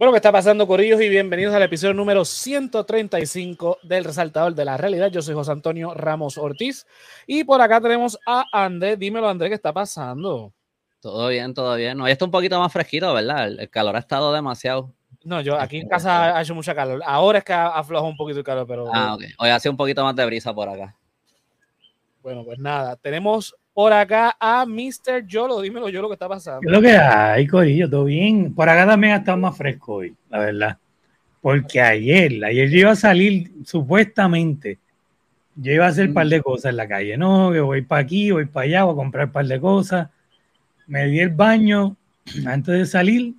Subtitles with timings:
[0.00, 0.98] Bueno, ¿qué está pasando, Corillos?
[1.02, 5.10] Y bienvenidos al episodio número 135 del Resaltador de la Realidad.
[5.10, 6.86] Yo soy José Antonio Ramos Ortiz
[7.26, 8.98] y por acá tenemos a Andrés.
[8.98, 10.54] Dímelo, Andrés, ¿qué está pasando?
[11.00, 12.00] Todo bien, todo bien.
[12.00, 13.48] Hoy está un poquito más fresquito, ¿verdad?
[13.48, 14.90] El, calor ha estado demasiado.
[15.22, 17.02] No, yo aquí en casa ha hecho mucha calor.
[17.04, 18.86] Ahora es que afloja un poquito el calor, pero.
[18.90, 19.24] Ah, ok.
[19.36, 20.96] Hoy hace un poquito más de brisa por acá.
[22.22, 25.26] Bueno, pues nada, tenemos por acá a Mr.
[25.26, 25.60] Yolo.
[25.60, 26.60] Dímelo, Yolo, ¿qué está pasando?
[26.60, 27.88] ¿Qué es lo que hay, Corillo?
[27.88, 28.54] ¿Todo bien?
[28.54, 30.78] Por acá también ha estado más fresco hoy, la verdad.
[31.40, 34.78] Porque ayer, ayer yo iba a salir, supuestamente,
[35.56, 37.16] yo iba a hacer un par de cosas en la calle.
[37.16, 40.08] No, que voy para aquí, voy para allá, voy a comprar un par de cosas.
[40.86, 41.96] Me di el baño
[42.46, 43.34] antes de salir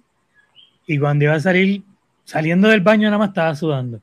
[0.88, 1.84] y cuando iba a salir,
[2.24, 4.02] saliendo del baño nada más estaba sudando.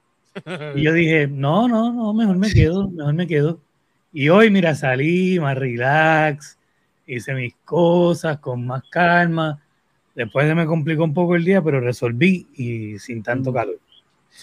[0.74, 3.60] Y yo dije, no, no, no, mejor me quedo, mejor me quedo.
[4.12, 6.58] Y hoy, mira, salí más relax,
[7.06, 9.62] hice mis cosas con más calma.
[10.14, 13.78] Después se me complicó un poco el día, pero resolví y sin tanto calor.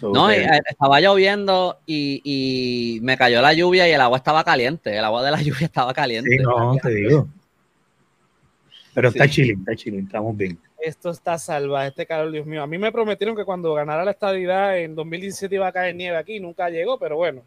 [0.01, 4.97] no, eh, estaba lloviendo y, me cayó la lluvia y el agua estaba caliente.
[4.97, 6.29] El agua de la lluvia estaba caliente.
[6.29, 7.27] Sí, no, te digo.
[8.93, 10.57] Pero está chilling, está chilling, estamos bien.
[10.79, 12.61] Esto está salvaje, este calor, Dios mío.
[12.61, 16.15] A mí me prometieron que cuando ganara la estadidad en 2017 iba a caer nieve
[16.15, 17.41] aquí, nunca llegó, pero bueno.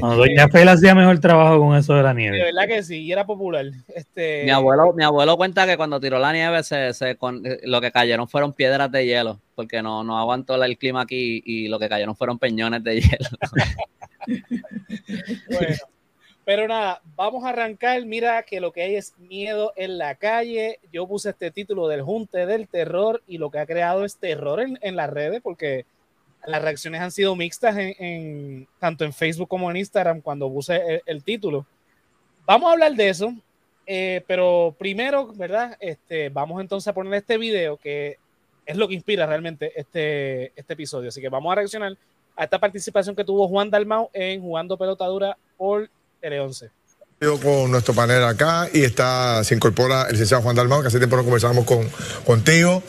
[0.00, 2.36] Doña este, Fela hacía mejor trabajo con eso de la nieve.
[2.36, 3.66] De verdad que sí, y era popular.
[3.94, 4.44] Este...
[4.44, 7.92] Mi, abuelo, mi abuelo cuenta que cuando tiró la nieve, se, se con, lo que
[7.92, 11.88] cayeron fueron piedras de hielo, porque no, no aguantó el clima aquí y lo que
[11.88, 13.28] cayeron fueron peñones de hielo.
[15.50, 15.76] bueno,
[16.44, 18.04] pero nada, vamos a arrancar.
[18.06, 20.78] Mira que lo que hay es miedo en la calle.
[20.92, 24.60] Yo puse este título del Junte del Terror y lo que ha creado es terror
[24.60, 25.84] en, en las redes, porque
[26.46, 31.22] las reacciones han sido mixtas en, tanto en Facebook como en Instagram cuando puse el,
[31.22, 31.66] título.
[32.46, 33.34] Vamos a hablar de eso,
[33.86, 35.76] eh, pero primero, ¿verdad?
[35.80, 38.18] Este, vamos entonces a poner este video que
[38.64, 41.08] es lo que inspira realmente este, este episodio.
[41.08, 41.96] Así que vamos a reaccionar
[42.36, 45.90] a esta participación que tuvo Juan Dalmau en Jugando Pelotadura por
[46.22, 46.70] Tele11
[47.42, 51.16] con nuestro panel acá y está, se incorpora el licenciado Juan Dalmau, que hace tiempo
[51.16, 51.88] no conversamos con,
[52.24, 52.82] contigo.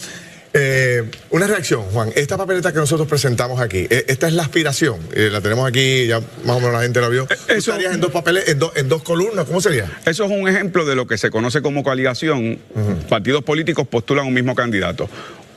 [0.54, 2.12] Eh, una reacción, Juan.
[2.16, 5.00] Esta papeleta que nosotros presentamos aquí, eh, esta es la aspiración.
[5.14, 7.28] Eh, la tenemos aquí, ya más o menos la gente la vio.
[7.48, 9.46] Eso, estarías en dos papeles, en, en, dos columnas?
[9.46, 9.90] ¿Cómo sería?
[10.06, 12.60] Eso es un ejemplo de lo que se conoce como coaligación.
[13.08, 15.10] Partidos políticos postulan un mismo candidato.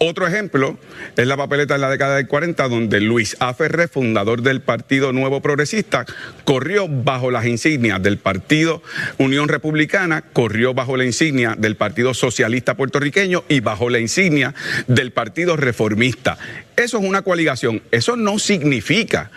[0.05, 0.81] Otro ejemplo
[1.17, 3.55] es la papeleta de la década del 40, donde Luis A.
[3.55, 6.05] Fundador del Partido Nuevo Progresista,
[6.43, 8.83] corrió bajo las insignias del Partido
[9.19, 14.57] Unión Republicana, corrió bajo la insignia del Partido Socialista Puertorriqueño y bajo la insignia
[14.89, 16.37] del Partido Reformista.
[16.77, 17.81] Eso es una coaligación.
[17.93, 19.31] Eso no significa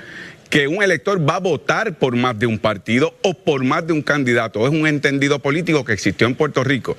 [0.49, 3.93] que un elector va a votar por más de un partido o por más de
[3.93, 4.65] un candidato.
[4.65, 6.97] Es un entendido político que existió en Puerto Rico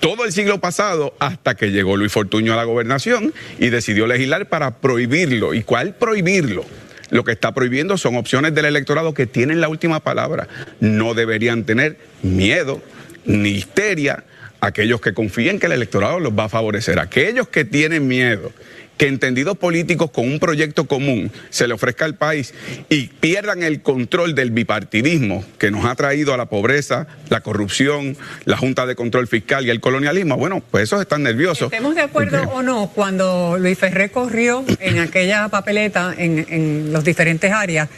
[0.00, 4.48] todo el siglo pasado hasta que llegó Luis Fortuño a la gobernación y decidió legislar
[4.48, 5.54] para prohibirlo.
[5.54, 6.64] ¿Y cuál prohibirlo?
[7.10, 10.48] Lo que está prohibiendo son opciones del electorado que tienen la última palabra.
[10.80, 12.82] No deberían tener miedo
[13.24, 14.24] ni histeria
[14.60, 16.98] aquellos que confíen que el electorado los va a favorecer.
[16.98, 18.52] Aquellos que tienen miedo
[18.96, 22.54] que entendidos políticos con un proyecto común se le ofrezca al país
[22.88, 28.16] y pierdan el control del bipartidismo que nos ha traído a la pobreza, la corrupción,
[28.44, 31.72] la Junta de Control Fiscal y el colonialismo, bueno, pues esos están nerviosos.
[31.72, 37.04] Estemos de acuerdo o no, cuando Luis Ferré corrió en aquella papeleta en, en las
[37.04, 37.88] diferentes áreas,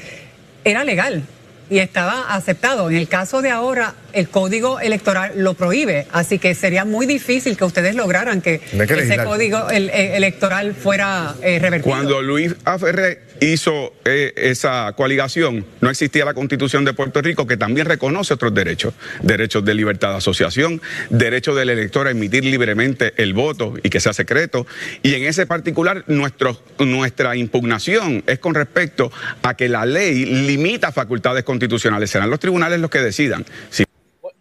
[0.64, 1.22] era legal
[1.68, 2.90] y estaba aceptado.
[2.90, 7.56] En el caso de ahora, el código electoral lo prohíbe, así que sería muy difícil
[7.56, 11.94] que ustedes lograran que, ese código electoral fuera eh, revertido.
[11.94, 17.56] Cuando Luis Aferré hizo eh, esa coaligación, no existía la constitución de Puerto Rico que
[17.56, 20.80] también reconoce otros derechos, derechos de libertad de asociación,
[21.10, 24.66] derecho del elector a emitir libremente el voto y que sea secreto,
[25.02, 29.10] y en ese particular nuestra impugnación es con respecto
[29.42, 33.44] a que la ley limita facultades constitucionales, serán los tribunales los que decidan.
[33.70, 33.84] Si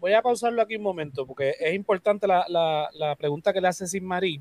[0.06, 3.88] voy a pausarlo aquí un momento porque es importante la, la, pregunta que le hace
[3.88, 4.39] Sin Marí.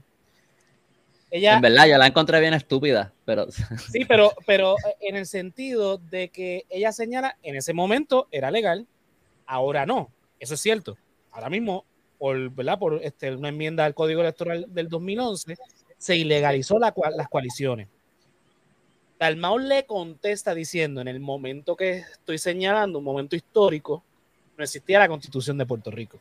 [1.31, 3.47] Ella, en verdad, yo la encontré bien estúpida, pero...
[3.91, 8.87] Sí, pero, pero en el sentido de que ella señala, en ese momento era legal,
[9.47, 10.11] ahora no.
[10.38, 10.97] Eso es cierto.
[11.32, 11.85] Ahora mismo,
[12.19, 12.79] por, ¿verdad?
[12.79, 15.56] por este, una enmienda al Código Electoral del 2011,
[15.99, 17.88] se ilegalizó la, las coaliciones.
[19.19, 24.05] Dalmau le contesta diciendo, en el momento que estoy señalando, un momento histórico,
[24.56, 26.20] no existía la constitución de Puerto Rico.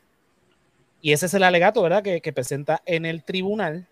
[1.00, 3.86] Y ese es el alegato, ¿verdad?, que, presenta en el tribunal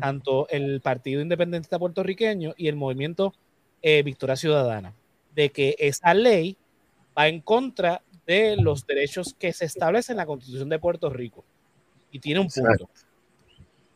[0.00, 3.34] tanto el Partido Independentista Puertorriqueño y el Movimiento
[3.82, 4.94] eh, Victoria Ciudadana,
[5.34, 6.56] de que esa ley
[7.16, 11.44] va en contra de los derechos que se establecen en la Constitución de Puerto Rico.
[12.10, 12.88] Y tiene un punto.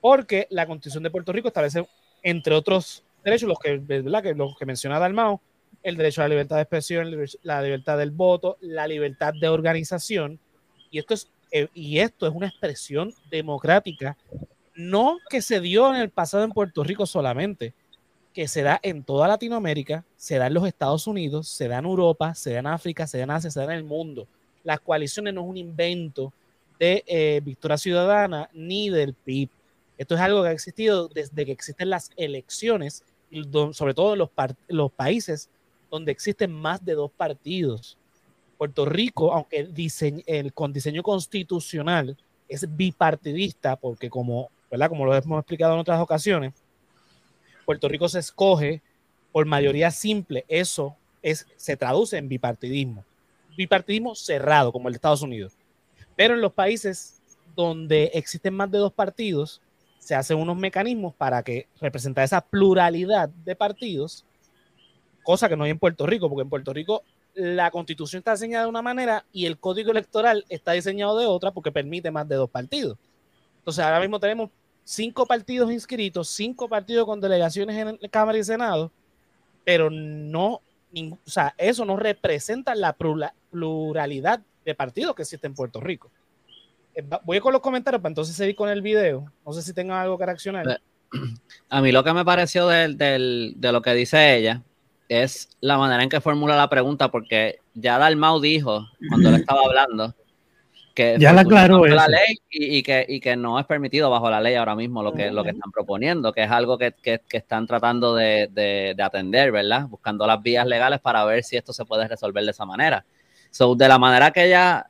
[0.00, 1.86] Porque la Constitución de Puerto Rico establece
[2.22, 4.22] entre otros derechos, los que, ¿verdad?
[4.22, 5.40] que, los que menciona Dalmao,
[5.82, 7.10] el derecho a la libertad de expresión,
[7.42, 10.40] la libertad del voto, la libertad de organización.
[10.90, 14.16] Y esto es, eh, y esto es una expresión democrática,
[14.74, 17.74] no que se dio en el pasado en Puerto Rico solamente,
[18.32, 21.84] que se da en toda Latinoamérica, se da en los Estados Unidos, se da en
[21.84, 24.26] Europa, se da en África, se da en Asia, se da en el mundo.
[24.64, 26.32] Las coaliciones no es un invento
[26.78, 29.48] de eh, Victoria Ciudadana ni del PIB.
[29.96, 33.04] Esto es algo que ha existido desde que existen las elecciones,
[33.72, 34.18] sobre todo en
[34.76, 35.48] los, países
[35.90, 37.96] donde existen más de dos partidos.
[38.58, 39.68] Puerto Rico, aunque
[40.26, 42.16] el, con diseño constitucional
[42.48, 44.50] es bipartidista, porque como,
[44.88, 46.54] como lo hemos explicado en otras ocasiones,
[47.64, 48.82] Puerto Rico se escoge
[49.32, 50.44] por mayoría simple.
[50.48, 53.04] Eso es, se traduce en bipartidismo.
[53.56, 55.56] Bipartidismo cerrado, como el de Estados Unidos.
[56.16, 57.20] Pero en los países
[57.56, 59.60] donde existen más de dos partidos,
[59.98, 64.24] se hacen unos mecanismos para que representar esa pluralidad de partidos,
[65.22, 67.02] cosa que no hay en Puerto Rico, porque en Puerto Rico
[67.34, 71.50] la constitución está diseñada de una manera y el código electoral está diseñado de otra
[71.52, 72.98] porque permite más de dos partidos.
[73.58, 74.50] Entonces ahora mismo tenemos
[74.84, 78.92] cinco partidos inscritos, cinco partidos con delegaciones en Cámara y Senado,
[79.64, 80.60] pero no,
[80.94, 82.94] o sea, eso no representa la
[83.50, 86.10] pluralidad de partidos que existe en Puerto Rico.
[86.94, 89.30] Eh, voy con los comentarios para entonces seguir con el video.
[89.44, 90.68] No sé si tengan algo que reaccionar.
[90.68, 90.78] Eh,
[91.68, 94.62] a mí lo que me pareció de lo que dice ella
[95.08, 99.60] es la manera en que formula la pregunta, porque ya Dalmau dijo, cuando le estaba
[99.64, 100.14] hablando,
[100.94, 104.40] que ya la aclaró la ley y, que, y, que, no es permitido bajo la
[104.40, 107.36] ley ahora mismo lo que, lo que están proponiendo, que es algo que, que, que
[107.36, 109.88] están tratando de, de, de, atender, ¿verdad?
[109.88, 113.04] Buscando las vías legales para ver si esto se puede resolver de esa manera.
[113.50, 114.86] So, de la manera que ella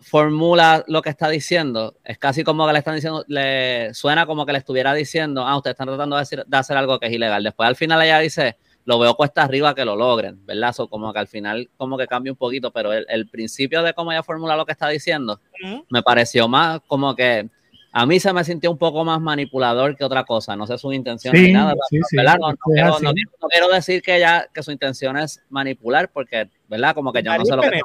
[0.00, 4.46] formula lo que está diciendo, es casi como que le están diciendo, le suena como
[4.46, 7.12] que le estuviera diciendo, ah, ustedes están tratando de, decir, de hacer algo que es
[7.12, 7.42] ilegal.
[7.42, 8.56] Después al final ella dice,
[8.86, 10.72] lo veo cuesta arriba que lo logren, ¿verdad?
[10.72, 14.12] So, como que al final como que cambia un poquito, pero el, principio de cómo
[14.12, 15.40] ella formula lo que está diciendo
[15.90, 17.50] me pareció más como que
[17.92, 20.54] a mí se me sintió un poco más manipulador que otra cosa.
[20.54, 21.74] No sé su intención ni nada,
[22.12, 22.36] ¿verdad?
[22.38, 22.54] No,
[23.50, 26.94] quiero, decir que ella que su intención es manipular porque, ¿verdad?
[26.94, 27.80] Como que yo no sé lo que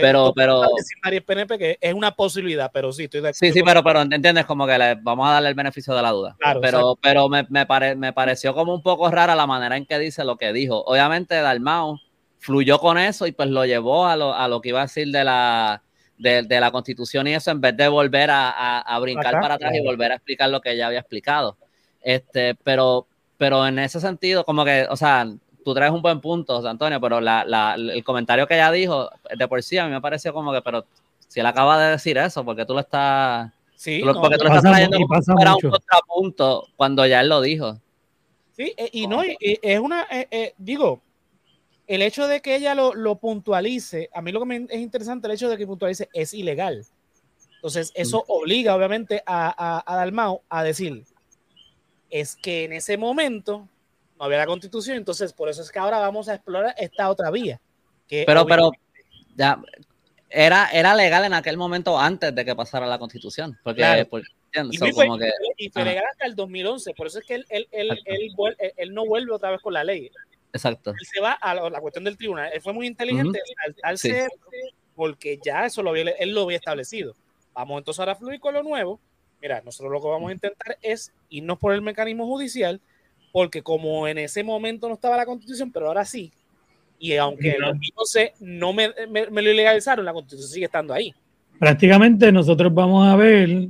[0.00, 0.62] pero, pero.
[1.26, 3.38] PNP que es una posibilidad, pero sí, estoy de acuerdo.
[3.38, 6.10] Sí, sí, pero, pero entiendes como que le vamos a darle el beneficio de la
[6.10, 6.36] duda.
[6.38, 7.66] Claro, pero pero me, me,
[7.96, 10.82] me pareció como un poco rara la manera en que dice lo que dijo.
[10.84, 11.98] Obviamente, Dalmau
[12.38, 15.08] fluyó con eso y pues lo llevó a lo, a lo que iba a decir
[15.08, 15.82] de la,
[16.18, 19.74] de, de la constitución y eso, en vez de volver a, a, brincar para atrás
[19.74, 21.56] y volver a explicar lo que ella había explicado.
[22.02, 23.06] Este, pero,
[23.36, 25.26] pero en ese sentido, como que, o sea,
[25.66, 29.76] tú traes un buen punto, Antonio, pero el comentario que ella dijo, de por sí,
[29.76, 30.86] a mí me pareció como que, pero
[31.26, 33.50] si él acaba de decir eso, porque tú lo estás.
[33.74, 37.80] Sí, porque tú lo estás trayendo para un contrapunto cuando ya él lo dijo.
[38.52, 41.02] Sí, eh, y no, es una, eh, eh, digo,
[41.88, 45.34] el hecho de que ella lo, puntualice, a mí lo que me es interesante el
[45.34, 46.86] hecho de que puntualice es ilegal.
[47.56, 48.30] Entonces, eso mm.
[48.30, 51.02] obliga obviamente a, a, a Dalmau a decir,
[52.08, 53.68] es que en ese momento
[54.18, 57.30] no había la constitución, entonces por eso es que ahora vamos a explorar esta otra
[57.30, 57.60] vía.
[58.08, 58.72] pero, pero,
[59.36, 59.60] ya,
[60.30, 64.06] era, era legal en aquel momento antes de que pasara la constitución, porque,
[65.58, 67.90] y, fue, legal hasta el 2011, por eso es que él, él, él,
[68.76, 70.10] él, no vuelve otra vez con la ley.
[70.52, 70.90] Exacto.
[70.90, 72.50] Él se va a la, cuestión del tribunal.
[72.52, 73.40] Él fue muy inteligente
[73.82, 74.30] al, ser,
[74.94, 77.14] porque ya eso lo había, él lo había establecido.
[77.52, 78.98] Vamos entonces ahora a fluir con lo nuevo.
[79.40, 82.80] Mira, nosotros lo que vamos a intentar es irnos por el mecanismo judicial
[83.36, 86.32] porque como en ese momento no estaba la constitución, pero ahora sí,
[86.98, 91.14] y aunque no, sé, no me, lo ilegalizaron, la constitución sigue estando ahí.
[91.58, 93.68] Prácticamente nosotros vamos a ver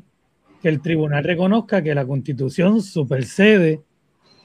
[0.62, 3.80] que el tribunal reconozca que la constitución supersede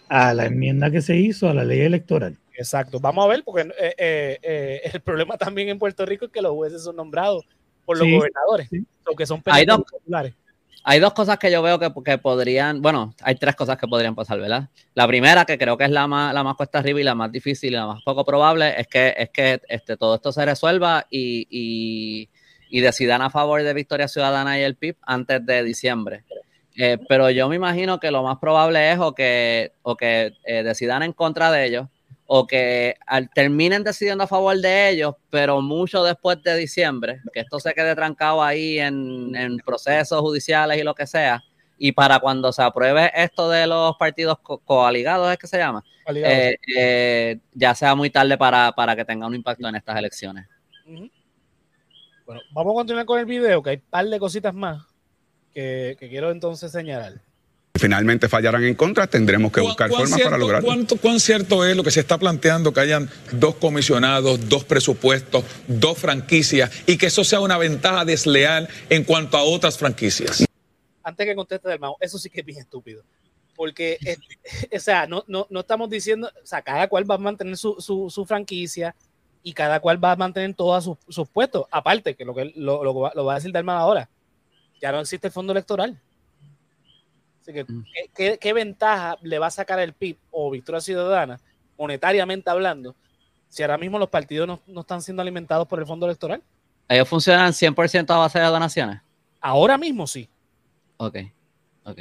[0.10, 2.40] a la enmienda que se hizo a la ley electoral.
[2.58, 6.32] Exacto, vamos a ver, porque eh, eh, eh, el problema también en Puerto Rico es
[6.32, 7.46] que los jueces son nombrados
[7.86, 8.70] por los gobernadores,
[9.16, 10.34] que son populares
[10.84, 14.16] hay dos cosas que yo veo que, que, podrían, bueno, hay tres cosas que podrían
[14.16, 14.70] pasar, ¿verdad?
[14.94, 17.32] La primera, que creo que es la más, la más cuesta arriba y la más
[17.32, 21.06] difícil y la más poco probable, es que, es que este, todo esto se resuelva
[21.10, 22.30] y, y,
[22.70, 26.24] y decidan a favor de Victoria Ciudadana y el PIB antes de diciembre.
[26.78, 30.64] Eh, pero yo me imagino que lo más probable es o que, o que eh,
[30.64, 31.88] decidan en contra de ellos
[32.34, 32.96] o que
[33.36, 37.94] terminen decidiendo a favor de ellos, pero mucho después de diciembre, que esto se quede
[37.94, 41.44] trancado ahí en, procesos judiciales y lo que sea,
[41.78, 45.84] y para cuando se apruebe esto de los partidos coaligados, ¿es que se llama?
[46.08, 50.48] Eh, eh, ya sea muy tarde para, que tenga un impacto en estas elecciones.
[52.26, 54.86] Bueno, vamos a continuar con el video, que hay un par de cositas más
[55.54, 57.16] que, que quiero entonces señalar.
[57.80, 60.68] Finalmente fallaran en contra, tendremos que buscar formas para lograrlo.
[60.68, 65.44] ¿cuánto, ¿Cuán cierto es lo que se está planteando que hayan dos comisionados, dos presupuestos,
[65.68, 70.46] dos franquicias y que eso sea una ventaja desleal en cuanto a otras franquicias?
[71.04, 73.04] Antes que conteste del mago, eso sí que es bien estúpido.
[73.56, 73.98] Porque,
[74.76, 77.76] o sea, no, no, no, estamos diciendo, o sea, cada cual va a mantener su,
[77.80, 78.96] su, su franquicia
[79.44, 81.66] y cada cual va a mantener todos sus, sus puestos.
[81.72, 84.10] Aparte, que lo que lo, lo, lo va a decir Dalma ahora,
[84.80, 86.00] ya no existe el fondo electoral.
[87.52, 87.84] Así que, Mm.
[87.94, 91.40] ¿qué, qué, qué ventaja le va a sacar el PIB o Victoria Ciudadana,
[91.78, 92.96] monetariamente hablando,
[93.50, 96.42] si ahora mismo los partidos no, no están siendo alimentados por el fondo electoral?
[96.88, 99.02] Ellos funcionan 100% a base de donaciones.
[99.40, 100.30] Ahora mismo sí.
[100.98, 101.18] Ok,
[101.84, 102.00] ok.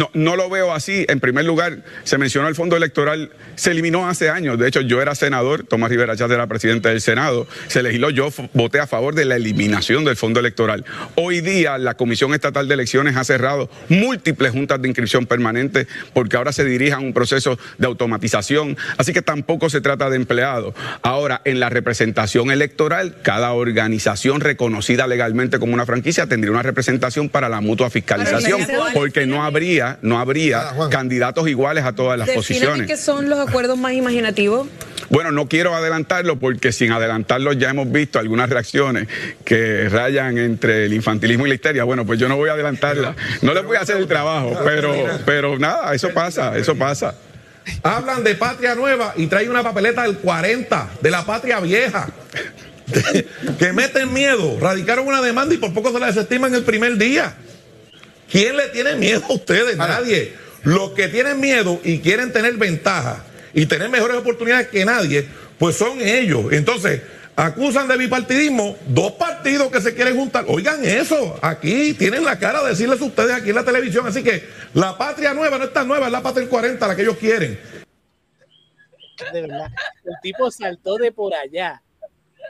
[0.00, 1.04] No, no lo veo así.
[1.10, 4.58] En primer lugar, se mencionó el fondo electoral, se eliminó hace años.
[4.58, 8.30] De hecho, yo era senador, Tomás Rivera Chávez era presidente del Senado, se legisló, yo
[8.54, 10.86] voté a favor de la eliminación del fondo electoral.
[11.16, 16.38] Hoy día, la Comisión Estatal de Elecciones ha cerrado múltiples juntas de inscripción permanente porque
[16.38, 18.78] ahora se dirige a un proceso de automatización.
[18.96, 20.74] Así que tampoco se trata de empleados.
[21.02, 27.28] Ahora, en la representación electoral, cada organización reconocida legalmente como una franquicia tendría una representación
[27.28, 32.26] para la mutua fiscalización, porque no habría, no habría Ah, candidatos iguales a todas las
[32.26, 32.86] Defíname posiciones.
[32.86, 34.68] qué son los acuerdos más imaginativos.
[35.08, 39.08] Bueno, no quiero adelantarlo porque sin adelantarlo ya hemos visto algunas reacciones
[39.44, 41.84] que rayan entre el infantilismo y la histeria.
[41.84, 43.16] Bueno, pues yo no voy a adelantarla.
[43.42, 44.94] No les voy a hacer el trabajo, pero,
[45.26, 47.14] pero nada, eso pasa, eso pasa.
[47.82, 52.08] Hablan de patria nueva y trae una papeleta del 40, de la patria vieja.
[53.58, 54.58] que meten miedo.
[54.60, 57.34] Radicaron una demanda y por poco se la desestiman el primer día.
[58.30, 59.76] ¿Quién le tiene miedo a ustedes?
[59.76, 60.34] Nadie.
[60.62, 65.26] Los que tienen miedo y quieren tener ventaja y tener mejores oportunidades que nadie,
[65.58, 66.52] pues son ellos.
[66.52, 67.00] Entonces,
[67.34, 70.44] acusan de bipartidismo dos partidos que se quieren juntar.
[70.48, 74.06] Oigan eso, aquí tienen la cara de decirles a ustedes aquí en la televisión.
[74.06, 76.94] Así que la patria nueva no es tan nueva, es la patria del 40, la
[76.94, 77.58] que ellos quieren.
[79.32, 79.70] De verdad.
[80.04, 81.82] El tipo saltó de por allá.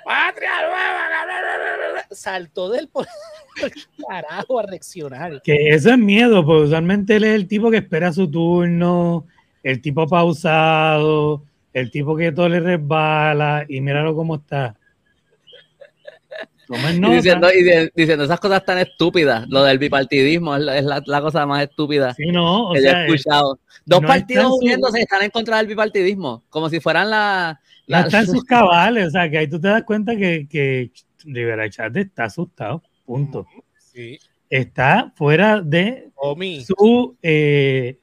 [0.05, 2.07] ¡Patria nueva!
[2.11, 3.07] Saltó del por
[4.09, 5.43] carajo a reaccionar.
[5.43, 9.27] Que eso es miedo, porque usualmente él es el tipo que espera su turno,
[9.63, 11.43] el tipo pausado,
[11.73, 14.77] el tipo que todo le resbala y míralo cómo está.
[16.73, 17.65] Y diciendo, y
[17.97, 19.45] diciendo esas cosas tan estúpidas.
[19.49, 22.81] Lo del bipartidismo es la, es la- la cosa más estúpida Sí, no, o que
[22.83, 23.59] yo he sea, escuchado.
[23.85, 27.11] Dos no partidos está en su- uniéndose están en contra del bipartidismo, como si fueran
[27.11, 27.61] la...
[27.87, 30.93] la- está en sus cabales, o sea, que ahí tú te das cuenta que, que
[31.25, 33.47] Rivera Chávez está asustado, punto.
[33.79, 34.19] Sí.
[34.49, 37.99] Está fuera de Omi, su, eh,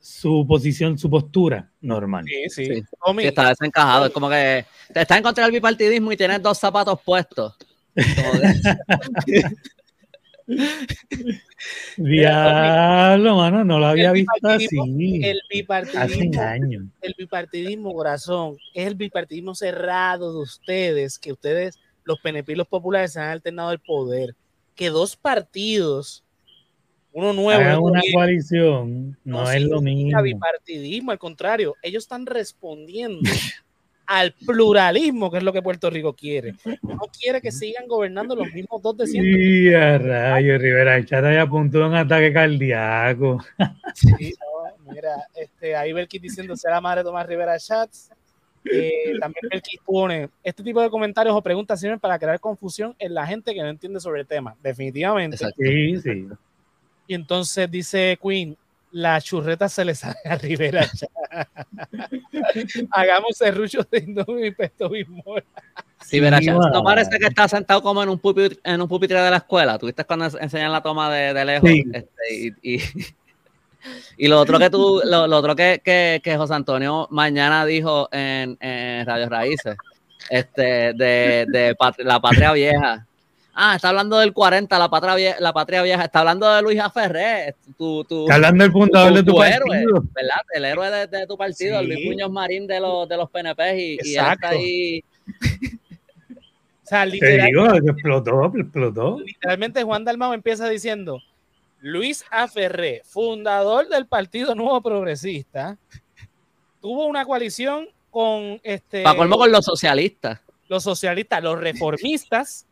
[0.00, 2.24] su posición, su postura normal.
[2.26, 2.66] sí, sí.
[2.66, 2.82] Sí.
[3.00, 4.06] Omi, está desencajado.
[4.06, 7.54] Es como que te está en contra del bipartidismo y tienes dos zapatos puestos.
[11.96, 14.66] Diablo, mano, no lo había visto así.
[14.68, 16.82] bipartidismo- Hace bipartidismo, años.
[17.02, 21.78] el bipartidismo, corazón, es el bipartidismo cerrado de ustedes, que ustedes,
[22.10, 24.34] los PNP y los populares, se han alternado el poder.
[24.74, 26.24] Que dos partidos,
[27.12, 30.22] uno nuevo, Hagan una viejo, coalición, no, es lo mismo.
[30.22, 33.30] bipartidismo, al contrario, ellos están respondiendo
[34.06, 36.54] al pluralismo, que es lo que Puerto Rico quiere.
[36.82, 39.40] No quiere que sigan gobernando los mismos dos de siempre.
[39.40, 43.38] Y a rayo, Rivera Chata ya apuntó un ataque cardíaco.
[43.94, 48.10] Sí, no, mira, este, ahí Belkis diciendo ser la madre de Tomás Rivera Chats.
[48.64, 53.14] Eh, también Belkis pone, este tipo de comentarios o preguntas sirven para crear confusión en
[53.14, 55.36] la gente que no entiende sobre el tema, definitivamente.
[55.36, 55.62] Exacto.
[55.62, 56.28] Sí, sí.
[57.06, 58.56] Y entonces dice Queen,
[58.92, 60.86] la churreta se le sale a Rivera.
[62.90, 65.44] Hagamos serrucho de Indomie y pesto bimol.
[66.04, 69.20] Sí, verás, Sí, ¿no parece que está sentado como en un pupitre, en un pupitre
[69.20, 69.78] de la escuela?
[69.78, 71.68] ¿Tuviste cuando ens- enseñan la toma de, de lejos?
[71.70, 71.84] Sí.
[71.92, 72.80] Este, y, y,
[74.16, 78.08] y lo otro que tú, lo, lo otro que, que, que José Antonio mañana dijo
[78.12, 79.76] en, en Radio Raíces,
[80.28, 83.06] este, de, de pat- la patria vieja.
[83.52, 86.04] Ah, está hablando del 40, la patria vieja, la patria vieja.
[86.04, 90.04] Está hablando de Luis Aferré, tu, tu, Está hablando el fundador de tu héroe, partido.
[90.14, 90.36] ¿verdad?
[90.54, 91.86] El héroe de, de tu partido, Sí.
[91.86, 95.04] Luis Muñoz Marín de los, de los PNP y, y él está ahí.
[96.82, 99.20] O sea, Te literal- digo, explotó, explotó.
[99.24, 101.20] literalmente Juan Dalmau empieza diciendo,
[101.80, 105.78] Luis Aferré, fundador del Partido Nuevo Progresista,
[106.80, 110.40] tuvo una coalición con este, Para colmo con los socialistas.
[110.68, 112.66] los socialistas, los reformistas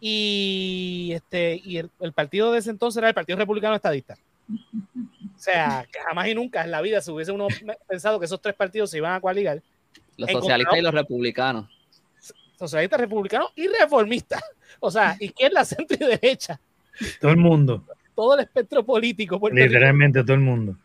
[0.00, 4.16] y, este, y el, el partido de ese entonces era el Partido Republicano Estadista.
[4.50, 7.48] O sea, que jamás y nunca en la vida se hubiese uno
[7.88, 9.62] pensado que esos tres partidos se iban a coaligar,
[10.16, 11.66] Los socialistas y los republicanos.
[12.58, 14.42] socialistas, republicanos y reformistas.
[14.80, 16.60] O sea, izquierda, centro y derecha.
[17.20, 17.84] Todo el mundo.
[18.20, 19.40] Todo el espectro político.
[19.50, 20.76] Literalmente todo el mundo.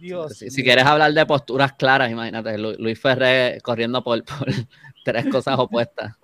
[0.00, 4.46] Dios Si, quieres hablar de posturas claras, imagínate, Lu- Luis Ferré corriendo por, por
[5.04, 6.14] tres cosas opuestas.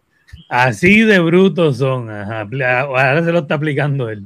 [0.48, 2.10] Así de brutos son.
[2.10, 2.40] Ajá.
[2.80, 4.24] Ahora se lo está aplicando él.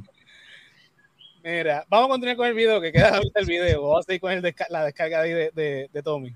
[1.43, 3.81] Mira, vamos a continuar con el video, que queda ahorita el video.
[3.83, 6.35] Vamos a seguir con el desca- la descarga ahí de, de, de Tommy.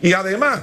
[0.00, 0.62] Y además,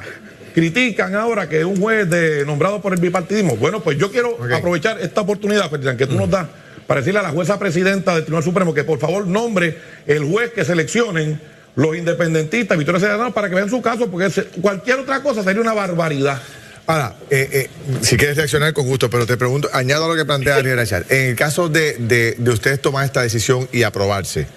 [0.53, 3.57] critican ahora que un juez de, nombrado por el bipartidismo.
[3.57, 6.47] Bueno, pues yo quiero aprovechar esta oportunidad, Ferdinand, que tú nos das
[6.87, 10.51] para decirle a la jueza presidenta del Tribunal Supremo que por favor nombre el juez
[10.51, 11.39] que seleccionen
[11.75, 14.29] los independentistas, Victoria Ciudadana, para que vean su caso, porque
[14.61, 16.39] cualquier otra cosa sería una barbaridad.
[16.85, 17.69] Ahora, eh, eh,
[18.01, 21.05] si quieres reaccionar con gusto, pero te pregunto, añado a lo que plantea Daniel Rachar.
[21.09, 24.47] En el caso de, de, de ustedes tomar esta decisión y aprobarse,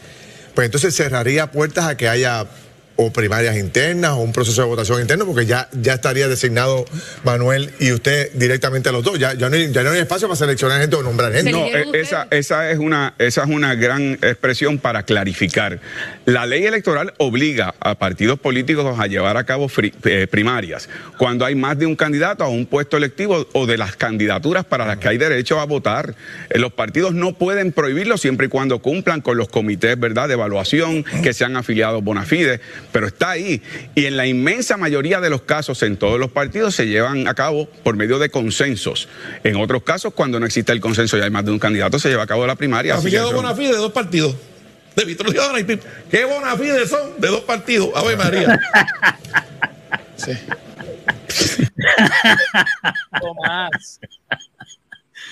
[0.54, 2.46] pues entonces cerraría puertas a que haya
[2.96, 6.84] o primarias internas o un proceso de votación interno, porque ya, ya estaría designado
[7.24, 9.18] Manuel y usted directamente a los dos.
[9.18, 11.52] Ya, ya, no, hay, ya no hay espacio para seleccionar gente o nombrar gente.
[11.52, 15.80] No, eh, esa, esa, es una, esa es una gran expresión para clarificar.
[16.24, 20.88] La ley electoral obliga a partidos políticos a llevar a cabo fri- eh, primarias
[21.18, 24.86] cuando hay más de un candidato a un puesto electivo o de las candidaturas para
[24.86, 26.14] las que hay derecho a votar.
[26.50, 30.28] Eh, los partidos no pueden prohibirlo siempre y cuando cumplan con los comités ¿verdad?
[30.28, 32.60] de evaluación que sean afiliados bona fide,
[32.96, 33.60] pero está ahí.
[33.94, 37.34] Y en la inmensa mayoría de los casos, en todos los partidos, se llevan a
[37.34, 39.06] cabo por medio de consensos.
[39.44, 42.08] En otros casos, cuando no existe el consenso y hay más de un candidato, se
[42.08, 42.94] lleva a cabo la primaria.
[42.94, 44.34] Así que Afiliado Bonafide de dos partidos.
[44.94, 45.82] De Ciudadana y PIP.
[46.10, 47.20] ¿Qué Bonafide son?
[47.20, 47.90] De dos partidos.
[47.94, 48.58] A ver, María.
[50.16, 50.32] Sí.
[53.20, 54.00] Tomás.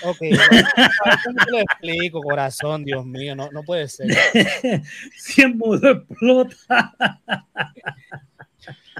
[0.02, 0.18] Ok,
[1.24, 4.08] cómo te lo explico, corazón, Dios mío, no, no puede ser.
[5.16, 7.20] Si el mudo explota.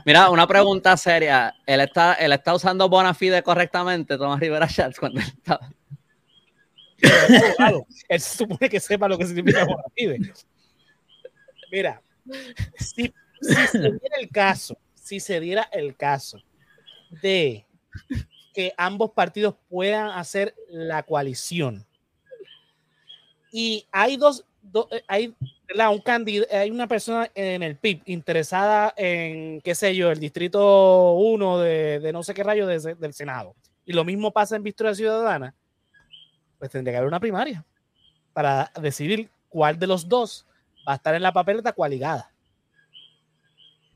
[0.05, 1.55] Mira, una pregunta seria.
[1.66, 5.61] ¿Él está, él está usando bona fide correctamente, Tomás Rivera Schatz, cuando él está-
[6.99, 7.87] Es abogado.
[8.09, 10.18] Él se supone que sepa lo que significa bona fide.
[11.73, 12.01] Mira,
[12.79, 16.38] si, si se diera el caso, si se diera el caso
[17.23, 17.66] de
[18.55, 21.85] que ambos partidos puedan hacer la coalición.
[23.53, 28.95] Y hay dos, do- eh, hay, un candid- hay una persona en el PIB interesada
[28.97, 33.12] en, qué sé yo, el distrito 1 de, de no sé qué rayo de del
[33.12, 35.55] Senado, y lo mismo pasa en Victoria Ciudadana,
[36.59, 37.64] pues tendría que haber una primaria
[38.33, 40.47] para decidir cuál de los dos
[40.88, 42.31] va a estar en la papeleta coaligada.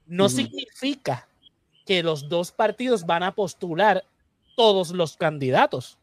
[0.07, 1.29] No significa
[1.85, 4.05] que los dos partidos van a postular
[4.59, 5.99] todos los candidatos.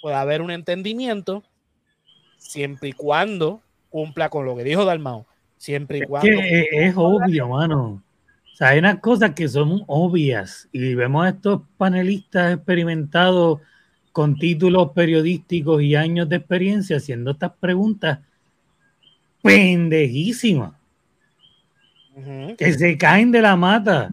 [0.00, 1.44] Puede haber un entendimiento
[2.38, 3.60] siempre y cuando
[3.90, 5.26] cumpla con lo que dijo Dalmao.
[5.58, 6.26] Siempre y Es cuando.
[6.26, 8.02] que es, es obvio, mano.
[8.52, 13.60] O sea, hay unas cosas que son obvias y vemos a estos panelistas experimentados
[14.10, 18.20] con títulos periodísticos y años de experiencia haciendo estas preguntas
[19.42, 20.72] pendejísimas
[22.56, 24.12] que se caen de la mata.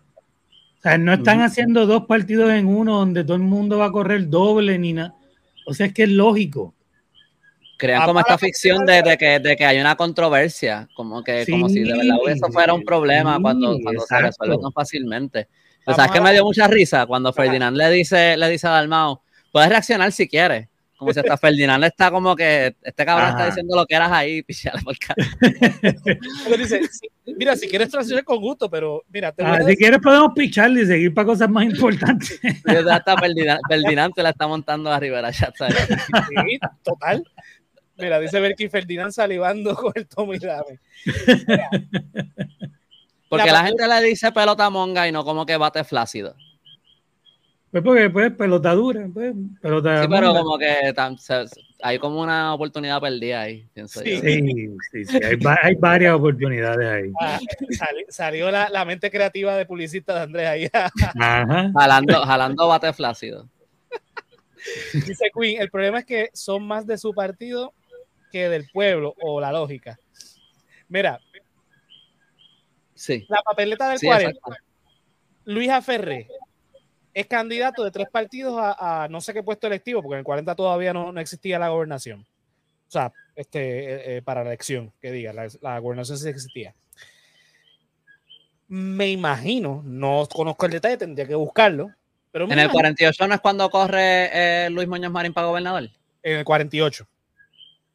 [0.84, 3.91] O sea, no están haciendo dos partidos en uno donde todo el mundo va a
[3.93, 5.15] correr doble ni nada.
[5.65, 6.76] O sea, es que es lógico.
[7.78, 11.69] crean como esta ficción de, de que, de que hay una controversia, como que como
[11.69, 15.48] si de verdad eso fuera un problema sí, cuando, cuando se resuelve tan fácilmente.
[15.86, 18.72] Pero Vamos sabes que me dio mucha risa cuando Ferdinand le dice, le dice a
[18.72, 20.67] Dalmao, puedes reaccionar si quieres.
[21.03, 24.41] Como si hasta Ferdinand está como que este cabrón está diciendo lo que eras ahí,
[24.43, 24.95] pichale por
[26.57, 29.99] dice, "Sí, mira, si quieres transicionar con gusto, pero mira, te Ah, si decir- quieres
[29.99, 32.39] podemos picharle y seguir para cosas más importantes.
[32.91, 35.75] Hasta Ferdinand, Ferdinand se la está montando a Rivera Chat, ¿sabes?
[35.87, 37.23] Sí, total.
[37.97, 40.79] Mira, dice Berky Ferdinand salivando con el Tommy Dame.
[43.29, 46.35] Porque La la gente le dice pelota monga y no como que bate flácido.
[47.73, 51.45] Pues porque pues pelota dura, pues pelota Sí, pero como que tam- se-
[51.81, 54.12] hay como una oportunidad perdida ahí, pienso Sí.
[54.12, 54.21] yo.
[54.21, 57.12] Sí, sí, sí, hay, va- hay varias oportunidades ahí.
[57.19, 57.39] Ah,
[57.71, 60.69] sali- salió la, la mente creativa de publicista de Andrés ahí.
[61.19, 61.71] Ajá.
[61.75, 63.49] Jalando, jalando bate flácido.
[64.93, 67.73] Dice Queen, el problema es que son más de su partido
[68.31, 69.97] que del pueblo o la lógica.
[70.89, 71.19] Mira,
[72.93, 73.25] Sí.
[73.29, 74.63] la papeleta del Sí, 40, exacto.
[75.45, 76.27] Luisa Ferré
[77.13, 80.23] es candidato de tres partidos a, a no sé qué puesto electivo, porque en el
[80.26, 82.21] 40 todavía no, no existía la gobernación.
[82.88, 86.73] O sea, este, eh, eh, para la elección, que diga, la, la gobernación sí existía.
[88.67, 91.91] Me imagino, no conozco el detalle, tendría que buscarlo,
[92.32, 95.89] pero En el imagino- 48 no es cuando corre eh, Luis Muñoz Marín para gobernador.
[96.23, 97.06] en el 48.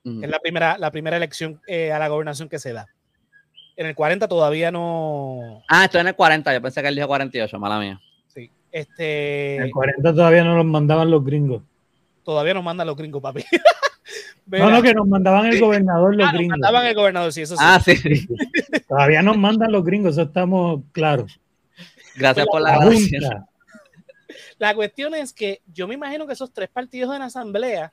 [0.05, 0.23] Ujú.
[0.23, 2.87] Es la primera, la primera elección eh, a la gobernación que se da.
[3.75, 5.63] En el 40 todavía no.
[5.69, 8.01] Ah, estoy en el 40, yo pensé que él dijo 48, mala mía.
[8.73, 8.79] Sí.
[8.79, 11.63] Este, En el 40 todavía no los mandaban los gringos.
[12.25, 13.45] todavía nos mandan los gringos, papi.
[14.47, 16.59] No, no, que nos mandaban el gobernador los Ah, nos gringos.
[16.59, 17.63] mandaban el gobernador, sí, eso sí.
[17.63, 18.27] Ah, sí.
[18.89, 21.39] Todavía nos mandan los gringos, eso estamos claros.
[22.17, 22.77] Gracias por la.
[22.77, 23.47] Junta.
[24.59, 27.93] La cuestión es que yo me imagino que esos tres partidos en la asamblea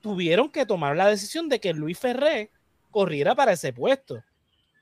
[0.00, 2.50] tuvieron que tomar la decisión de que Luis Ferré
[2.90, 4.22] corriera para ese puesto.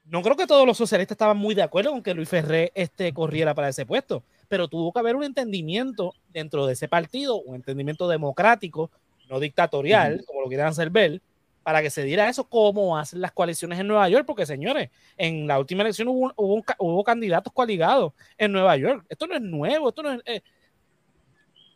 [0.05, 3.13] No creo que todos los socialistas estaban muy de acuerdo con que Luis Ferré este,
[3.13, 7.57] corriera para ese puesto, pero tuvo que haber un entendimiento dentro de ese partido, un
[7.57, 8.91] entendimiento democrático,
[9.29, 11.21] no dictatorial, como lo quieran hacer ver,
[11.63, 15.49] para que se diera eso, como hacen las coaliciones en Nueva York, porque señores, en
[15.49, 19.05] la última elección hubo, hubo, hubo candidatos coaligados en Nueva York.
[19.09, 20.21] Esto no es nuevo, esto no es...
[20.27, 20.43] eh,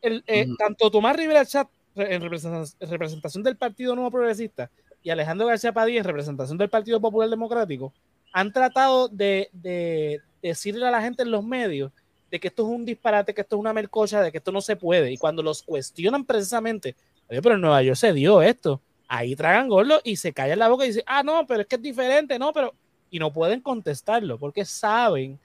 [0.03, 0.47] el, eh.
[0.59, 4.71] Tanto Tomás Rivera Chat en representación, en representación del Partido Nuevo Progresista
[5.03, 7.93] y Alejandro García Padilla en representación del Partido Popular Democrático
[8.33, 11.91] han tratado de, de decirle a la gente en los medios
[12.31, 14.61] de que esto es un disparate, que esto es una melcocha, de que esto no
[14.61, 15.11] se puede.
[15.13, 16.95] Y cuando los cuestionan precisamente,
[17.29, 20.69] "Oye, pero en Nueva York se dio esto, ahí tragan gordo y se callan la
[20.69, 22.73] boca y dicen, ah, no, pero es que es diferente, no, pero...
[23.11, 25.37] Y no pueden contestarlo porque saben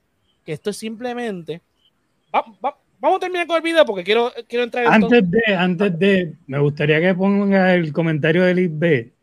[0.46, 1.62] que esto es simplemente...
[2.34, 5.56] Va- va- vamos a terminar con el video porque quiero, quiero entrar en Antes de,
[5.56, 9.14] antes de, me gustaría que ponga el comentario de Lisbeth.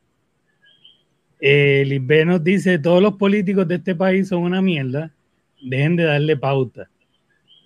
[1.40, 5.12] Eh, Lisbeth nos dice, todos los políticos de este país son una mierda,
[5.60, 6.88] dejen de darle pauta.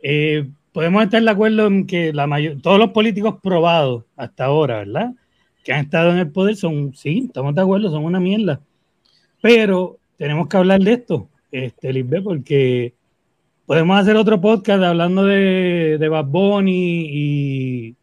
[0.02, 4.78] Eh, podemos estar de acuerdo en que la mayor, todos los políticos probados hasta ahora,
[4.78, 5.12] ¿verdad?
[5.64, 8.60] Que han estado en el poder son, sí, estamos de acuerdo, son una mierda.
[9.40, 12.94] Pero tenemos que hablar de esto, este, Lisbeth, porque
[13.64, 17.96] podemos hacer otro podcast hablando de, de Bad Bunny y,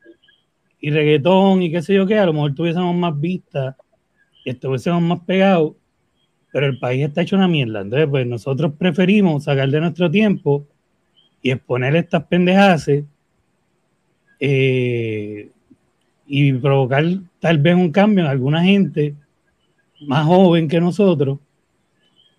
[0.82, 3.75] y reggaetón y qué sé yo qué, a lo mejor tuviésemos más vistas
[4.43, 5.73] y estuviésemos más pegados,
[6.51, 7.82] pero el país está hecho una mierda.
[7.82, 10.67] Entonces, pues nosotros preferimos sacar de nuestro tiempo
[11.43, 12.89] y exponer estas pendejadas
[14.39, 15.49] eh,
[16.25, 17.03] y provocar
[17.39, 19.13] tal vez un cambio en alguna gente
[20.08, 21.38] más joven que nosotros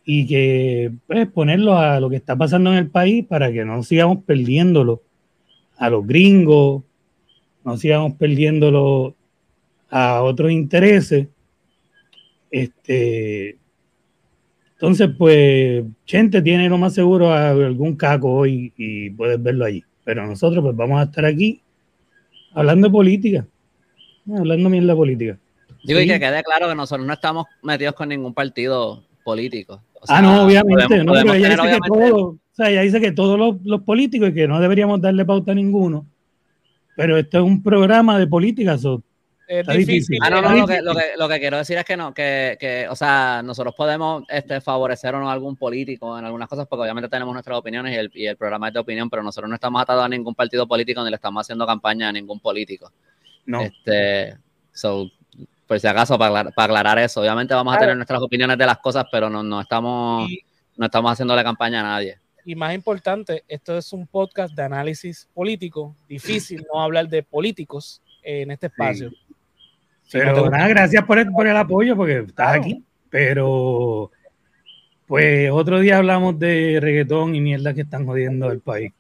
[0.05, 4.25] y que pues a lo que está pasando en el país para que no sigamos
[4.25, 5.03] perdiéndolo
[5.77, 6.83] a los gringos,
[7.65, 9.15] no sigamos perdiéndolo
[9.91, 11.29] a otros intereses.
[12.51, 13.57] Este,
[14.85, 19.83] entonces, pues, Chente tiene lo más seguro a algún caco hoy y puedes verlo allí.
[20.05, 21.63] Pero nosotros, pues, vamos a estar aquí
[22.53, 23.47] hablando de política,
[24.29, 25.39] hablando bien de política.
[25.85, 26.09] Digo, y Sí.
[26.11, 29.81] que quede claro que nosotros no estamos metidos con ningún partido político.
[29.95, 30.85] O ah, no, obviamente.
[30.87, 33.81] podemos- no, pero ella dice que todo, o sea, ella dice que todos los, los
[33.85, 36.05] políticos y que no deberíamos darle pauta a ninguno.
[36.95, 39.03] Pero esto es un programa de política, so,
[39.47, 39.87] Es difícil.
[39.87, 40.19] difícil.
[40.23, 40.83] Ah, no, no, lo que, sí.
[40.83, 44.25] lo, que, lo que quiero decir es que no, que, que o sea, nosotros podemos
[44.29, 47.93] este, favorecer o no a algún político en algunas cosas, porque obviamente tenemos nuestras opiniones
[47.93, 50.35] y el, y el programa es de opinión, pero nosotros no estamos atados a ningún
[50.35, 52.91] partido político ni le estamos haciendo campaña a ningún político.
[53.47, 53.61] no.
[53.61, 54.37] Este,
[54.73, 55.11] so,
[55.67, 57.91] por si acaso, para, aclar- para aclarar eso, obviamente vamos a Claro.
[57.91, 60.41] tener nuestras opiniones de las cosas, pero no, no estamos, Y,
[60.77, 62.19] no estamos haciéndole campaña a nadie.
[62.47, 65.97] y más importante, esto es un podcast de análisis político.
[66.09, 69.11] Difícil no hablar de políticos en este espacio.
[69.11, 69.17] Te
[70.13, 72.61] Pero nada, gracias por el, por el apoyo, porque estás Claro.
[72.63, 72.85] aquí.
[73.11, 74.11] Pero,
[75.07, 78.93] pues, otro día hablamos de reggaetón y mierda que están jodiendo el país.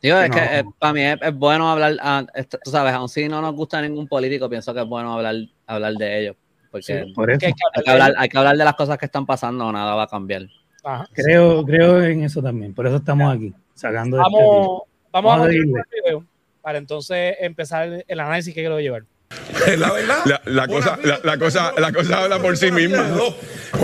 [0.00, 0.34] Digo, es No.
[0.36, 2.24] que eh, para mí es, es bueno hablar, ah,
[2.64, 5.34] tú sabes, aun si no nos gusta ningún político, pienso que es bueno hablar,
[5.66, 6.36] hablar de ellos,
[6.70, 7.12] porque Sí.
[7.14, 9.06] Por eso que hay que hay, que hablar hay que hablar de las cosas que
[9.06, 10.42] están pasando, o nada va a cambiar.
[10.84, 11.08] Ajá.
[11.12, 12.72] creo, creo en eso también.
[12.72, 14.84] Por eso estamos aquí, sacando de este Vamos, video.
[15.12, 16.24] vamos a continuar el video
[16.62, 19.02] para entonces empezar el análisis que quiero llevar.
[19.76, 20.18] La verdad.
[20.24, 23.06] La, la cosa, la, la cosa, la cosa habla por sí misma.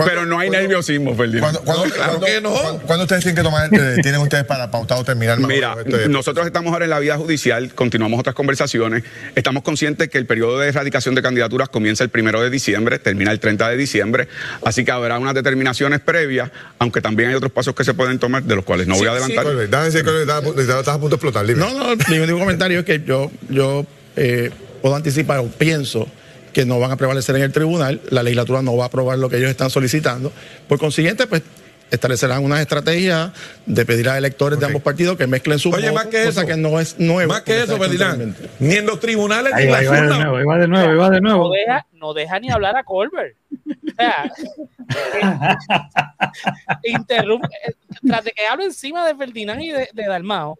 [0.03, 1.41] Pero no hay nerviosismo, Ferdinand.
[1.41, 2.49] ¿Cuándo, cuándo- No, claro cuándo- que no.
[2.51, 5.75] cuándo- cuándo ustedes tienen que tomar, eh, tienen ustedes para pautado terminar Mira,
[6.09, 9.03] nosotros estamos ahora en la vía judicial, continuamos otras conversaciones.
[9.35, 13.31] Estamos conscientes que el periodo de erradicación de candidaturas comienza el primero de diciembre, termina
[13.31, 14.27] el 30 de diciembre,
[14.65, 18.41] así que habrá unas determinaciones previas, aunque también hay otros pasos que se pueden tomar,
[18.43, 19.43] de los cuales no voy a Sí, adelantar.
[19.45, 21.59] Colbert, estás a punto- estás a punto de explotar, dime.
[21.59, 24.49] No, no, mi único comentario es que yo, yo eh,
[24.85, 26.07] puedo anticipar o pienso
[26.53, 29.29] que no van a prevalecer en el tribunal, la legislatura no va a aprobar lo
[29.29, 30.31] que ellos están solicitando.
[30.67, 31.41] Por consiguiente, pues
[31.89, 33.31] establecerán unas estrategias
[33.65, 36.41] de pedir a electores de ambos partidos que mezclen sus Oye, votos, más que cosa
[36.41, 36.47] eso.
[36.47, 37.33] que no es nuevo.
[37.33, 38.35] Más que eso, Ferdinand.
[38.59, 40.17] Ni en los tribunales ni Ahí en va, la ahí va de urna.
[40.19, 41.51] nuevo, ahí va de nuevo, ahí va de No nuevo.
[41.51, 43.35] deja, no deja ni hablar a Colbert.
[43.67, 44.31] O sea,
[46.83, 47.73] interrumpe, eh,
[48.05, 50.59] tras de que hablo encima de Ferdinand y de, de Dalmao,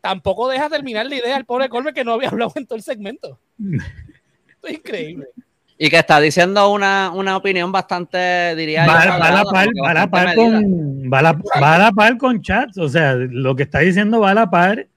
[0.00, 2.82] tampoco deja terminar la idea al pobre Colbert que no había hablado en todo el
[2.82, 3.38] segmento.
[3.58, 5.26] Esto es increíble.
[5.78, 9.68] Y que está diciendo una, una opinión bastante, diría yo, Va, va a la par,
[9.82, 13.56] va la con, va a la, va a la par con chats, o sea, lo
[13.56, 14.88] que está diciendo va a la par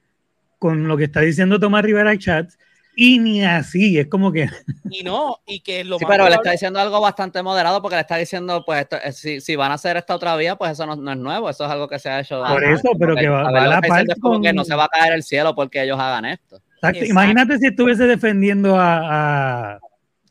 [0.60, 2.58] con lo que está diciendo Tomás Rivera Chats,
[2.96, 4.48] Y ni así, es como que.
[4.92, 7.96] Y no, y que lo Sí, más pero le está diciendo algo bastante moderado porque
[7.96, 10.72] le está diciendo, pues, esto- eh, si, si van a hacer esta otra vía, pues
[10.74, 12.44] eso no, no es nuevo, eso es algo que se ha hecho.
[12.48, 14.18] Por eso, pero Porque, que va- a ver, va a la que está diciendo par
[14.18, 16.58] es como que con- no se va a caer el cielo porque ellos hagan esto.
[16.58, 16.88] Exacto.
[17.00, 17.06] Exacto.
[17.06, 19.80] Imagínate si estuviese defendiendo a, a,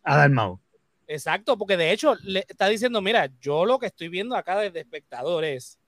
[0.04, 0.60] a Dalmau.
[1.08, 4.80] Exacto, porque de hecho le está diciendo, mira, yo lo que estoy viendo acá desde
[4.80, 5.78] espectador es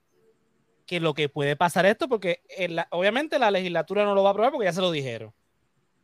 [0.85, 4.29] que lo que puede pasar esto, porque en la- obviamente la legislatura no lo va
[4.29, 5.31] a aprobar porque ya se lo dijeron.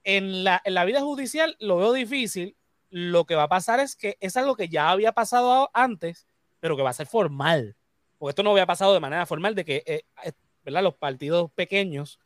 [0.04, 2.56] En la, en la vida judicial lo veo difícil.
[2.90, 6.28] Lo que va a pasar es que es algo que ya había pasado antes,
[6.60, 7.76] pero que va a ser formal.
[8.18, 10.32] Porque esto no había pasado de manera formal de que eh, eh,
[10.64, 10.84] ¿verdad?
[10.84, 12.20] los partidos pequeños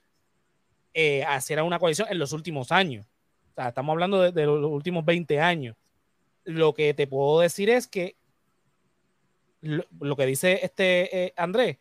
[0.93, 3.05] eh, hicieran una coalición en los últimos años.
[3.51, 5.75] O sea, estamos hablando de, los últimos 20 años.
[6.43, 8.15] Lo que te puedo decir es que
[9.61, 11.77] lo, lo que dice este eh, Andrés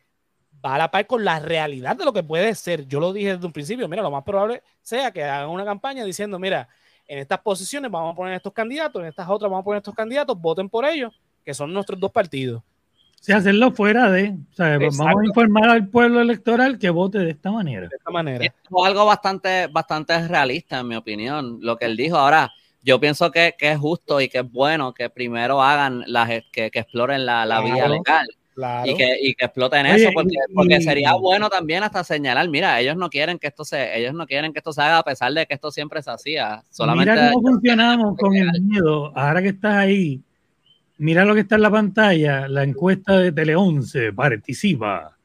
[0.65, 2.87] va a la par con la realidad de lo que puede ser.
[2.87, 6.03] Yo lo dije desde un principio, mira, lo más probable sea que hagan una campaña
[6.03, 6.67] diciendo, mira,
[7.07, 9.93] en estas posiciones vamos a poner estos candidatos, en estas otras vamos a poner estos
[9.93, 12.61] candidatos, voten por ellos, que son nuestros dos partidos.
[12.61, 14.35] O sea, hacerlo fuera de.
[14.51, 17.87] O sea, vamos a informar al pueblo electoral que vote de esta manera.
[17.87, 18.45] De esta manera.
[18.45, 18.51] Es
[18.85, 22.17] algo bastante, bastante realista, en mi opinión, lo que él dijo.
[22.17, 22.51] Ahora,
[22.83, 26.69] yo pienso que, que es justo y que es bueno que primero hagan las que,
[26.69, 28.89] que exploren la, la vía legal Claro.
[28.89, 32.47] y que, y que exploten Oye, eso, porque, porque y- sería bueno también hasta señalar,
[32.47, 35.03] mira, ellos no quieren que esto se, ellos no quieren que esto se haga a
[35.03, 36.63] pesar de que esto siempre se hacía.
[36.69, 39.11] Solamente Mira cómo funcionamos con el miedo.
[39.13, 40.21] Ahora que estás ahí,
[40.97, 42.47] mira lo que está en la pantalla.
[42.47, 45.17] La encuesta de Tele 11 participa.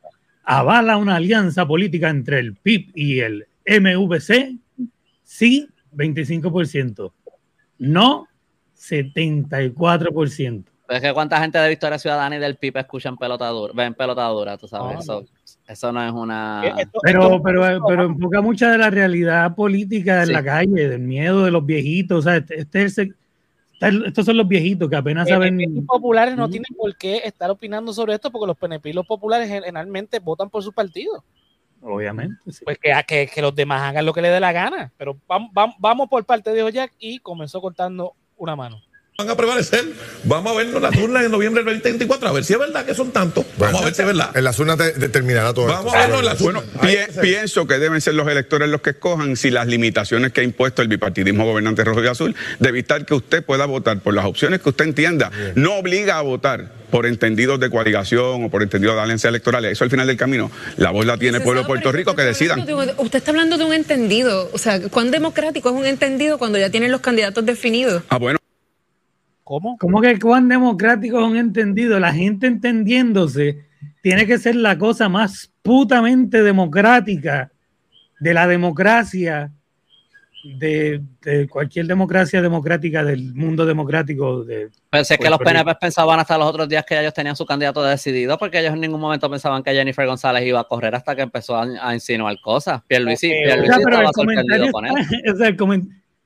[0.43, 4.57] ¿Avala una alianza política entre el PIB y el MVC?
[5.23, 7.13] Sí, 25%.
[7.79, 8.27] No,
[8.77, 10.65] 74%.
[10.91, 14.25] Es que cuánta gente de Victoria Ciudadana y del PIB escuchan pelota dura, ven pelota
[14.27, 15.25] dura, tú sabes, No, eso,
[15.69, 16.63] eso no es una...
[16.67, 20.33] Eh, Pero, pero, pero enfoca mucha de la realidad política en Sí.
[20.33, 22.19] la calle, del miedo de los viejitos.
[22.19, 23.15] O sea, este, este es el-
[24.07, 25.61] estos son los viejitos que apenas PNP saben.
[25.61, 26.51] y populares no Mm.
[26.51, 30.51] tienen por qué estar opinando sobre esto porque los PNP y los populares generalmente votan
[30.51, 31.25] por su partido.
[31.83, 32.37] Obviamente.
[32.51, 32.63] sí.
[32.65, 34.93] Pues que, que, que los demás hagan lo que les dé la gana.
[34.99, 38.83] Pero vamos, vamos, vamos por parte, dijo Jack, y comenzó cortando una mano.
[39.21, 39.85] Van a prevalecer.
[40.25, 42.95] Vamos a vernos las urnas en noviembre del 2024, a ver si es verdad que
[42.95, 43.45] son tantos.
[43.59, 44.31] Vamos a ver si es verdad.
[44.37, 45.97] En las urnas te- determinará todo Vamos esto.
[45.97, 46.81] a verlo en las Bueno, urnas.
[46.81, 49.67] pi- Ahí que se- pienso que deben ser los electores los que escojan si las
[49.67, 53.67] limitaciones que ha impuesto el bipartidismo gobernante rojo y azul de evitar que usted pueda
[53.67, 55.31] votar por las opciones que usted entienda.
[55.55, 59.73] No obliga a votar por entendidos de coaligación o por entendidos de alianzas electorales.
[59.73, 60.51] Eso al final del camino.
[60.77, 62.61] La voz la tiene el pueblo de Puerto Rico que decidan.
[62.99, 64.51] Usted está hablando de un entendido.
[64.53, 68.03] O sea, ¿cuán democrático es un entendido cuando ya tienen los candidatos definidos?
[68.09, 68.40] Ah, bueno.
[69.51, 69.77] ¿Cómo?
[69.79, 71.99] ¿Cómo que cuán democrático es un entendido?
[71.99, 73.65] La gente entendiéndose
[74.01, 77.51] tiene que ser la cosa más putamente democrática
[78.21, 79.51] de la democracia,
[80.45, 84.45] de, de cualquier democracia democrática del mundo democrático.
[84.45, 85.41] De, Pensé que los.
[85.41, 88.81] PNP pensaban hasta los otros días que ellos tenían su candidato decidido, porque ellos en
[88.83, 92.39] ningún momento pensaban que Jennifer González iba a correr hasta que empezó a, a insinuar
[92.41, 92.83] cosas.
[92.87, 94.93] Pierluisi, Ok, O Pierluisi sea, pero estaba sorprendido con él.
[94.97, 95.57] está- o sea, el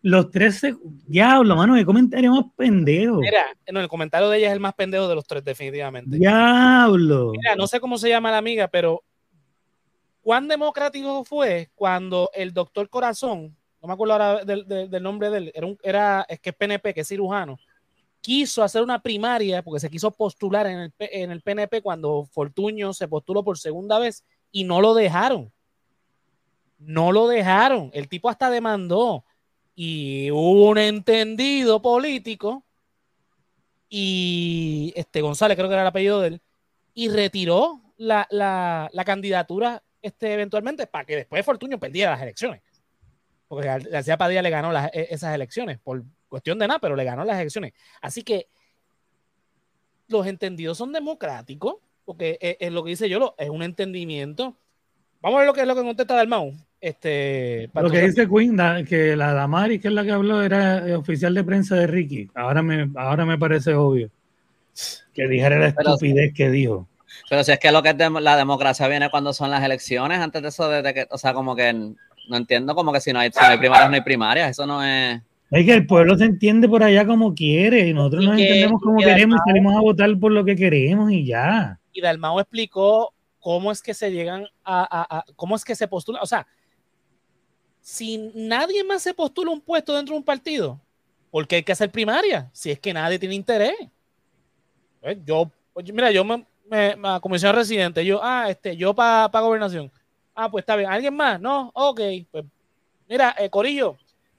[0.07, 0.61] los tres,
[1.07, 3.17] diablo, mano, qué comentario más pendejo.
[3.17, 6.19] Mira, no, el comentario de ella es el más pendejo de los tres, definitivamente.
[6.19, 7.33] Diablo.
[7.33, 9.03] Mira, no sé cómo se llama la amiga, pero
[10.21, 15.31] ¿cuán democrático fue cuando el doctor Corazón, no me acuerdo ahora del, del- del nombre
[15.31, 17.59] de él, era, un- era es que es PNP, que es cirujano,
[18.21, 22.93] quiso hacer una primaria porque se quiso postular en el, en el PNP cuando Fortuño
[22.93, 25.51] se postuló por segunda vez y no lo dejaron.
[26.79, 27.91] No lo dejaron.
[27.95, 29.25] El tipo hasta demandó
[29.75, 32.65] y hubo un entendido político
[33.89, 36.41] y este González creo que era el apellido de él
[36.95, 42.63] y retiró la, la- la candidatura este, eventualmente para que después Fortuño perdiera las elecciones.
[43.49, 46.97] Porque Gar- García Padilla le ganó las- e- esas elecciones, por cuestión de nada, pero
[46.97, 47.73] le ganó las elecciones.
[48.01, 48.49] Así que
[50.09, 54.57] los entendidos son democráticos, porque es, es lo que dice yo, es un entendimiento.
[55.21, 56.53] Vamos a ver lo que es lo que contesta Dalmau.
[56.89, 61.33] Este, Lo que dice Queen, que la Damari, que es la que habló, era oficial
[61.33, 62.29] de prensa de Ricky.
[62.35, 64.11] Ahora me, ahora me parece obvio
[65.15, 66.87] que dijera la Pero- estupidez que dijo.
[67.31, 70.19] Pero si es que lo que es dem- la democracia viene cuando son las elecciones,
[70.21, 73.19] antes de eso, desde que, o sea, como que no entiendo como que si no
[73.21, 75.23] hay, si no hay primarias, no hay primarias, eso no es...
[75.53, 78.43] Es que el pueblo se entiende por allá como quiere y nosotros Y nos que-
[78.47, 81.25] entendemos como y que queremos y Dalmau- salimos a votar por lo que queremos y
[81.25, 81.79] ya.
[81.95, 85.89] y Dalmau explicó cómo es que se llegan a, a- a- cómo es que se
[85.89, 86.47] postula, o sea,
[87.87, 90.81] si nadie más se postula un puesto dentro de un partido,
[91.31, 92.49] ¿por qué hay que hacer primaria?
[92.55, 93.75] Si es que nadie tiene interés.
[95.03, 99.29] Eh, Yo, oye, mira, yo me, me, me- comisión residente, yo, ah, este, yo para
[99.41, 99.91] gobernación.
[100.35, 100.91] Ah, pues está bien.
[100.91, 101.39] ¿Alguien más?
[101.39, 102.01] No, ok.
[102.31, 102.45] Pues,
[103.07, 103.99] mira, eh, Corillo,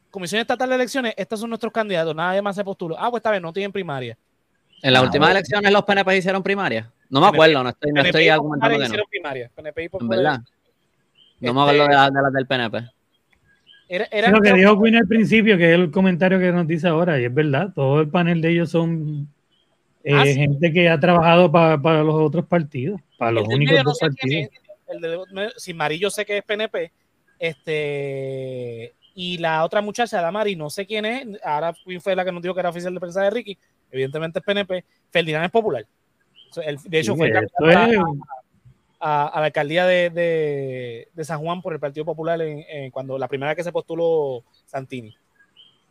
[0.09, 2.95] Comisión Estatal de Elecciones, estos son nuestros candidatos, nadie más se postuló.
[2.97, 4.17] Ah, pues está bien, no tienen primaria.
[4.81, 5.37] En las Ah, últimas bueno.
[5.37, 6.91] elecciones los PNP hicieron primaria.
[7.11, 8.85] No me acuerdo, no estoy, no PNP estoy argumentando que no.
[8.85, 9.51] hicieron primaria.
[9.55, 10.23] PNP y En populares.
[10.23, 10.41] verdad.
[11.41, 12.91] No me Este- acuerdo de las de las del PNP.
[13.87, 17.19] Era, lo que dijo Quinn al principio, que es el comentario que nos dice ahora,
[17.21, 19.27] y es verdad, todo el panel de ellos son
[20.03, 20.33] eh, Ah, sí.
[20.35, 23.99] gente que ha trabajado pa- para los otros partidos, para los el únicos no dos
[23.99, 24.49] partidos.
[24.51, 26.91] es, el de sin Marillo sé que es PNP,
[27.39, 32.31] este y la otra muchacha, Damari, no sé quién es, ahora Quinn fue la que
[32.31, 33.57] nos dijo que era oficial de prensa de Ricky,
[33.91, 35.85] evidentemente es PNP, Ferdinand es popular.
[36.85, 37.51] De hecho Sí, fue es-
[39.07, 43.17] a, la alcaldía de, de- de San Juan por el Partido Popular en, en cuando
[43.19, 45.15] la primera vez que se postuló Santini.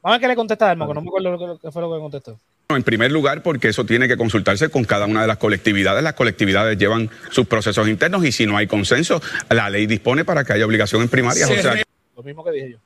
[0.03, 1.95] Vamos a ver qué le contesta Dalmo, que no me acuerdo lo que fue lo
[1.95, 2.39] que contestó.
[2.71, 6.03] En primer lugar, porque eso tiene que consultarse con cada una de las colectividades.
[6.03, 10.45] Las colectividades llevan sus procesos internos y si no hay consenso, la ley dispone para
[10.45, 11.27] que haya obligación en.
[11.27, 11.75] O sea,
[12.17, 12.79] Lo mismo que dije yo.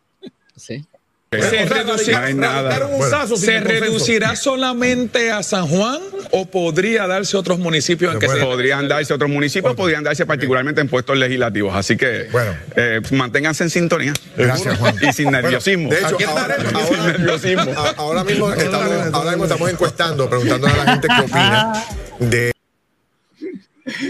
[0.56, 0.84] Sí.
[1.30, 2.62] Se reducirá- no hay nada.
[2.70, 3.84] radicaron un caso sin ¿Se el consenso.
[3.84, 9.12] reducirá solamente a San Juan o podría darse otros municipios en que se Podrían darse
[9.12, 11.74] otros municipios, podrían darse particularmente en puestos legislativos.
[11.76, 12.52] Así que Bueno.
[12.76, 14.14] eh, manténganse en sintonía.
[14.38, 14.94] Gracias, Juan.
[15.06, 15.88] Y sin nerviosismo.
[15.88, 17.72] Bueno, de hecho, Aquí ahora, ahora- nerviosismo.
[17.78, 21.84] a- ahora mismo estamos, ahora mismo estamos encuestando, preguntándole a la gente qué opina
[22.20, 22.52] de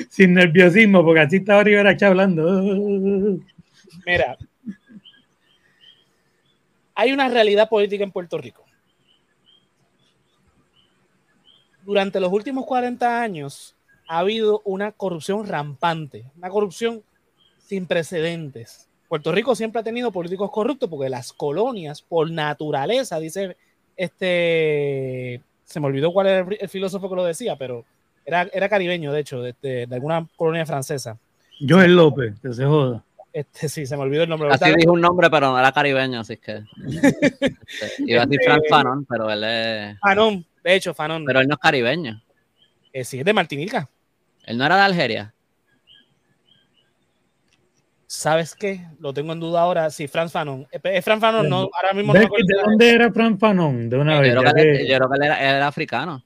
[0.08, 2.42] Sin nerviosismo, porque así estaba Rivera Chá hablando.
[4.06, 4.36] Mira,
[6.98, 8.64] hay una realidad política en Puerto Rico.
[11.84, 13.76] Durante los últimos 40 años
[14.08, 17.04] ha habido una corrupción rampante, una corrupción
[17.60, 18.88] sin precedentes.
[19.08, 23.56] Puerto Rico siempre ha tenido políticos corruptos porque las colonias, por naturaleza, dice
[23.96, 27.84] este, se me olvidó cuál era el, filósofo que lo decía, pero
[28.24, 31.16] era, era caribeño, de hecho, de, de- de alguna colonia francesa.
[31.66, 33.04] Joel López, que se joda.
[33.32, 34.48] Este, sí, se me olvidó el nombre.
[34.50, 36.62] Así dijo un nombre, pero no era caribeño, así que.
[37.80, 39.98] Este, iba a decir Frank Fanon, pero él es.
[40.00, 41.24] Fanon, de hecho, Fanon.
[41.24, 42.20] Pero él no es caribeño.
[42.92, 43.88] Eh, sí, es de Martinica.
[44.44, 45.34] Él no era de Algeria.
[48.06, 48.86] ¿Sabes qué?
[49.00, 49.90] Lo tengo en duda ahora.
[49.90, 50.66] Sí, Franz Fanon.
[50.72, 52.26] Eh, Es Franz Fanon, no, ahora mismo no ¿De,
[52.64, 53.90] dónde era Fran Fanon?
[53.90, 54.30] De una Yo vez.
[54.32, 56.24] creo que, él- que- yo creo que él era, él era africano.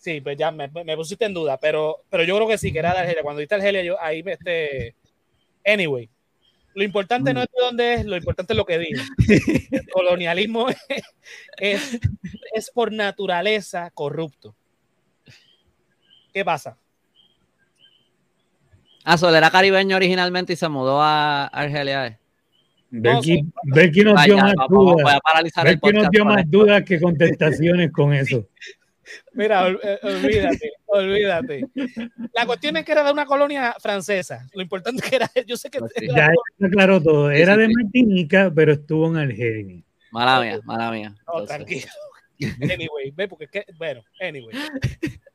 [0.00, 2.78] Sí, pues ya me, me pusiste en duda, pero, pero yo creo que sí, que
[2.78, 3.22] era de Argelia.
[3.24, 4.94] Cuando diste Argelia, yo ahí me este.
[5.64, 6.08] Anyway,
[6.76, 9.02] lo importante no es de dónde es, lo importante es lo que digo.
[9.70, 10.68] El colonialismo
[11.58, 11.98] es,
[12.54, 14.54] es por naturaleza corrupto.
[16.34, 16.76] ¿Qué pasa?
[19.04, 22.18] Ah, Sol era caribeño originalmente y se mudó a Argelia.
[22.90, 25.14] Becky, Becky nos dio más voy dudas.
[25.14, 28.46] a paralizar el Becky nos dio más dudas que contestaciones con eso.
[29.32, 31.66] Mira, ol- eh, olvídate, olvídate.
[32.32, 34.46] La cuestión es que era de una colonia francesa.
[34.54, 36.06] Lo importante es que era, yo sé que Pues sí.
[36.14, 36.26] Ya
[36.58, 37.30] está claro todo.
[37.30, 37.68] Sí, Era sí, de.
[37.68, 39.82] Martinica, pero estuvo en Argelia.
[40.10, 41.10] Mala mía, mala mía.
[41.26, 41.92] No, Entonces, tranquilo.
[42.62, 44.54] Anyway, ve, porque es que, bueno, anyway.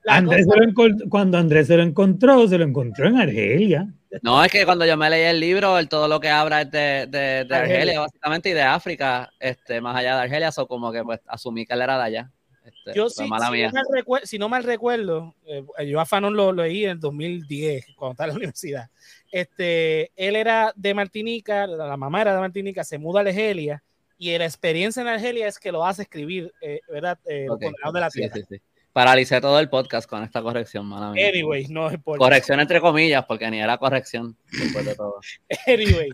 [0.08, 3.88] Andrés cosa- cuando Andrés se lo encontró, se lo encontró en Argelia.
[4.22, 6.72] No, es que cuando yo me leí el libro, él todo lo que habla es
[6.72, 7.62] de, de, de Argelia.
[7.78, 11.66] Argelia, básicamente, y de África, este, más allá de Argelia, o como que pues asumí
[11.66, 12.32] que él era de allá.
[12.78, 13.72] Este, yo sí, mala si, mía.
[13.74, 17.86] no si no mal recuerdo, eh, yo a Fanon lo, lo leí en el 2010,
[17.96, 18.90] cuando estaba en la universidad.
[19.32, 23.84] Este, él era de Martinica, la mamá era de Martinica, se muda a Argelia
[24.18, 27.18] y la experiencia en Argelia es que lo hace escribir, eh, ¿verdad?
[27.26, 27.64] Eh, Los Ok.
[27.64, 28.36] Condenados de la Sí, Tierra.
[28.36, 28.62] sí, sí.
[28.94, 31.30] Paralicé todo el podcast con esta corrección, mala mía.
[31.30, 35.16] Anyway, no es por Corrección entre comillas, porque ni era corrección después de todo.
[35.66, 36.12] Anyway,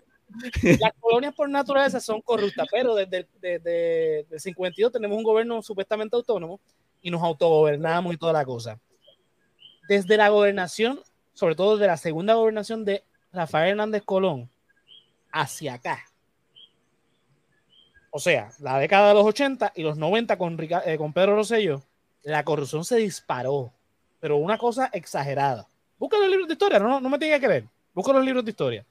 [0.80, 5.62] las colonias por naturaleza son corruptas, pero desde el desde, el 52 tenemos un gobierno
[5.62, 6.60] supuestamente autónomo
[7.00, 8.78] y nos autogobernamos y toda la cosa.
[9.88, 11.00] Desde la gobernación,
[11.32, 14.50] sobre todo desde la segunda gobernación de Rafael Hernández Colón,
[15.32, 16.04] hacia acá.
[18.10, 21.82] O sea, la década de los 80 y los 90 con, eh, con Pedro Rosselló,
[22.22, 23.72] la corrupción se disparó,
[24.20, 25.66] pero una cosa exagerada.
[25.98, 27.64] Busca los libros de historia, no, no me tenga que creer.
[27.94, 28.86] Busca los libros de historia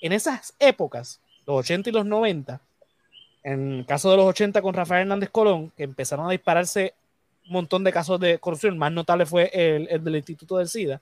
[0.00, 2.60] en esas épocas, los 80 y los 90,
[3.42, 6.94] en el caso de los 80 con Rafael Hernández Colón, que empezaron a dispararse
[7.46, 11.00] un montón de casos de corrupción, más notable fue el, el del Instituto del SIDA,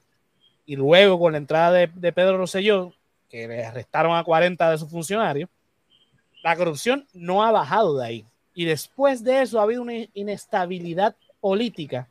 [0.65, 2.93] y luego con la entrada de, Pedro Rosselló,
[3.29, 5.49] que le arrestaron a 40 de sus funcionarios,
[6.43, 8.25] la corrupción no ha bajado de ahí.
[8.55, 12.07] Y después de eso ha habido una inestabilidad política,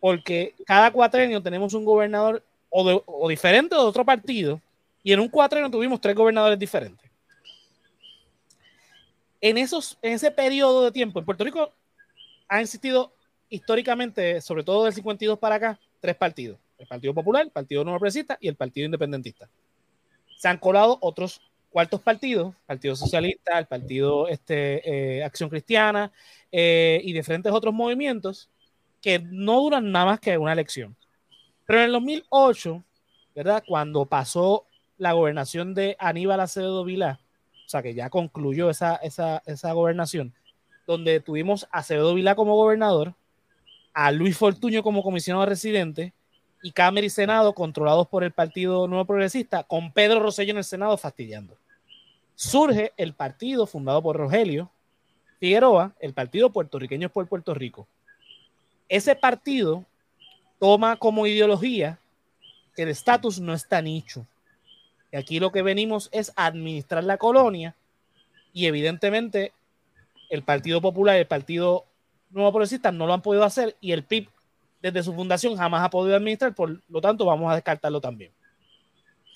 [0.00, 4.60] porque cada cuatrenio tenemos un gobernador o, de- o diferente de otro partido,
[5.02, 7.10] y en un cuatrenio tuvimos tres gobernadores diferentes.
[9.40, 11.72] En, esos, en ese periodo de tiempo, en Puerto Rico
[12.48, 13.14] ha existido
[13.48, 16.58] históricamente, sobre todo del 52 para acá, tres partidos.
[16.78, 19.48] El Partido Popular, el Partido Nuevo Progresista y el Partido Independentista.
[20.36, 21.40] Se han colado otros
[21.70, 26.10] cuartos partidos, Partido Socialista, el Partido este, eh, Acción Cristiana
[26.50, 28.48] eh, y diferentes otros movimientos
[29.00, 30.96] que no duran nada más que una elección.
[31.66, 32.82] Pero en el 2008,
[33.34, 33.62] ¿verdad?
[33.66, 34.66] Cuando pasó
[35.00, 37.20] la gobernación de Aníbal Acevedo Vilá,
[37.64, 40.34] o sea que ya concluyó esa, esa, esa gobernación,
[40.86, 43.14] donde tuvimos a Acevedo Vilá como gobernador,
[43.94, 46.12] a Luis Fortuño como comisionado residente
[46.62, 50.64] y Cámara y Senado controlados por el Partido Nuevo Progresista, con Pedro Rosselló en el
[50.64, 51.56] Senado fastidiando.
[52.34, 54.70] Surge el partido fundado por Rogelio
[55.38, 57.88] Figueroa, el Partido Puertorriqueño por Puerto Rico.
[58.86, 59.86] Ese partido
[60.58, 61.98] toma como ideología
[62.76, 64.26] que el estatus no está nicho.
[65.12, 67.74] Aquí lo que venimos es administrar la colonia
[68.52, 69.52] y evidentemente
[70.28, 71.84] el Partido Popular el Partido
[72.30, 74.28] Nuevo Progresista no lo han podido hacer y el PIB
[74.80, 78.30] desde su fundación jamás ha podido administrar, por lo tanto vamos a descartarlo también.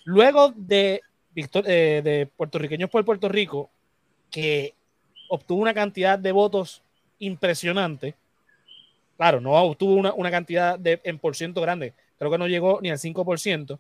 [0.04, 1.02] Luego de,
[1.34, 3.68] Victor, eh, de puertorriqueños por Puerto Rico,
[4.30, 4.74] que
[5.28, 6.82] obtuvo una cantidad de votos
[7.18, 8.14] impresionante,
[9.16, 12.80] claro, no obtuvo una, una cantidad de, en por ciento grande, creo que no llegó
[12.80, 13.78] ni al 5%,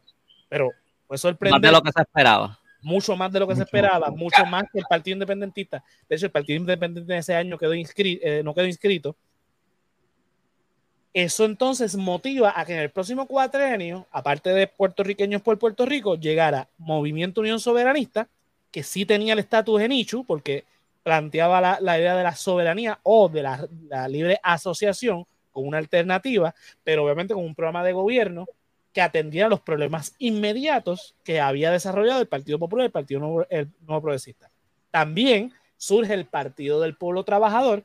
[0.48, 0.72] pero
[1.06, 1.66] fue sorprendente.
[1.66, 2.58] Más de lo que se esperaba.
[2.82, 5.82] Mucho más de lo que se esperaba, mucho más que el Partido Independentista.
[6.06, 9.16] De hecho, el Partido Independiente ese año quedó inscrito, eh, no quedó inscrito
[11.14, 16.16] eso entonces motiva a que en el próximo cuatrenio, aparte de puertorriqueños por Puerto Rico,
[16.16, 18.28] llegara Movimiento Unión Soberanista,
[18.72, 20.64] que sí tenía el estatus en Ichu, porque
[21.04, 26.52] planteaba la, idea de la soberanía o de la, libre asociación con una alternativa,
[26.82, 28.46] pero obviamente con un programa de gobierno
[28.94, 34.48] que atendiera los problemas inmediatos que había desarrollado el Partido Popular el Partido Nuevo Progresista.
[34.92, 37.84] También surge el Partido del Pueblo Trabajador,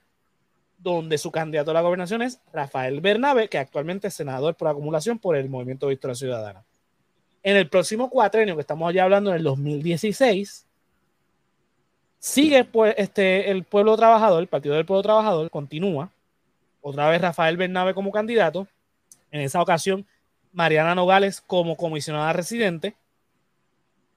[0.77, 5.17] donde su candidato a la gobernación es Rafael Bernabe, que actualmente es senador por acumulación
[5.17, 6.63] por el Movimiento Victoria Ciudadana.
[7.41, 10.67] En el próximo cuatrenio, que estamos ya hablando en el 2016,
[12.19, 16.11] sigue pues, este, el pueblo trabajador, el Partido del Pueblo Trabajador, continúa.
[16.81, 18.67] Otra vez Rafael Bernabe como candidato.
[19.31, 20.05] En esa ocasión,
[20.51, 22.95] Mariana Nogales como comisionada residente.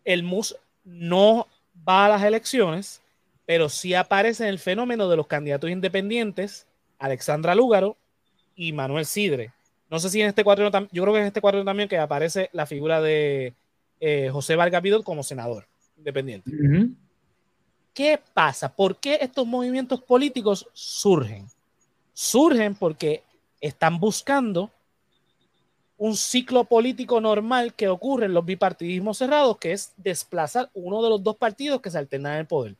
[0.05, 1.47] El MUS no
[1.89, 3.03] va a las elecciones
[3.47, 6.66] pero sí aparece en el fenómeno de los candidatos independientes,
[6.99, 7.97] Alexandra Lúgaro
[8.55, 9.53] y Manuel Sidre.
[9.91, 12.49] No sé si en este cuadro, yo creo que en este cuadro también que aparece
[12.53, 13.53] la figura de
[14.01, 15.66] eh, José Vargas Vidal como senador
[15.99, 16.51] independiente.
[17.93, 18.74] ¿Qué pasa?
[18.74, 21.47] ¿Por qué estos movimientos políticos surgen?
[22.14, 23.22] Surgen porque
[23.61, 24.70] están buscando
[26.03, 31.09] un ciclo político normal que ocurre en los bipartidismos cerrados, que es desplazar uno de
[31.09, 32.75] los dos partidos que se alternan en el poder.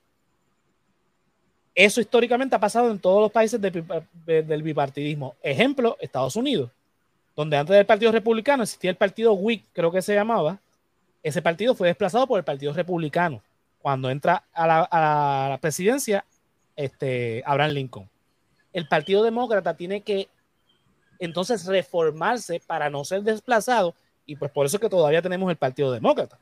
[1.73, 5.37] Eso históricamente ha pasado en todos los países del bipartidismo.
[5.41, 6.73] Ejemplo, Estados Unidos,
[7.37, 10.59] donde antes del Partido Republicano existía el Partido WIC, creo que se llamaba.
[11.23, 13.41] Ese partido fue desplazado por el Partido Republicano
[13.81, 16.25] cuando entra a la, presidencia
[16.75, 18.11] este, Abraham Lincoln.
[18.73, 20.27] El Partido Demócrata tiene que
[21.25, 23.95] entonces reformarse para no ser desplazado
[24.27, 26.39] y pues por eso es que todavía tenemos el Partido Demócrata.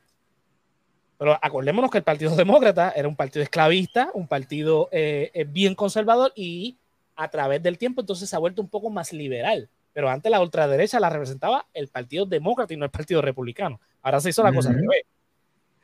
[1.17, 5.75] Pero acordémonos que el Partido Demócrata era un partido esclavista, un partido eh, eh, bien
[5.75, 6.77] conservador y
[7.15, 9.69] a través del tiempo entonces se ha vuelto un poco más liberal.
[9.93, 13.79] Pero antes la ultraderecha la representaba el Partido Demócrata y no el Partido Republicano.
[14.01, 15.03] Ahora se hizo la cosa al revés.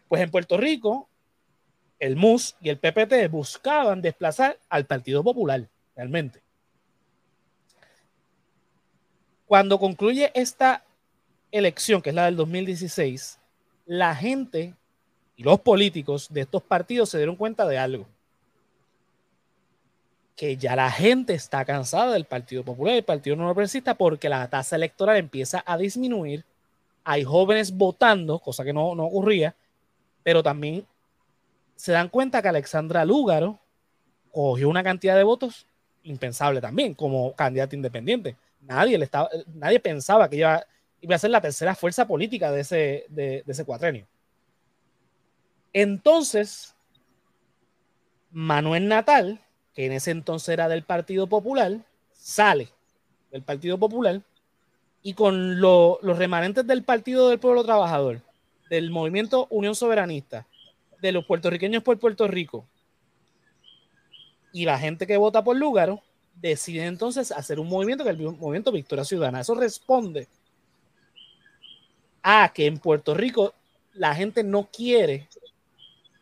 [0.08, 1.10] Pues en Puerto Rico,
[2.00, 6.47] el MUS y el PPT buscaban desplazar al Partido Popular, realmente.
[9.48, 10.84] Cuando concluye esta
[11.52, 13.39] elección, que es la del 2016,
[13.86, 14.74] la gente
[15.38, 18.06] y los políticos de estos partidos se dieron cuenta de algo.
[20.36, 24.28] Que ya la gente está cansada del Partido Popular y del Partido Nuevo Progresista porque
[24.28, 26.43] la tasa electoral empieza a disminuir.
[27.06, 29.56] Hay jóvenes votando, cosa que no, no ocurría,
[30.24, 30.86] pero también
[31.78, 33.60] se dan cuenta que Alexandra Lúgaro
[34.32, 35.66] cogió una cantidad de votos
[36.04, 38.36] impensable también como candidata independiente.
[38.68, 40.65] Nadie, le estaba, nadie pensaba que iba,
[40.99, 44.05] iba a ser la tercera fuerza política de ese, de, de ese cuatrenio.
[45.72, 46.76] Entonces,
[48.32, 49.41] Manuel Natal,
[49.74, 51.80] que en ese entonces era del Partido Popular,
[52.11, 52.70] sale
[53.32, 54.22] del Partido Popular
[55.01, 58.22] y con los remanentes del Partido del Pueblo Trabajador,
[58.70, 60.45] del movimiento Unión Soberanista,
[61.01, 62.68] de los puertorriqueños por Puerto Rico
[64.51, 66.01] y la gente que vota por Lúgaro,
[66.41, 69.41] decide entonces hacer un movimiento que es el movimiento Victoria Ciudadana.
[69.41, 70.27] Eso responde
[72.21, 73.53] a que en Puerto Rico
[73.93, 75.27] la gente no quiere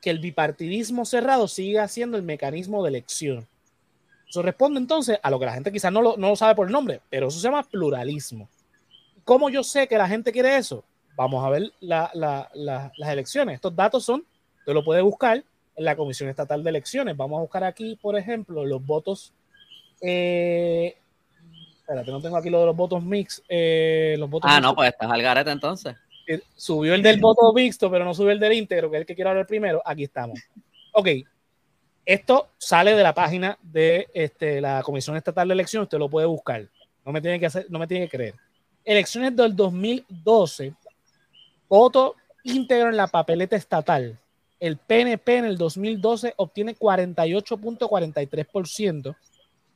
[0.02, 3.48] que el bipartidismo cerrado siga siendo el mecanismo de elección.
[4.30, 6.68] Eso responde entonces a lo que la gente quizás no lo, no lo sabe por
[6.68, 8.50] el nombre, pero eso se llama pluralismo.
[9.24, 10.84] ¿Cómo yo sé que la gente quiere eso?
[11.16, 13.56] Vamos a ver las elecciones.
[13.56, 14.26] Estos datos son
[14.66, 15.44] Usted lo puede buscar
[15.76, 17.16] en la Comisión Estatal de Elecciones.
[17.16, 19.32] Vamos a buscar aquí, por ejemplo, los votos.
[20.02, 20.96] Eh,
[21.80, 23.42] espérate, no tengo aquí lo de los votos mix.
[23.50, 24.72] eh, los votos Ah, mixtos.
[24.72, 25.96] no, pues estás al garete entonces.
[26.28, 29.06] Eh, Subió el del voto mixto, pero no subió el del íntegro, que es el
[29.06, 29.82] que quiero hablar primero.
[29.86, 30.40] Aquí estamos.
[30.94, 31.08] Ok.
[32.06, 35.86] Esto sale de la página de este, la Comisión Estatal de Elecciones.
[35.88, 36.68] Usted lo puede buscar.
[37.04, 38.36] No me tiene que hacer, no me tiene que creer.
[38.84, 40.74] Elecciones del 2012.
[41.68, 44.20] Voto íntegro en la papeleta estatal.
[44.60, 49.16] El PNP en el 2012 obtiene 48.43%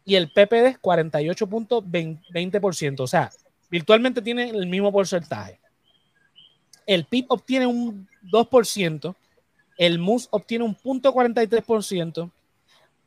[0.10, 3.01] y el PPD 48.20%.
[3.01, 3.30] O sea,
[3.70, 5.60] virtualmente tiene el mismo porcentaje.
[6.88, 9.16] El PIB obtiene un 2%,
[9.78, 12.32] el MUS obtiene un punto 43%,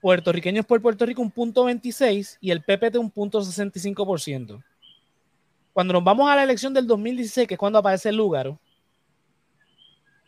[0.01, 4.63] puertorriqueños por Puerto Rico un punto 26% y el PPT un punto 65%.
[5.73, 8.61] Cuando nos vamos a la elección del 2016, que es cuando aparece el Lúgaro,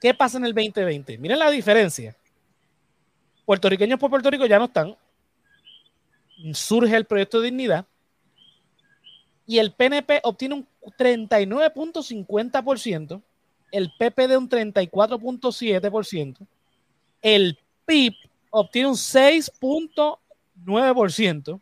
[0.00, 1.18] ¿Qué pasa en el 2020?
[1.18, 2.16] Miren la diferencia.
[3.44, 4.96] Puertorriqueños por Puerto Rico ya no están.
[6.52, 7.86] Surge el proyecto de dignidad
[9.46, 10.66] y el PNP obtiene un
[10.98, 13.22] 39.50%,
[13.72, 16.46] el PPD un 34.7%,
[17.22, 18.14] el PIB
[18.50, 21.60] obtiene un 6.9%,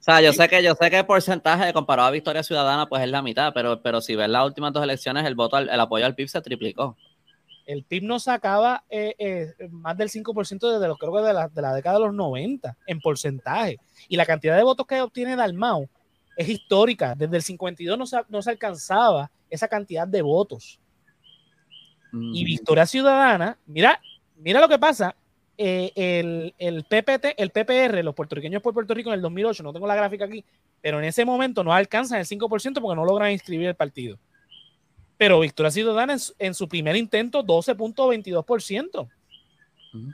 [0.03, 3.09] sea, yo sé que yo sé que el porcentaje comparado a Victoria Ciudadana pues es
[3.09, 6.05] la mitad, pero, pero si ves las últimas dos elecciones, el voto al- el apoyo
[6.07, 6.97] al PIB se triplicó.
[7.65, 11.47] El PIB no sacaba eh, eh, más del 5% desde los, creo que de la,
[11.47, 13.77] de la década de los 90 en porcentaje.
[14.07, 15.87] Y la cantidad de votos que obtiene Dalmau
[16.37, 17.15] es histórica.
[17.15, 20.79] Desde el 52 no se, no se alcanzaba esa cantidad de votos.
[22.11, 22.35] Mm.
[22.35, 24.01] Y Victoria Ciudadana, mira,
[24.37, 25.15] mira lo que pasa.
[25.57, 29.73] eh, el, el PPT, el PPR, los puertorriqueños por Puerto Rico en el 2008, no
[29.73, 30.43] tengo la gráfica aquí,
[30.81, 34.17] pero en ese momento no alcanzan el 5% porque no logran inscribir el partido.
[35.21, 39.07] Pero Victoria Ciudadana en su, en su primer intento, 12.22%.
[39.93, 40.13] Ujú.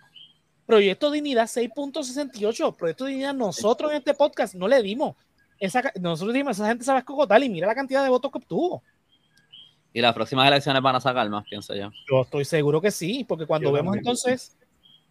[0.65, 2.75] Proyecto Dignidad, 6.68%.
[2.75, 5.15] Proyecto Dignidad, nosotros en este podcast no le dimos.
[5.61, 8.83] Esa, nosotros dimos, esa gente sabe escogotar y mira la cantidad de votos que obtuvo.
[9.93, 11.89] Y las próximas elecciones van a sacar más, pienso yo.
[12.11, 13.99] Yo estoy seguro que sí, porque cuando Yo vemos también.
[13.99, 14.57] entonces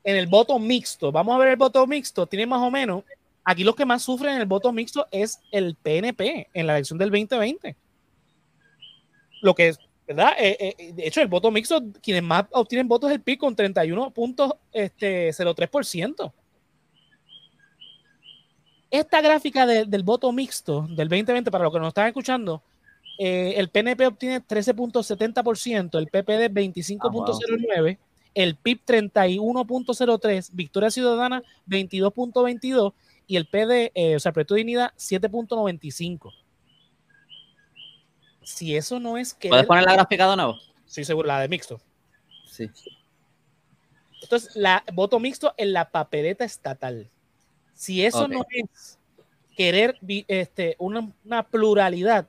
[0.04, 3.02] en el voto mixto, vamos a ver el voto mixto, tiene más o menos,
[3.42, 6.98] aquí los que más sufren en el voto mixto es el PNP en la elección
[6.98, 7.74] del 2020.
[9.40, 10.32] Lo que es, ¿verdad?
[10.38, 13.56] Eh, eh, de hecho, el voto mixto, quienes más obtienen votos es el PIB con
[13.56, 16.32] 31.03%.
[18.90, 22.62] Esta gráfica de- del voto mixto del 2020, para los que nos están escuchando,
[23.18, 27.98] eh, el PNP obtiene 13.70%, el PPD 25.09%,
[28.34, 32.94] el PIB 31.03%, Victoria Ciudadana 22.22%
[33.26, 36.32] y el PD, eh, o sea, Proyecto Dignidad 7.95%.
[38.46, 39.48] Si eso no es que...
[39.48, 40.56] ¿Puedes poner la gráfica de nuevo?
[40.86, 41.80] Sí, seguro, la de mixto.
[42.48, 42.70] Sí.
[44.22, 47.10] Entonces, la voto mixto en la papeleta estatal.
[47.74, 49.00] Si eso no es
[49.56, 52.28] querer este, una, una pluralidad,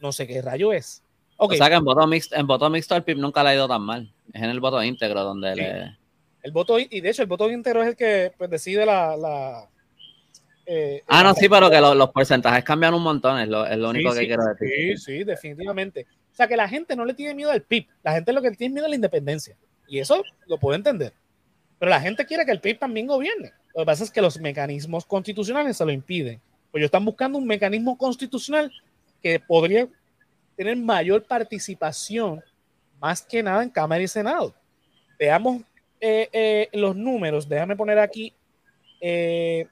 [0.00, 1.04] no sé qué rayo es.
[1.36, 3.54] Ok, O sea que en voto mixto, en voto mixto el PIB nunca le ha
[3.54, 4.12] ido tan mal.
[4.32, 5.60] Es en el voto íntegro donde Sí.
[5.60, 5.96] le.
[6.42, 9.16] el voto, y de hecho, el voto íntegro es el que pues, decide la.
[9.16, 9.68] la
[10.66, 13.76] eh, Ah, no, sí, pero que lo- los porcentajes cambian un montón, es lo, es
[13.78, 14.98] lo Sí, único que sí, quiero decir.
[14.98, 16.06] Sí, sí, definitivamente.
[16.32, 17.86] O sea, que la gente no le tiene miedo al PIB.
[18.02, 19.56] La gente lo que tiene miedo es la independencia.
[19.88, 21.12] Y eso lo puedo entender.
[21.78, 23.52] Pero la gente quiere que el PIB también gobierne.
[23.74, 26.40] Lo que pasa es que los mecanismos constitucionales se lo impiden.
[26.70, 28.70] Pues ellos están buscando un mecanismo constitucional
[29.22, 29.86] que podría
[30.56, 32.42] tener mayor participación,
[33.00, 34.54] más que nada en Cámara y Senado.
[35.18, 35.62] Veamos
[36.00, 37.48] eh, eh, los números.
[37.48, 38.32] Déjame poner aquí
[39.00, 39.66] eh,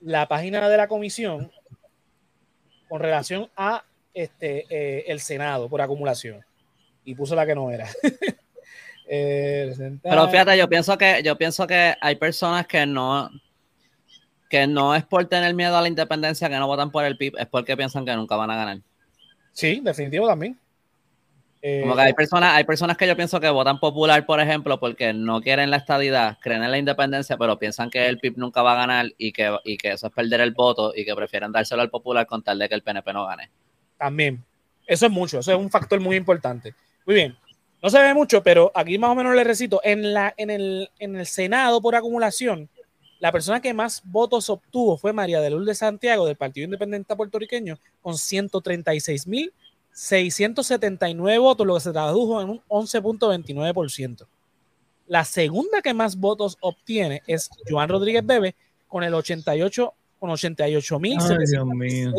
[0.00, 1.50] la página de la comisión
[2.88, 3.84] con relación a
[4.14, 6.44] este, eh, el Senado por acumulación.
[7.04, 7.88] Y puso la que no era.
[9.10, 13.30] Eh, Pero fíjate, yo pienso que, yo pienso que hay personas que no,
[14.50, 17.38] que no es por tener miedo a la independencia que no votan por el PIB,
[17.38, 18.80] es porque piensan que nunca van a ganar.
[19.52, 20.58] Sí, definitivo también.
[21.60, 24.78] Eh, Como que hay personas, hay personas que yo pienso que votan popular, por ejemplo,
[24.78, 28.62] porque no quieren la estadidad, creen en la independencia, pero piensan que el PIB nunca
[28.62, 31.50] va a ganar y que, y que eso es perder el voto y que prefieren
[31.50, 33.50] dárselo al popular con tal de que el PNP no gane.
[33.96, 34.44] También.
[34.86, 36.74] Eso es mucho, eso es un factor muy importante.
[37.04, 37.36] Muy bien.
[37.82, 39.80] No se ve mucho, pero aquí más o menos le recito.
[39.84, 42.68] En, la, en, el, en el Senado por acumulación,
[43.20, 47.78] la persona que más votos obtuvo fue María de Lourdes Santiago del Partido Independiente Puertorriqueño
[48.00, 48.14] con
[49.98, 54.26] 136.679 votos, lo que se tradujo en un 11.29%.
[55.08, 58.54] La segunda que más votos obtiene es Joan Rodríguez Bebe
[58.86, 62.14] con el 88 con 88.706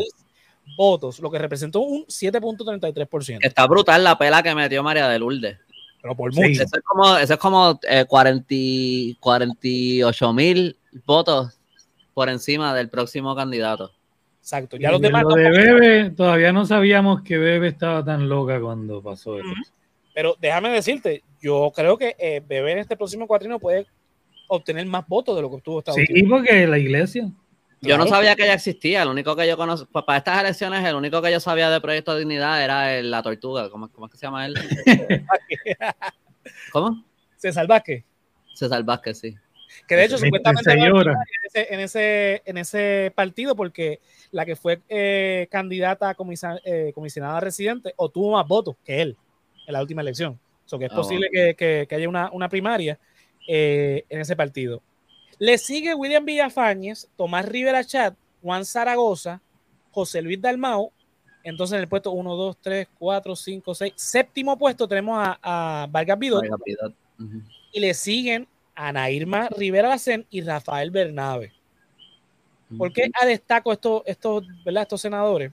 [0.76, 3.38] votos, lo que representó un 7.33%.
[3.40, 5.58] Está brutal la pela que metió María de Lourdes.
[6.02, 6.62] Pero por mucho.
[6.62, 8.54] Eso es como, eso es como eh, 40,
[9.20, 11.58] 48 mil votos
[12.14, 13.92] por encima del próximo candidato.
[14.50, 14.76] Exacto.
[14.76, 18.28] Ya Y los de demás lo de Bebe, todavía no sabíamos que Bebe estaba tan
[18.28, 19.46] loca cuando pasó eso.
[20.12, 23.86] Pero déjame decirte, yo creo que eh, Bebé en este próximo cuatrino puede
[24.48, 27.30] obtener más votos de lo que obtuvo esta Sí, porque la iglesia.
[27.80, 29.02] Yo no sabía que ella existía.
[29.04, 31.80] El único que yo conozco, pa- para estas elecciones, el único que yo sabía de
[31.80, 33.70] Proyecto Dignidad era el- la tortuga.
[33.70, 34.54] ¿Cómo, cómo es que se llama él?
[36.72, 37.04] ¿Cómo?
[37.36, 38.04] César Vázquez,
[38.52, 39.36] César Vázquez, sí.
[39.86, 41.12] Que de hecho supuestamente señora.
[41.12, 44.00] en ese, en, ese, en ese partido porque
[44.30, 49.16] la que fue eh, candidata a comisa- eh, comisionada residente obtuvo más votos que él
[49.66, 50.38] en la última elección.
[50.64, 52.98] O sea, que es Ah, posible que, que- que haya una, una primaria
[53.48, 54.82] eh, en ese partido.
[55.38, 59.40] Le sigue William Villafañez, Tomás Rivera Chat, Juan Zaragoza,
[59.90, 60.92] José Luis Dalmau.
[61.42, 65.86] Entonces en el puesto 1, 2, 3, 4, 5, 6, séptimo puesto tenemos a, a
[65.90, 66.94] Vargas Vidot Vargas Vidot.
[67.18, 67.42] Ujú.
[67.72, 68.46] y le siguen
[68.88, 71.52] Ana Irma Rivera Lacén y Rafael Bernabe.
[72.78, 74.82] ¿Por qué destaco estos, estos, ¿verdad?
[74.82, 75.52] estos senadores?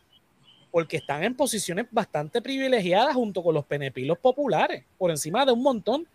[0.71, 5.45] Porque están en posiciones bastante privilegiadas junto con los PNP y los populares, por encima
[5.45, 6.07] de un montón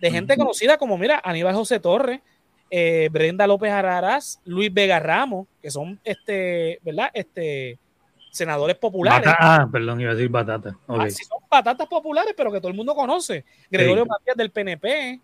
[0.00, 2.20] de gente conocida como, mira, Aníbal José Torres,
[2.70, 7.10] eh, Brenda López Araraz, Luis Vega Ramos, que son, este, ¿verdad?
[7.14, 7.78] Este,
[8.30, 9.26] senadores populares.
[9.26, 10.76] Bata- ah, perdón, iba a decir batata.
[10.86, 11.00] Ok.
[11.02, 13.44] Ah, sí, son patatas populares, pero que todo el mundo conoce.
[13.70, 14.08] Gregorio Sí.
[14.10, 15.20] Matías del PNP.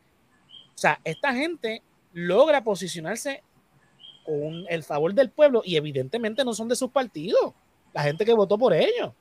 [0.75, 3.43] O sea, esta gente logra posicionarse
[4.25, 7.53] con el favor del pueblo y evidentemente no son de sus partidos.
[7.93, 9.13] La gente que votó por ellos.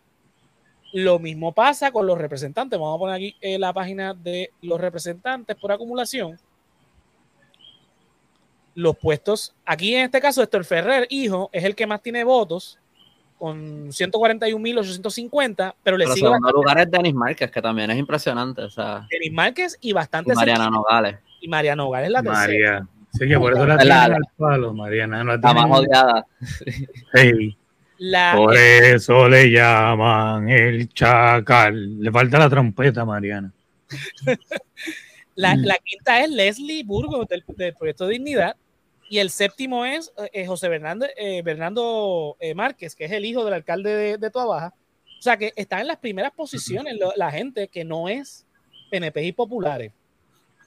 [0.94, 2.80] Lo mismo pasa con los representantes.
[2.80, 6.40] Vamos a poner aquí eh, la página de los representantes por acumulación.
[8.76, 12.80] Los puestos, aquí en este caso, Héctor Ferrer, hijo, es el que más tiene votos,
[13.38, 17.98] con 141.850, pero le Pero sigue segundo bastante lugar es Denis Márquez, que también es
[17.98, 18.62] impresionante.
[18.62, 22.88] O sea, Denis Márquez y bastante y Mariana Nogales, y Mariana Nogales es la tercera.
[23.12, 25.24] Sí, que por eso la La- al palo, Mariana.
[25.24, 26.26] La la más odiada.
[27.14, 27.56] Sí.
[28.00, 32.02] La, Por eso le llaman el chacal.
[32.02, 33.52] Le falta la trompeta, Mariana.
[35.36, 35.62] La, Mm.
[35.66, 38.56] la quinta es Leslie Burgos del, del Proyecto Dignidad.
[39.10, 43.44] Y el séptimo es eh, José Bernardo, eh, Bernardo eh, Márquez, que es el hijo
[43.46, 44.74] del alcalde de, de Toa Baja.
[45.20, 48.46] O sea que está en las primeras posiciones lo- la gente que no es
[48.92, 49.92] PNP y populares.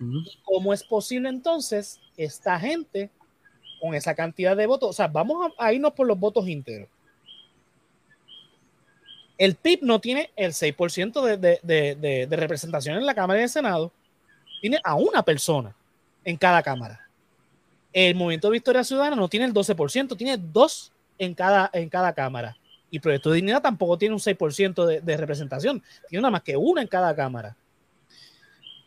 [0.00, 0.18] Ujú.
[0.18, 3.10] ¿Y ¿Cómo es posible entonces esta gente
[3.80, 4.90] con esa cantidad de votos?
[4.90, 6.88] O sea, vamos a, irnos por los votos íntegros.
[9.38, 13.40] El PIB no tiene el 6% de, de, de, de- de representación en la Cámara
[13.40, 13.92] y el Senado.
[14.60, 15.74] Tiene a una persona
[16.24, 17.06] en cada Cámara.
[17.92, 22.56] El Movimiento Victoria Ciudadana no tiene el 12%, tiene dos en cada, en cada Cámara.
[22.90, 26.56] Y Proyecto de Dignidad tampoco tiene un 6% de, de representación, tiene nada más que
[26.56, 27.56] una en cada Cámara.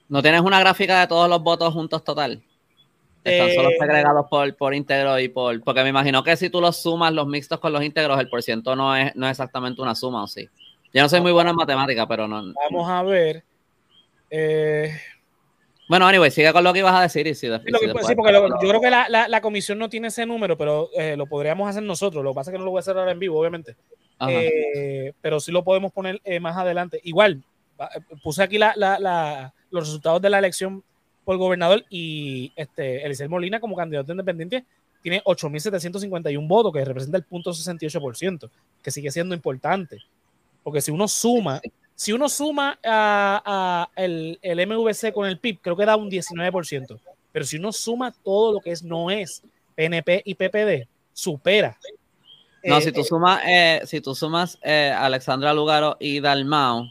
[0.10, 2.41] ¿No tienes una gráfica de todos los votos juntos total?
[3.24, 5.62] Están solo Eh, segregados por, por íntegro y por.
[5.62, 8.76] Porque me imagino que si tú los sumas los mixtos con los íntegros, el porciento
[8.76, 10.49] no es, no es exactamente una suma, ¿o sí?
[10.93, 12.41] Yo no soy muy bueno en matemática, pero no.
[12.72, 13.43] Vamos a ver.
[14.32, 14.91] eh,
[15.88, 18.05] Bueno, anyway, sigue con lo que ibas a decir y si, lo si que- después-
[18.07, 20.89] sí, porque lo- yo creo que la, la- la comisión no tiene ese número, pero
[20.95, 22.24] eh, lo podríamos hacer nosotros.
[22.24, 23.76] Lo que pasa es que no lo voy a hacer ahora en vivo, obviamente.
[25.22, 26.99] Pero sí lo podemos poner más adelante.
[27.03, 27.43] Igual,
[28.24, 30.84] puse aquí la- la- los resultados de la elección
[31.26, 34.65] por gobernador y este, Eliseo Molina como candidato independiente
[35.01, 38.49] tiene 8.751 votos, que representa el punto 68%,
[38.84, 39.99] que sigue siendo importante.
[40.63, 41.61] Porque si uno suma,
[41.95, 46.09] si uno suma a, a el, el MVC con el PIB, creo que da un
[46.09, 46.99] 19%.
[47.32, 49.43] Pero si uno suma todo lo que es no es
[49.76, 51.78] PNP y PPD, supera.
[52.63, 56.89] No, Eh, si tú eh, sumas, eh, si tú sumas eh, Alexandra Lugaro y Dalmao,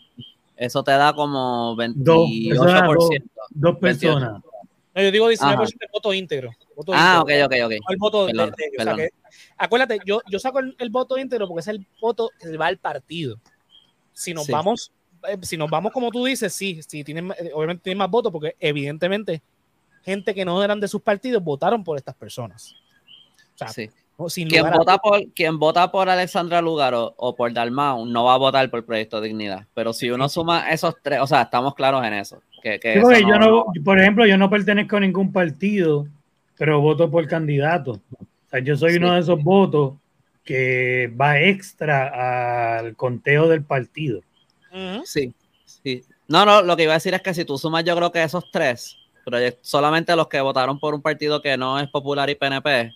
[0.59, 3.23] eso te da como Dos, eso da 28%.
[3.51, 4.43] Dos personas.
[4.95, 5.65] no, yo digo 19% Ajá.
[5.65, 6.51] de voto íntegro.
[6.77, 7.47] voto Ah, ok, íntegro.
[7.47, 7.73] ok, ok.
[7.91, 9.09] El voto de- Perdón, de ellos, o sea que-
[9.57, 12.79] acuérdate, yo, yo saco el, el voto íntegro porque es el voto que va al
[12.79, 13.41] partido.
[14.13, 14.53] Si nos Sí.
[14.53, 14.93] vamos,
[15.29, 18.33] eh, si nos vamos como tú dices, sí, sí tienen, eh, obviamente tienen más votos
[18.33, 19.43] porque evidentemente
[20.03, 22.75] gente que no eran de sus partidos votaron por estas personas.
[23.55, 23.89] O sea, Sí.
[24.27, 28.39] Quien a vota, por, quien vota por Alexandra Lugaro o por Dalmau no va a
[28.39, 29.67] votar por Proyecto Dignidad.
[29.75, 32.43] Pero si uno suma esos tres, o sea, estamos claros en eso.
[32.61, 35.31] Que, que Sí, eso porque no- yo no, por ejemplo, yo no pertenezco a ningún
[35.33, 36.09] partido,
[36.57, 37.93] pero voto por candidato.
[38.19, 38.99] O sea, yo soy Sí.
[38.99, 39.95] uno de esos votos
[40.45, 44.21] que va extra al conteo del partido.
[44.73, 45.03] Ujú.
[45.05, 45.33] Sí,
[45.65, 46.03] sí.
[46.27, 48.23] No, no, lo que iba a decir es que si tú sumas, yo creo que
[48.25, 48.97] esos tres,
[49.61, 52.93] solamente los que votaron por un partido que no es popular y PNP,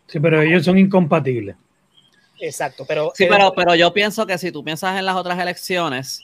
[0.06, 1.56] Sí, pero ellos son incompatibles.
[2.40, 2.84] Exacto.
[2.86, 6.22] Pero, Sí, pero, pero yo pienso que si tú piensas en las otras elecciones,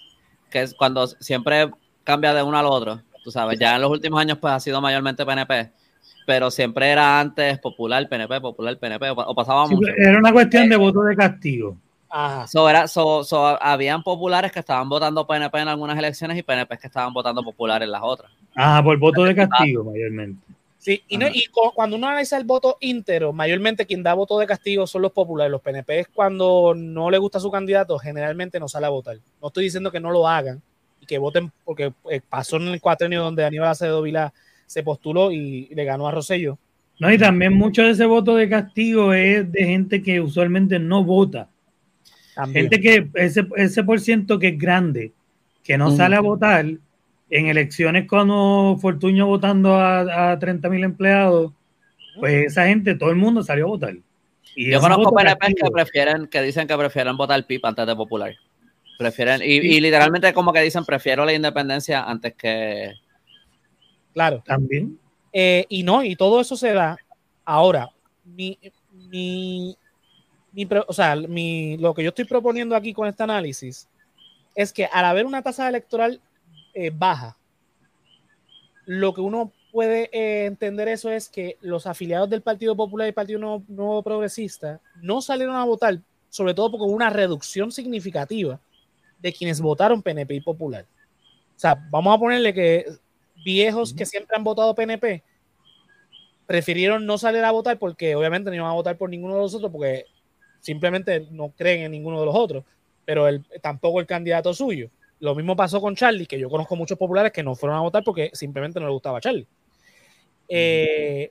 [0.50, 1.70] que es cuando siempre
[2.04, 4.80] cambia de uno al otro, tú sabes, ya en los últimos años pues ha sido
[4.80, 5.70] mayormente PNP,
[6.26, 10.68] pero siempre era antes popular, PNP, popular, PNP, o, o pasaba Sí, era una cuestión
[10.68, 11.76] de voto de castigo.
[12.08, 12.46] Ajá.
[12.46, 16.78] So, era, so- so, habían populares que estaban votando PNP en algunas elecciones y PNP
[16.78, 18.30] que estaban votando popular en las otras.
[18.54, 20.40] Ah, por voto de castigo, mayormente.
[20.86, 24.38] Sí, y, no- y cu- cuando uno analiza el voto íntero, mayormente quien da voto
[24.38, 25.50] de castigo son los populares.
[25.50, 29.18] Los PNP es cuando no le gusta su candidato, generalmente no sale a votar.
[29.42, 30.62] No estoy diciendo que no lo hagan
[31.00, 34.32] y que voten, porque eh, pasó en el cuatrenio donde Aníbal Acevedo Vilá
[34.64, 36.56] se postuló y, le ganó a Rosello.
[37.00, 41.02] No, y también mucho de ese voto de castigo es de gente que usualmente no
[41.02, 41.48] vota.
[42.36, 42.70] También.
[42.70, 45.10] Gente que ese, ese por ciento que es grande,
[45.64, 46.64] que no sale a votar
[47.30, 51.52] en elecciones cuando Fortuño votando a, a 30 mil empleados,
[52.18, 53.96] pues esa gente, todo el mundo salió a votar.
[54.54, 58.34] Y Yo conozco PNP que prefieren, que dicen que prefieren votar PIP antes de popular.
[58.98, 62.92] Prefieren, y, y literalmente como que dicen prefiero la independencia antes que.
[64.14, 64.42] Claro.
[64.46, 64.98] También.
[65.32, 66.96] Eh, y no, y todo eso se da.
[67.44, 67.90] Ahora,
[68.24, 68.58] mi,
[69.10, 69.76] mi,
[70.52, 73.86] mi pro- o sea, mi, lo que yo estoy proponiendo aquí con este análisis
[74.54, 76.22] es que al haber una tasa electoral
[76.78, 77.38] eh, baja,
[78.84, 83.12] lo que uno puede eh, entender eso es que los afiliados del Partido Popular y
[83.12, 85.98] Partido Nuevo, Nuevo Progresista no salieron a votar,
[86.28, 88.60] sobre todo porque hubo una reducción significativa
[89.18, 90.84] de quienes votaron PNP y Popular.
[91.56, 92.86] O sea, vamos a ponerle que
[93.42, 95.22] viejos que siempre han votado PNP
[96.46, 99.54] prefirieron no salir a votar porque obviamente no iban a votar por ninguno de los
[99.54, 100.04] otros porque
[100.60, 102.64] simplemente no creen en ninguno de los otros,
[103.06, 104.90] pero el, tampoco el candidato suyo.
[105.20, 108.04] Lo mismo pasó con Charlie, que yo conozco muchos populares que no fueron a votar
[108.04, 109.46] porque simplemente no les gustaba Charlie.
[110.48, 111.30] Eh,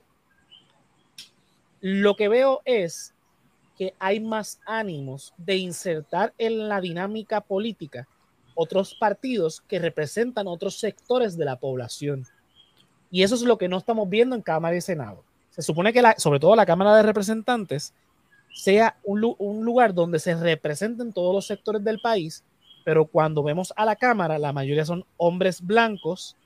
[1.80, 3.14] lo que veo es
[3.76, 8.08] que hay más ánimos de insertar en la dinámica política
[8.54, 12.26] otros partidos que representan otros sectores de la población.
[13.10, 15.22] Y eso es lo que no estamos viendo en Cámara y Senado.
[15.50, 17.92] Se supone que, la, sobre todo la Cámara de Representantes,
[18.52, 22.42] sea un, un lugar donde se representen todos los sectores del país,
[22.86, 26.36] pero cuando vemos a la Cámara, la mayoría son hombres blancos,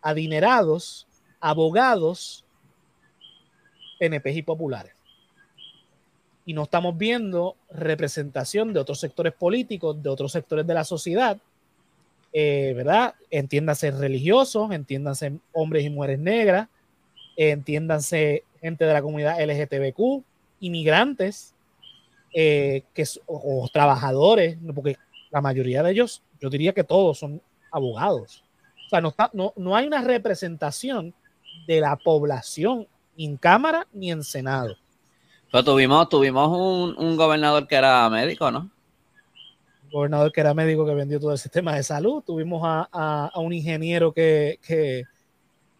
[0.00, 1.06] adinerados,
[1.38, 2.46] abogados,
[3.98, 4.94] PNP y populares.
[6.46, 11.36] Y no estamos viendo representación de otros sectores políticos, de otros sectores de la sociedad,
[12.32, 13.14] eh, ¿verdad?
[13.30, 16.68] Entiéndase religiosos, entiéndanse hombres y mujeres negras,
[17.36, 20.24] entiéndanse gente de la comunidad LGTBQ,
[20.60, 21.52] inmigrantes,
[22.32, 24.96] eh, que, o, o trabajadores, porque
[25.30, 28.44] la mayoría de ellos, yo diría que todos son abogados.
[28.86, 31.12] O sea, no, está, no, no hay una representación
[31.66, 34.76] de la población ni en Cámara ni en Senado.
[35.50, 38.70] Pero tuvimos, tuvimos un, un gobernador que era médico, ¿no?
[39.84, 42.22] Un gobernador que era médico que vendió todo el sistema de salud.
[42.22, 45.04] Tuvimos a, a, a un ingeniero que, que,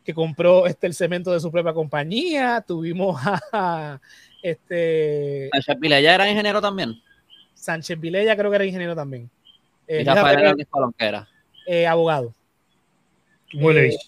[0.04, 2.64] que, compró este, el cemento de su propia compañía.
[2.66, 3.20] Tuvimos
[3.52, 4.00] a,
[4.42, 5.50] este.
[5.52, 6.94] Sánchez Vilella era ingeniero también.
[7.54, 9.28] Sánchez Vilella creo que era ingeniero también.
[9.88, 11.28] Eh, y Rafael Hernández Colonquera.
[11.66, 12.34] Eh, abogado.
[13.54, 13.98] Huele Eh,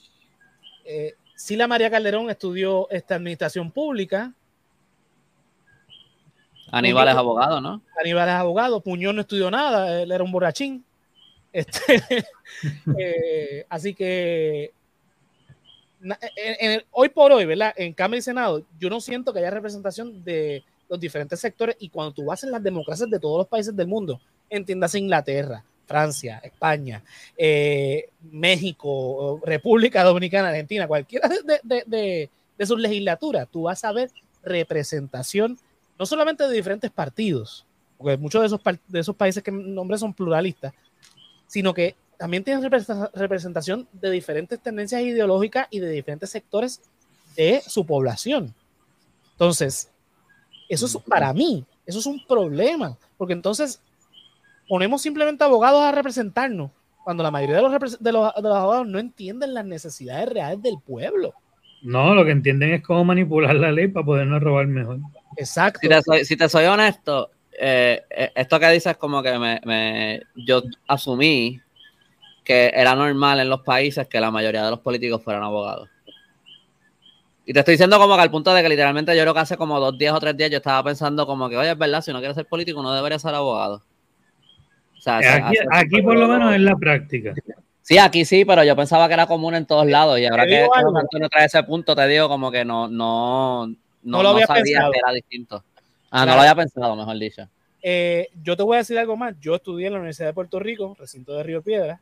[0.84, 4.32] eh, Sila María Calderón estudió esta administración pública.
[6.70, 7.80] Aníbal es abogado, ¿no?
[8.00, 8.80] Aníbal es abogado.
[8.80, 10.84] Puñón no estudió nada, él era un borrachín.
[11.50, 12.02] Este,
[12.98, 14.70] eh, así que
[15.98, 17.72] na- en- en- hoy por hoy, ¿verdad?
[17.74, 21.88] En Cámara y Senado, yo no siento que haya representación de los diferentes sectores y
[21.88, 26.40] cuando tú vas en las democracias de todos los países del mundo, entiendas Inglaterra, Francia,
[26.44, 27.02] España,
[27.36, 31.28] eh, México, República Dominicana, Argentina, cualquiera
[31.64, 32.30] de,
[32.66, 34.10] sus legislaturas, tú vas a ver
[34.42, 35.58] representación
[35.98, 37.66] no solamente de diferentes partidos,
[37.96, 40.72] porque muchos de esos, de esos países que nombré son pluralistas,
[41.46, 46.82] sino que también tienen representa- representación de diferentes tendencias ideológicas y de diferentes sectores
[47.34, 48.54] de su población.
[49.32, 49.90] Entonces,
[50.68, 53.80] eso es para mí, eso es un problema, porque entonces
[54.68, 56.70] ponemos simplemente abogados a representarnos,
[57.04, 60.28] cuando la mayoría de los, repres- de los, de los abogados no entienden las necesidades
[60.28, 61.32] reales del pueblo.
[61.80, 64.98] No, lo que entienden es cómo manipular la ley para podernos robar mejor.
[65.36, 65.78] Exacto.
[65.80, 69.60] Si te soy, si te soy honesto, eh, eh, esto que dices como que me,
[69.64, 71.60] me- yo asumí
[72.44, 75.88] que era normal en los países que la mayoría de los políticos fueran abogados.
[77.48, 79.56] Y te estoy diciendo como que al punto de que literalmente yo creo que hace
[79.56, 82.10] como dos días o tres días yo estaba pensando como que, oye, es verdad, si
[82.10, 83.82] uno quiere ser político no debería ser abogado.
[84.96, 87.32] O sea, Aquí, hace- aquí por lo menos es la práctica.
[87.80, 90.58] Sí, aquí sí, pero yo pensaba que era común en todos lados y ahora que.
[90.74, 94.46] Antonio trae ese punto, te digo como que no, no, no, No lo no había
[94.46, 94.92] sabía pensado.
[94.92, 95.64] que era distinto.
[96.10, 97.48] Ah, no lo había pensado, mejor dicho.
[97.80, 99.34] Eh, yo te voy a decir algo más.
[99.40, 101.98] Yo estudié en la Universidad de Puerto Rico, recinto de Río Piedra,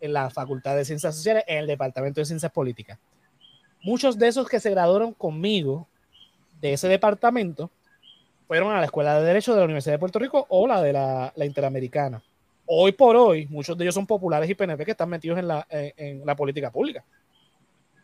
[0.00, 2.98] en la Facultad de Ciencias Sociales, en el Departamento de Ciencias Políticas.
[3.82, 5.86] Muchos de esos que se graduaron conmigo
[6.60, 7.70] de ese departamento
[8.46, 10.92] fueron a la Escuela de Derecho de la Universidad de Puerto Rico o la de
[10.92, 12.22] la, la Interamericana.
[12.66, 15.66] Hoy por hoy, muchos de ellos son populares y PNP que están metidos en la,
[15.68, 17.04] en- en la política pública.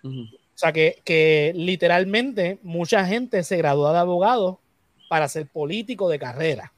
[0.03, 4.59] O sea, que, que literalmente mucha gente se gradúa de abogado
[5.09, 6.73] para ser político de carrera.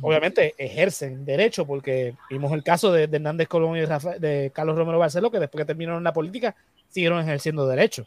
[0.00, 4.76] Obviamente ejercen derecho, porque vimos el caso de, de Hernández Colón y Rafa- de Carlos
[4.76, 6.54] Romero Barceló, que después que terminaron la política
[6.88, 8.06] siguieron ejerciendo derecho.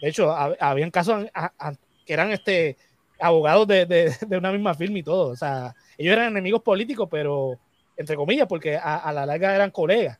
[0.00, 1.72] De hecho, hab- habían casos a- a-
[2.06, 2.76] que eran este,
[3.20, 5.28] abogados de, de- de una misma firma y todo.
[5.30, 7.58] O sea, ellos eran enemigos políticos, pero
[7.96, 10.18] entre comillas, porque a, a la larga eran colegas.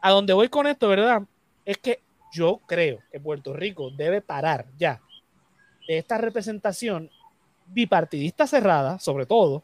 [0.00, 1.22] A donde voy con esto, ¿verdad?
[1.64, 2.00] Es que
[2.32, 5.00] yo creo que Puerto Rico debe parar ya
[5.88, 7.10] de esta representación
[7.66, 9.62] bipartidista cerrada, sobre todo,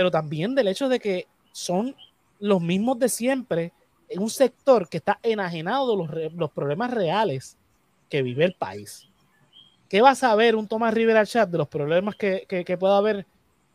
[0.00, 1.94] pero también del hecho de que son
[2.38, 3.70] los mismos de siempre
[4.08, 7.58] en un sector que está enajenado de los, los problemas reales
[8.08, 9.06] que vive el país.
[9.90, 12.96] ¿Qué va a saber un Tomás Rivera Chat de los problemas que, que- que pueda
[12.96, 13.26] haber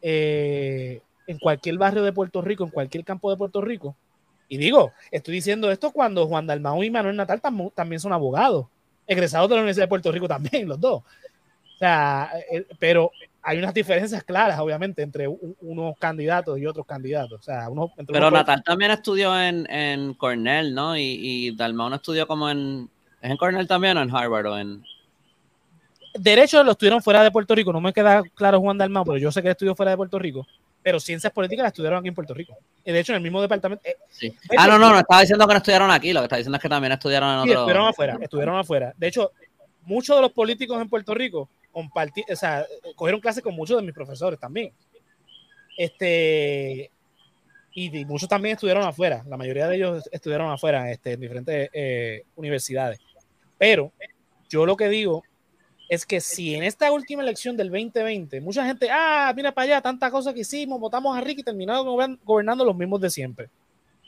[0.02, 3.96] eh, en cualquier barrio de Puerto Rico, en cualquier campo de Puerto Rico?
[4.50, 8.66] Y digo, estoy diciendo esto cuando Juan Dalmau y Manuel Natal tam- también son abogados,
[9.06, 11.04] egresados de la Universidad de Puerto Rico también, los dos.
[11.04, 13.12] O sea, eh, pero
[13.48, 17.40] hay unas diferencias claras, obviamente, entre unos candidatos y otros candidatos.
[17.40, 20.98] O sea, uno, entre Pero Natal también estudió en, en Cornell, ¿no?
[20.98, 22.90] Y, y Dalmau no estudió como en...
[23.22, 24.84] ¿Es en Cornell también o en Harvard o en...?
[26.18, 27.72] Derecho lo estudiaron fuera de Puerto Rico.
[27.72, 30.48] No me queda claro Juan Dalmau, pero yo sé que estudió fuera de Puerto Rico.
[30.82, 32.58] Pero ciencias políticas la estudiaron aquí en Puerto Rico.
[32.84, 33.84] Y de hecho, en el mismo departamento.
[33.88, 34.30] eh, Sí.
[34.30, 36.56] de Ah, no, no, no estaba diciendo que no estudiaron aquí, lo que está diciendo
[36.58, 37.60] es que también estudiaron en Sí, otro...
[37.62, 38.94] estuvieron afuera, estuvieron afuera.
[38.98, 39.32] De hecho,
[39.84, 42.66] muchos de los políticos en Puerto Rico comparti- o sea,
[42.96, 44.72] cogieron clases con muchos de mis profesores también.
[45.78, 46.90] Este,
[47.74, 49.24] y, muchos también estuvieron afuera.
[49.28, 53.00] La mayoría de ellos estuvieron afuera este, en diferentes eh, universidades.
[53.58, 53.92] Pero
[54.50, 55.24] yo lo que digo
[55.90, 59.82] es que si en esta última elección del 2020, mucha gente, ah, mira para allá,
[59.82, 63.50] tanta cosa que hicimos, votamos a Ricky y terminaron gobern- gobernando los mismos de siempre.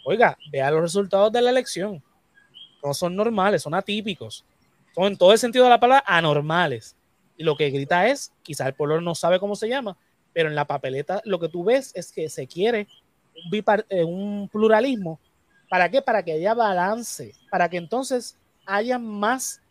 [0.05, 2.01] Oiga, vea los resultados de la elección
[2.84, 4.45] no son normales, son atípicos.
[4.93, 6.95] Son en todo el sentido de la palabra anormales.
[7.38, 9.98] Lo que grita es, quizá el pueblo no sabe cómo se llama,
[10.34, 12.88] pero en la papeleta lo que tú ves es que se quiere
[13.52, 15.20] un, eh, un pluralismo.
[15.70, 16.02] ¿Para qué?
[16.02, 19.62] Para que haya balance, para que entonces haya más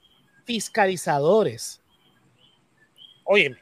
[0.45, 1.81] fiscalizadores.
[3.25, 3.59] Óyeme,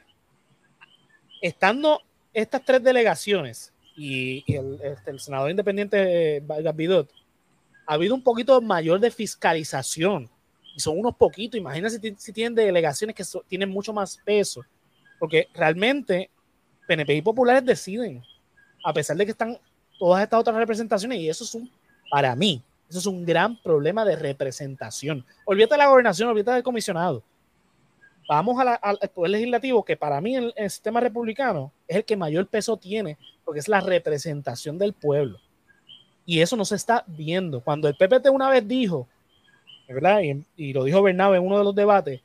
[1.41, 2.01] estando
[2.33, 6.75] estas tres delegaciones y, este, el senador independiente eh, Vargas
[7.87, 10.29] ha habido un poquito mayor de fiscalización.
[10.75, 11.57] Y son unos poquitos.
[11.57, 14.61] Imagínense si, tienen delegaciones que tienen mucho más peso.
[15.17, 16.29] Porque realmente
[16.87, 18.21] PNP y populares deciden,
[18.83, 19.57] a pesar de que están
[19.97, 21.71] todas estas otras representaciones, y eso es un,
[22.11, 25.25] para mí, eso es un gran problema de representación.
[25.45, 27.23] Olvídate de la gobernación, olvídate del comisionado.
[28.27, 32.47] Vamos al poder legislativo, que para mí el, el sistema republicano es el que mayor
[32.47, 35.39] peso tiene, porque es la representación del pueblo.
[36.25, 37.61] Y eso no se está viendo.
[37.61, 39.07] Cuando el PPT una vez dijo,
[39.87, 40.21] ¿verdad?
[40.21, 42.21] Y, y lo dijo Bernabé en uno de los debates,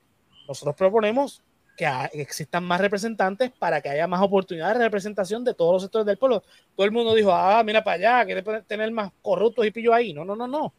[0.49, 1.43] nosotros proponemos
[1.77, 6.05] que existan más representantes para que haya más oportunidades de representación de todos los sectores
[6.07, 6.43] del pueblo.
[6.77, 10.13] Todo el mundo dijo, ah, mira para allá, quiere tener más corruptos y pillos ahí.
[10.13, 10.73] No, no, no, no.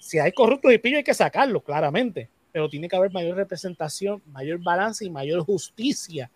[0.00, 2.28] Si hay corruptos y pillos hay que sacarlos, claramente.
[2.52, 6.30] Pero tiene que haber mayor representación, mayor balance y mayor justicia.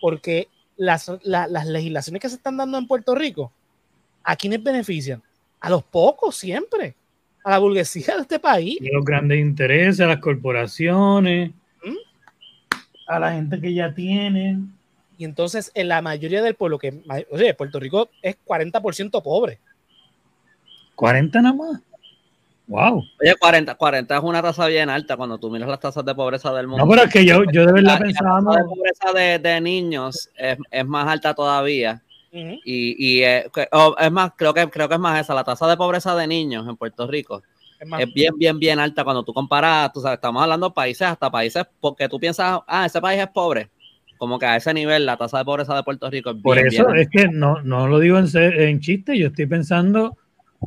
[0.00, 3.52] Porque las, la- las legislaciones que se están dando en Puerto Rico,
[4.22, 5.22] ¿a quiénes benefician?
[5.60, 6.94] A los pocos siempre.
[7.44, 8.78] A la burguesía de este país.
[8.80, 11.50] Y los grandes intereses, a las corporaciones,
[11.84, 11.96] ¿Mm?
[13.06, 14.58] a la gente que ya tiene.
[15.18, 19.60] Y entonces, en la mayoría del pueblo, que, oye, Puerto Rico es 40% pobre.
[20.96, 21.80] 40 nada más.
[22.66, 23.04] Wow.
[23.20, 26.50] Oye, 40, 40 es una tasa bien alta cuando tú miras las tasas de pobreza
[26.54, 26.84] del mundo.
[26.84, 29.38] No, pero es que yo, yo de verdad La- pensaba, La tasa de pobreza de,
[29.38, 32.00] de niños es, es más alta todavía.
[32.64, 35.34] Y, y eh, oh, es más, creo que, creo que es más esa.
[35.34, 37.42] La tasa de pobreza de niños en Puerto Rico
[37.78, 40.74] Es más, es bien, bien, bien alta cuando tú comparas, tú sabes, estamos hablando de
[40.74, 43.70] países, hasta países, porque tú piensas, ah, ese país es pobre.
[44.16, 46.66] Como que a ese nivel la tasa de pobreza de Puerto Rico es por bien,
[46.68, 50.16] eso bien es que no, no lo digo en, en chiste, yo estoy pensando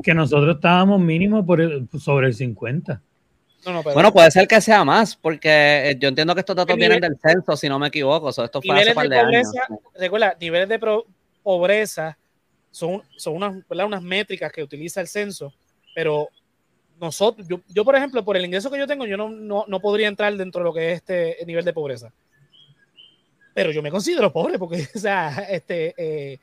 [0.02, 3.02] que nosotros estábamos mínimo por el- sobre el 50.
[3.64, 6.54] no, no, pero Bueno, puede ser que sea más, porque eh, yo entiendo que estos
[6.56, 8.32] datos vienen nivel- del censo, si no me equivoco.
[8.32, 9.48] So, esto fue hace par de de años.
[9.52, 11.06] pobreza, recuerda, niveles de pro-
[11.42, 12.18] pobreza
[12.70, 15.52] son, son unas, métricas que utiliza el censo,
[15.94, 16.28] pero
[17.00, 19.80] nosotros, yo, yo, por ejemplo, por el ingreso que yo tengo, yo no, no, no
[19.80, 22.12] podría entrar dentro de lo que es este nivel de pobreza.
[23.54, 26.38] Pero yo me considero pobre porque, o sea, este, eh,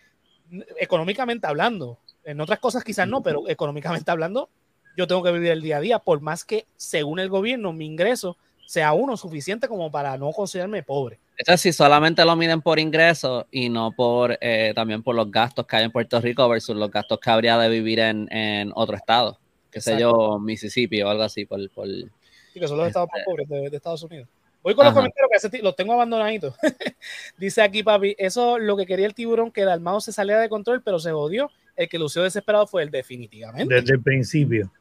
[0.80, 4.50] económicamente hablando, en otras cosas quizás no, pero económicamente hablando,
[4.98, 7.86] yo tengo que vivir el día a día, por más que según el gobierno mi
[7.86, 11.20] ingreso sea uno suficiente como para no considerarme pobre.
[11.38, 15.30] Esto es si solamente lo miden por ingresos y no por eh, también por los
[15.30, 18.72] gastos que hay en Puerto Rico versus los gastos que habría de vivir en, en
[18.74, 19.38] otro estado,
[19.70, 21.46] que sé yo, Mississippi o algo así.
[21.46, 21.88] Por, por...
[21.88, 24.30] Sí, que son los estados más pobres de, de Estados Unidos.
[24.64, 26.56] Voy con los comentarios que hace ti- los tengo abandonaditos.
[27.38, 30.82] Dice aquí, papi, eso lo que quería el tiburón, que Dalmao se salía de control,
[30.82, 31.52] pero se jodió.
[31.76, 33.76] El que lució desesperado fue él, definitivamente.
[33.76, 34.72] Desde el principio.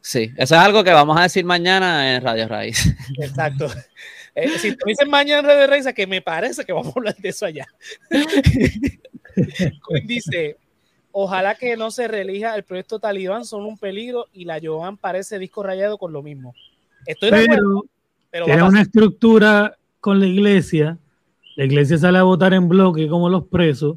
[0.00, 2.94] Sí, eso es algo que vamos a decir mañana en Radio Raíz.
[3.18, 3.66] Exacto.
[4.34, 6.98] Eh, si me dicen mañana en Red de Reyes, que me parece que vamos a
[6.98, 7.66] hablar de eso allá.
[10.04, 10.56] Dice,
[11.12, 15.38] ojalá que no se reelija el proyecto Talibán, son un peligro y la Joan parece
[15.38, 16.54] disco rayado con lo mismo.
[17.06, 17.84] Estoy de acuerdo,
[18.30, 18.70] Pero pero va a tiene pasar.
[18.72, 20.98] una estructura con la iglesia.
[21.56, 23.96] La iglesia sale a votar en bloque como los presos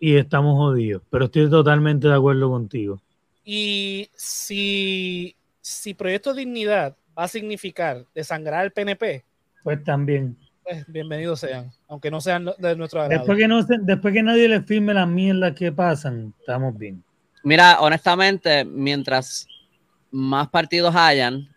[0.00, 1.02] y estamos jodidos.
[1.10, 3.00] Pero estoy totalmente de acuerdo contigo.
[3.44, 9.24] Y si, si Proyecto Dignidad va a significar desangrar al PNP,
[9.64, 10.36] Pues también.
[10.62, 13.20] pues bienvenidos sean, aunque no sean de nuestro agrado.
[13.20, 17.02] Después que, no se- después que nadie le firme las mierdas que pasan, estamos bien.
[17.42, 19.46] Mira, honestamente, mientras
[20.10, 21.48] más partidos hayan,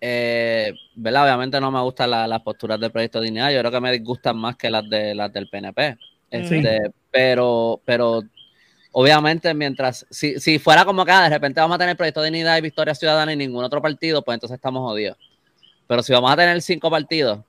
[0.00, 1.24] eh, ¿verdad?
[1.24, 3.92] Obviamente no me gustan la- las posturas del Proyecto de Dignidad, yo creo que me
[3.92, 5.96] disgustan más que las de las del PNP.
[6.30, 6.80] Este,
[7.10, 8.22] pero, pero
[8.92, 12.30] obviamente mientras, si, si fuera como que ah, de repente vamos a tener Proyecto de
[12.30, 15.18] Dignidad y Victoria Ciudadana y ningún otro partido, pues entonces estamos jodidos.
[15.86, 17.40] Pero si vamos a tener cinco partidos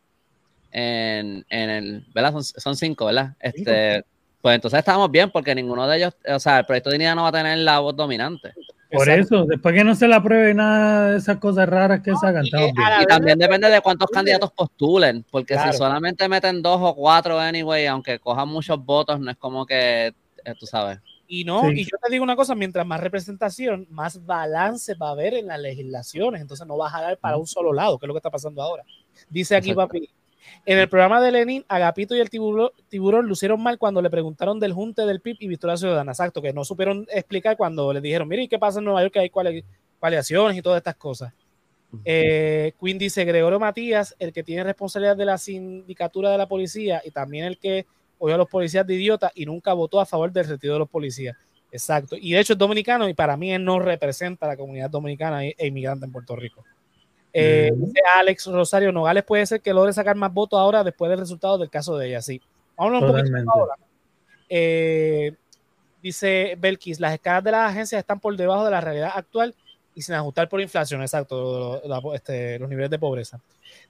[0.72, 2.32] en, en el, ¿verdad?
[2.34, 3.34] Son, son cinco, ¿verdad?
[3.40, 4.04] Este,
[4.42, 7.24] pues entonces estamos bien porque ninguno de ellos, o sea, el Proyecto de Dignidad no
[7.24, 8.54] va a tener la voz dominante.
[8.92, 9.36] Por Exacto.
[9.42, 12.50] eso, después que no se le apruebe nada de esas cosas raras que sacan, y
[12.52, 15.72] la también de- depende de cuántos candidatos postulen, porque Claro.
[15.72, 20.08] si solamente meten dos o cuatro, anyway, aunque cojan muchos votos, no es como que,
[20.46, 21.00] eh, tú sabes.
[21.28, 21.82] Y no, Sí.
[21.82, 25.48] y yo te digo una cosa, mientras más representación, más balance va a haber en
[25.48, 28.20] las legislaciones, entonces no va a jalar para un solo lado, que es lo que
[28.20, 28.84] está pasando ahora.
[29.30, 29.88] Dice aquí, Exacto.
[29.88, 30.10] papi,
[30.68, 34.60] en el programa de Lenin, Agapito y el tiburón, tiburón lucieron mal cuando le preguntaron
[34.60, 38.28] del junte del PIB y Victoria Ciudadana, exacto, que no supieron explicar cuando le dijeron,
[38.28, 39.14] mire, ¿y qué pasa en Nueva York?
[39.14, 39.32] Que hay
[40.00, 41.34] coaliciones y todas estas cosas.
[42.04, 47.02] Eh, Quinn dice, Gregorio Matías, el que tiene responsabilidad de la sindicatura de la policía
[47.06, 47.86] y también el que
[48.18, 50.90] oyó a los policías de idiota y nunca votó a favor del retiro de los
[50.90, 51.36] policías.
[51.72, 52.16] Exacto.
[52.20, 55.44] Y de hecho es dominicano y para mí él no representa a la comunidad dominicana
[55.46, 56.64] e inmigrante en Puerto Rico.
[57.34, 57.70] Eh.
[57.76, 61.58] Dice Alex Rosario Nogales puede ser que logre sacar más votos ahora después del resultado
[61.58, 62.22] del caso de ella.
[62.22, 62.42] Sí.
[62.78, 63.76] Hablar un poquito ahora.
[64.50, 65.34] Eh,
[66.02, 69.56] Dice Belkis, las escalas de las agencias están por debajo de la realidad actual
[69.96, 73.40] y sin ajustar por inflación, exacto, la- este, los niveles de pobreza.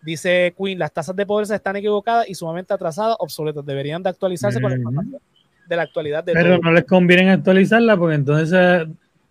[0.05, 4.61] Dice Queen, las tasas de pobreza están equivocadas y sumamente atrasadas, obsoletas, deberían de actualizarse
[4.61, 5.19] con la información
[5.67, 6.59] de la actualidad de Pero todo.
[6.61, 8.87] no les conviene actualizarla porque entonces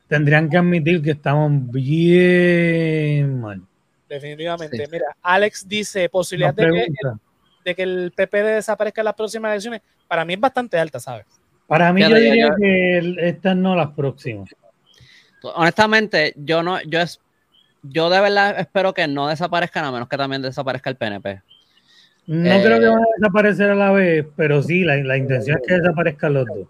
[0.08, 3.62] tendrían que admitir que estamos bien mal.
[4.08, 4.76] Definitivamente.
[4.76, 4.84] Sí.
[4.90, 7.18] Mira, Alex dice, posibilidad de que, pregunta.
[7.64, 11.26] de que el PPD desaparezca en las próximas elecciones, para mí es bastante alta, ¿sabes?
[11.68, 14.50] Para mí yo diría que estas no las próximas.
[15.54, 17.20] Honestamente, yo no, yo es,
[17.84, 21.42] yo de verdad espero que no desaparezcan, a menos que también desaparezca el PNP.
[22.26, 25.58] No Eh, creo que van a desaparecer a la vez, pero sí, la, la intención
[25.60, 26.68] es que desaparezcan los dos.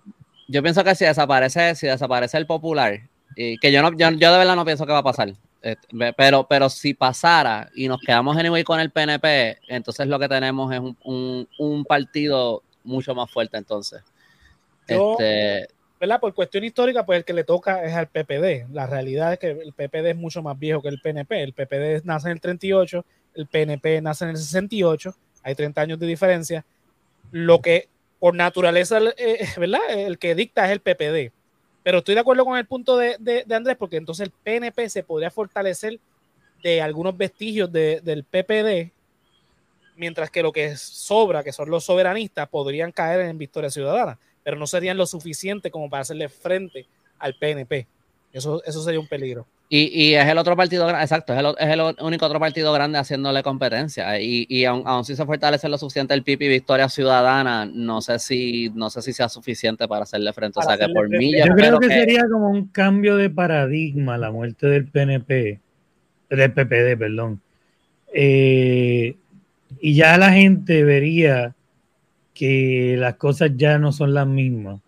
[0.48, 3.00] Yo pienso que si desaparece, si desaparece el popular,
[3.36, 5.32] y que yo no, yo, yo de verdad no pienso que va a pasar.
[5.62, 5.76] eh,
[6.16, 10.72] Pero, pero si pasara y nos quedamos anyway con el PNP, entonces lo que tenemos
[10.72, 14.02] es un, un- un partido mucho más fuerte entonces.
[14.86, 15.68] Yo- Este,
[16.04, 16.20] ¿Verdad?
[16.20, 18.66] Por cuestión histórica, pues el que le toca es al PPD.
[18.74, 21.42] La realidad es que el PPD es mucho más viejo que el PNP.
[21.42, 25.98] El PPD nace en el 38, el PNP nace en el 68, hay 30 años
[25.98, 26.62] de diferencia.
[27.32, 27.88] Lo que
[28.20, 29.80] por naturaleza, eh, ¿verdad?
[29.96, 31.32] El que dicta es el PPD.
[31.82, 34.90] Pero estoy de acuerdo con el punto de, de- de Andrés, porque entonces el PNP
[34.90, 35.98] se podría fortalecer
[36.62, 38.92] de algunos vestigios de- del PPD,
[39.96, 44.56] mientras que lo que sobra, que son los soberanistas, podrían caer en Victoria Ciudadana, pero
[44.56, 46.86] no serían lo suficiente como para hacerle frente
[47.18, 47.86] al PNP.
[48.32, 49.46] Eso, eso sería un peligro.
[49.70, 52.38] y, y es el otro partido, exacto, es el, o- es el o- único otro
[52.38, 54.20] partido grande haciéndole competencia.
[54.20, 58.00] Y, y aun, aun si se fortalece lo suficiente el PIB y Victoria Ciudadana, no
[58.02, 60.58] sé si, no sé si sea suficiente para hacerle frente.
[60.58, 63.16] O Para sea que por mí Yo, yo, creo que, que- sería como un cambio
[63.16, 65.60] de paradigma la muerte del PNP,
[66.30, 67.40] del PPD, perdón.
[68.12, 69.16] Eh,
[69.80, 71.54] y ya la gente vería
[72.34, 74.80] que las cosas ya no son las mismas.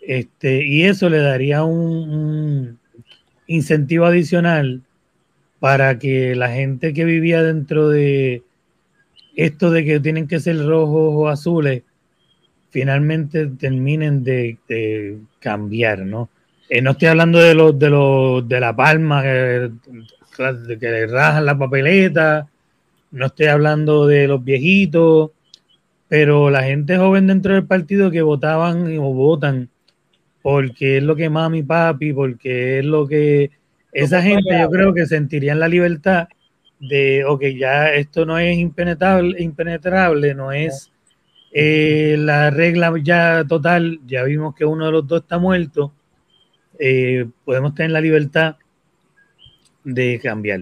[0.00, 2.78] Este, y eso le daría un,
[3.46, 4.82] incentivo adicional
[5.60, 8.42] para que la gente que vivía dentro de
[9.36, 11.82] esto de que tienen que ser rojos o azules,
[12.70, 16.28] finalmente terminen de, de cambiar, ¿no?
[16.68, 19.70] Eh, no estoy hablando de los de los de la palma que,
[20.80, 22.48] que le rajan la papeleta,
[23.10, 25.30] no estoy hablando de los viejitos,
[26.12, 29.70] pero la gente joven dentro del partido que votaban o votan
[30.42, 33.50] porque es lo que mami papi, porque es lo que
[33.92, 36.28] esa gente yo creo que sentirían la libertad
[36.78, 40.92] de, ok, ya esto no es impenetrable, impenetrable no es
[41.50, 45.94] eh, la regla ya total, ya vimos que uno de los dos está muerto,
[46.78, 48.56] eh, podemos tener la libertad
[49.82, 50.60] de cambiar.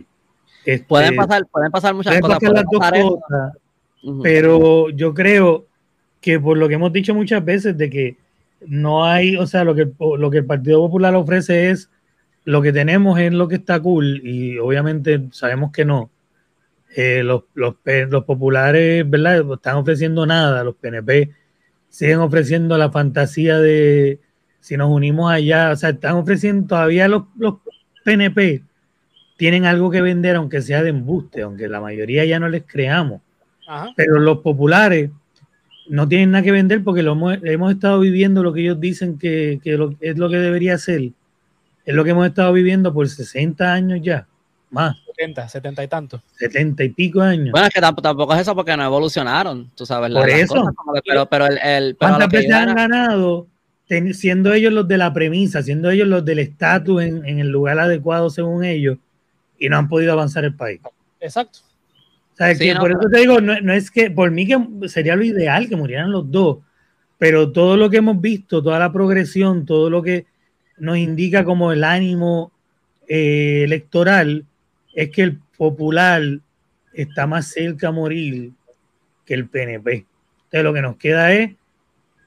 [0.65, 2.39] Este, pueden pasar, pueden pasar muchas pueden cosas.
[2.39, 3.70] pasar las puede dos pasar
[4.23, 5.67] pero yo creo
[6.21, 8.17] que por lo que hemos dicho muchas veces de que
[8.67, 11.91] no hay, o sea, lo que, lo que el Partido Popular ofrece es
[12.45, 16.11] lo que tenemos es lo que está cool y obviamente sabemos que no.
[16.97, 19.45] Eh, los, los, los populares, ¿verdad?
[19.53, 21.31] Están ofreciendo nada, los PNP
[21.89, 24.19] siguen ofreciendo la fantasía de
[24.59, 27.57] si nos unimos allá, o sea, están ofreciendo todavía los, los
[28.05, 28.63] PNP
[29.37, 33.23] tienen algo que vender, aunque sea de embuste, aunque la mayoría ya no les creamos
[33.73, 33.93] Ajá.
[33.97, 35.11] pero los populares
[35.89, 39.19] no tienen nada que vender porque lo hemos, hemos estado viviendo lo que ellos dicen
[39.19, 41.11] que, que lo- es lo que debería ser.
[41.85, 44.27] Es lo que hemos estado viviendo por 60 años ya,
[44.71, 46.23] más, 70, 70 y tanto.
[46.39, 47.51] 70 y pico años.
[47.53, 50.11] Bueno, es que tampoco, tampoco es eso porque no evolucionaron, tú sabes.
[50.11, 50.55] la- Por eso.
[50.55, 50.75] cosas,
[51.07, 53.47] pero, pero el, el- pero ¿Cuántas veces han era- ganado
[53.89, 57.49] ten- siendo ellos los de la premisa, siendo ellos los del estatus en, en el
[57.49, 58.99] lugar adecuado según ellos
[59.59, 60.81] y no han podido avanzar el país?
[61.21, 61.61] Exacto.
[62.41, 64.47] O sea, Sí, que no, por eso te digo, no, no es que por mí
[64.47, 66.59] que sería lo ideal que murieran los dos,
[67.19, 70.25] pero todo lo que hemos visto, toda la progresión, todo lo que
[70.79, 72.51] nos indica como el ánimo
[73.07, 74.47] eh, electoral
[74.95, 76.23] es que el popular
[76.95, 78.53] está más cerca a morir
[79.27, 80.07] que el PNP.
[80.45, 81.53] Entonces lo que nos queda es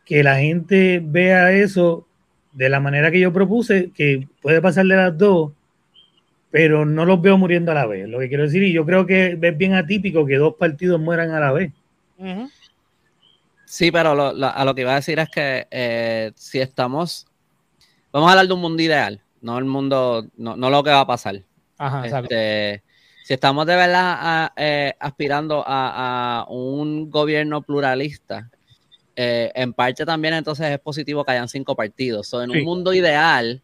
[0.05, 2.07] que la gente vea eso
[2.51, 5.53] de la manera que yo propuse, que puede pasar de las dos,
[6.53, 8.07] pero no los veo muriendo a la vez.
[8.07, 11.31] Lo que quiero decir, y yo creo que es bien atípico que dos partidos mueran
[11.31, 11.71] a la vez.
[13.65, 17.25] Sí, pero lo- lo- a lo que iba a decir es que eh, si estamos,
[18.11, 20.99] vamos a hablar de un mundo ideal, no el mundo, no, no lo que va
[20.99, 21.41] a pasar.
[21.79, 22.25] Ajá, exacto.
[22.35, 22.83] Este,
[23.25, 28.47] si estamos de verdad a- eh, aspirando a, a un gobierno pluralista,
[29.15, 32.27] eh, en parte también entonces es positivo que hayan cinco partidos.
[32.27, 32.59] So, en Sí.
[32.59, 33.59] un mundo ideal,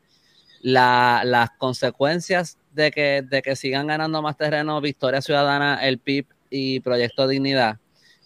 [0.62, 6.26] la- las consecuencias de que, de que sigan ganando más terreno Victoria Ciudadana, el PIB
[6.50, 7.78] y Proyecto Dignidad,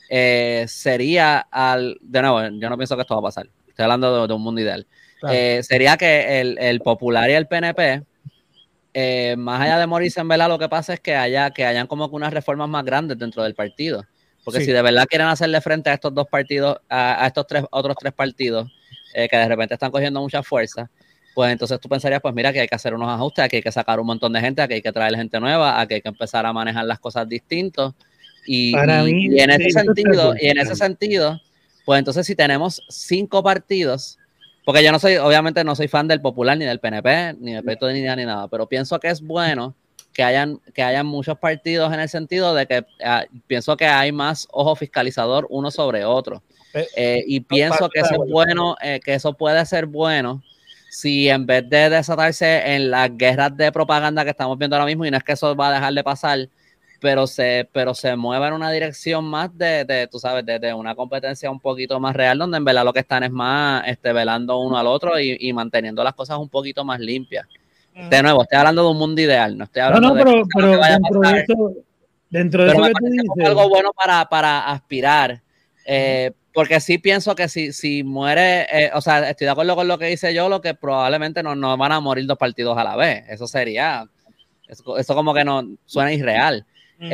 [0.09, 3.47] eh, sería al, de nuevo, yo no pienso que esto va a pasar.
[3.67, 4.85] estoy hablando de, de un mundo ideal,
[5.19, 5.35] Claro.
[5.37, 8.03] eh, sería que el, el popular y el PNP,
[8.93, 11.87] eh, más allá de morirse en vela, lo que pasa es que haya que hayan
[11.87, 14.03] como que unas reformas más grandes dentro del partido.
[14.43, 14.65] Porque Sí.
[14.65, 17.95] si de verdad quieren hacerle frente a estos dos partidos, a, a estos tres otros
[17.97, 18.69] tres partidos
[19.15, 20.89] eh, que de repente están cogiendo mucha fuerza,
[21.33, 23.71] pues entonces tú pensarías, pues mira, que hay que hacer unos ajustes, que hay que
[23.71, 26.45] sacar un montón de gente, que hay que traer gente nueva, que hay que empezar
[26.45, 27.93] a manejar las cosas distintos.
[28.45, 31.39] Y, Para y- mí, y en ese sentido, y en ese sentido,
[31.85, 34.17] pues entonces si tenemos cinco partidos,
[34.65, 37.63] porque yo no soy, obviamente no soy fan del Popular, ni del PNP, ni del
[37.63, 39.75] Proyecto de Unidad, ni nada, pero pienso que es bueno
[40.13, 44.11] que hayan, que hayan muchos partidos en el sentido de que ah, pienso que hay
[44.11, 46.43] más ojo fiscalizador uno sobre otro.
[46.73, 50.41] Eh, Eh, y pienso que eso es bueno, eh, que eso puede ser bueno
[50.95, 55.05] si en vez de desatarse en las guerras de propaganda que estamos viendo ahora mismo,
[55.05, 56.39] y no es que eso va a dejar de pasar,
[57.01, 60.73] pero se, pero se mueve en una dirección más de, de, tú sabes, de, de
[60.73, 64.13] una competencia un poquito más real, donde en verdad lo que están es más este,
[64.13, 67.47] velando uno al otro y, y manteniendo las cosas un poquito más limpias.
[68.09, 70.77] De nuevo, estoy hablando de un mundo ideal, no estoy No, hablando no, de pero,
[70.77, 71.73] que a dentro de eso,
[72.29, 75.41] dentro de pero eso me que tú parece como dices, algo bueno para, para aspirar.
[75.85, 79.87] eh, porque sí pienso que si, si muere, eh, o sea, estoy de acuerdo con
[79.87, 82.83] lo que dice yo, lo que probablemente no, no van a morir dos partidos a
[82.83, 83.23] la vez.
[83.27, 84.05] Eso sería,
[84.67, 86.65] eso, eso como que no suena irreal.
[86.99, 87.09] Eh,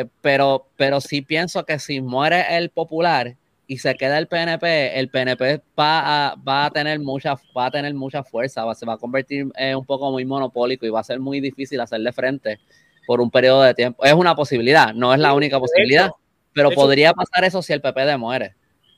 [0.00, 3.36] eh, pero, pero sí pienso que si muere el popular
[3.66, 7.70] y se queda el PNP, el PNP va a, va a tener mucha, va a
[7.70, 11.00] tener mucha fuerza, va, se va a convertir en un poco muy monopólico y va
[11.00, 12.60] a ser muy difícil hacerle frente
[13.06, 14.04] por un periodo de tiempo.
[14.04, 16.10] Es una posibilidad, no es la única posibilidad,
[16.52, 18.54] pero podría pasar eso si el PP muere.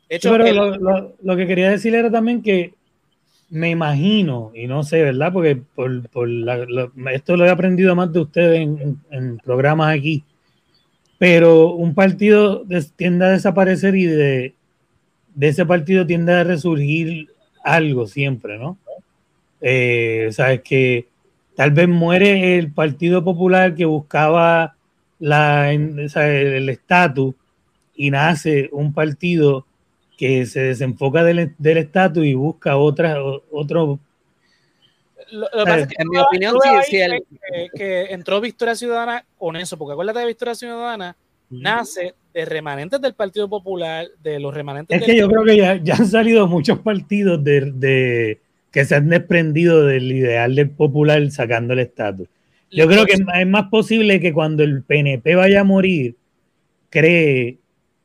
[0.09, 2.75] Hecho, pero el- lo, lo- lo que quería decir era también que
[3.51, 5.33] me imagino, y no sé, ¿verdad?
[5.33, 8.61] Porque por, por la- lo- esto lo he aprendido más de ustedes
[9.11, 10.25] en, programas aquí,
[11.19, 12.65] pero un partido
[12.97, 14.55] tiende a desaparecer y de,
[15.35, 17.29] de ese partido tiende a resurgir
[17.65, 18.79] algo siempre, ¿no?
[19.61, 21.07] Eh, Sabes que
[21.57, 24.77] tal vez muere el Partido Popular que buscaba
[25.19, 25.71] la,
[26.05, 27.35] o sea, el estatus
[27.97, 29.65] y nace un partido
[30.17, 33.99] que se desenfoca del del estatus y busca otra, o- otro.
[35.31, 38.41] Lo, lo que pasa es que En mi opinión, sí, sí, el- que, que entró
[38.41, 41.17] Victoria Ciudadana con eso, porque acuérdate de Victoria Ciudadana
[41.51, 45.57] nace de remanentes del Partido Popular, de los remanentes Es del que yo creo que
[45.57, 48.41] ya, ya han salido muchos partidos de, de-
[48.71, 52.29] que se han desprendido del ideal del popular sacando el estatus.
[52.71, 56.17] Yo creo que es más- es más posible que cuando el PNP vaya a morir,
[56.91, 57.59] cree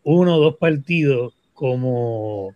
[0.03, 2.55] uno o dos partidos como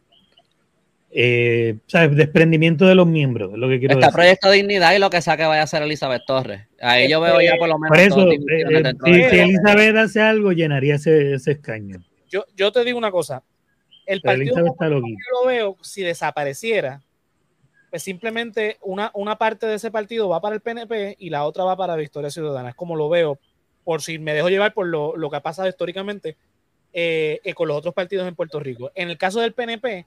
[1.11, 2.17] eh, ¿sabes?
[2.17, 4.15] desprendimiento de los miembros, es lo que quiero Está decir.
[4.15, 6.63] Proyecto Dignidad y lo que saque vaya a ser Elizabeth Torres.
[6.81, 9.43] Ahí yo veo ya por lo menos Por eso, eh, eh, si, de si eso.
[9.43, 12.03] Elizabeth hace algo, llenaría ese, ese escaño.
[12.31, 13.43] yo, yo te digo una cosa,
[14.07, 17.03] el Pero Partido está yo lo veo, si desapareciera,
[17.91, 21.63] pues simplemente una, una parte de ese partido va para el PNP y la otra
[21.63, 22.69] va para Victoria Ciudadana.
[22.69, 23.37] Es como lo veo,
[23.83, 26.37] por si me dejo llevar por lo, lo que ha pasado históricamente
[26.97, 28.89] eh, eh, con los otros partidos en Puerto Rico.
[28.95, 30.05] En el caso del PNP,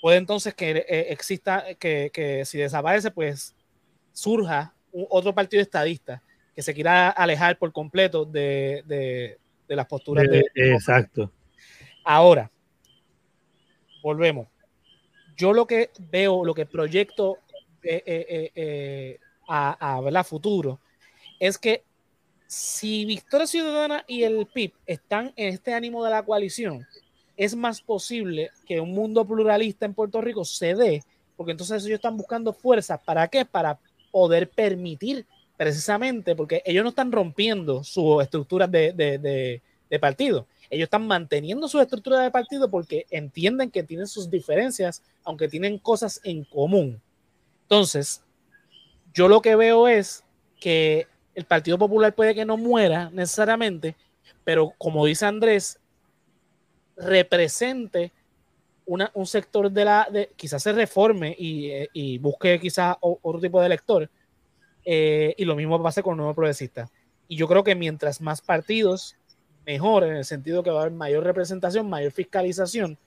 [0.00, 3.54] puede entonces que eh, exista, que, que si desaparece, pues
[4.12, 6.22] surja un- otro partido estadista
[6.54, 9.38] que se quiera alejar por completo de, de-
[9.68, 11.30] de las posturas de, exacto.
[12.02, 12.50] Ahora,
[14.02, 14.48] volvemos.
[15.36, 17.36] Yo lo que veo, lo que proyecto
[19.46, 20.24] a, a ¿verdad?
[20.24, 20.80] futuro
[21.38, 21.84] es que
[22.50, 26.84] si Victoria Ciudadana y el PIB están en este ánimo de la coalición,
[27.36, 31.04] es más posible que un mundo pluralista en Puerto Rico se dé,
[31.36, 33.00] porque entonces ellos están buscando fuerzas.
[33.04, 33.44] ¿Para qué?
[33.44, 33.78] Para
[34.10, 35.24] poder permitir
[35.56, 39.62] precisamente, porque ellos no están rompiendo sus estructuras de,
[40.00, 40.48] partido.
[40.70, 45.78] Ellos están manteniendo sus estructuras de partido porque entienden que tienen sus diferencias, aunque tienen
[45.78, 47.00] cosas en común.
[47.62, 48.24] Entonces,
[49.14, 50.24] yo lo que veo es
[50.58, 53.96] que el Partido Popular puede que no muera necesariamente,
[54.44, 55.78] pero como dice Andrés,
[56.96, 58.12] represente
[58.86, 63.60] un sector de la, de, quizás se reforme y, eh, y busque quizás otro tipo
[63.60, 64.10] de elector,
[64.84, 66.90] eh, y lo mismo pasa con el nuevo progresista.
[67.28, 69.16] Y yo creo que mientras más partidos,
[69.64, 72.98] mejor, en el sentido que va a haber mayor representación, mayor fiscalización.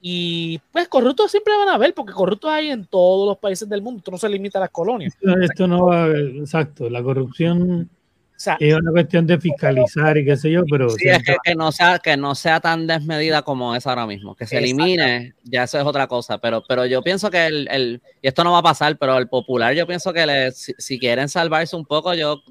[0.00, 3.82] Y pues corruptos siempre van a haber, porque corruptos hay en todos los países del
[3.82, 3.98] mundo.
[3.98, 5.14] Esto no se limita a las colonias.
[5.14, 10.24] Esto, esto no va, exacto, la corrupción O sea, es una cuestión de fiscalizar y
[10.24, 13.40] qué sé yo, pero Sí, es que, que no sea, que no sea tan desmedida
[13.42, 14.34] como es ahora mismo.
[14.36, 16.38] Que se elimine, ya eso es otra cosa.
[16.38, 19.28] Pero, pero yo pienso que el, el- y esto no va a pasar, pero el
[19.28, 22.42] popular, yo pienso que le- si, si quieren salvarse un poco, yo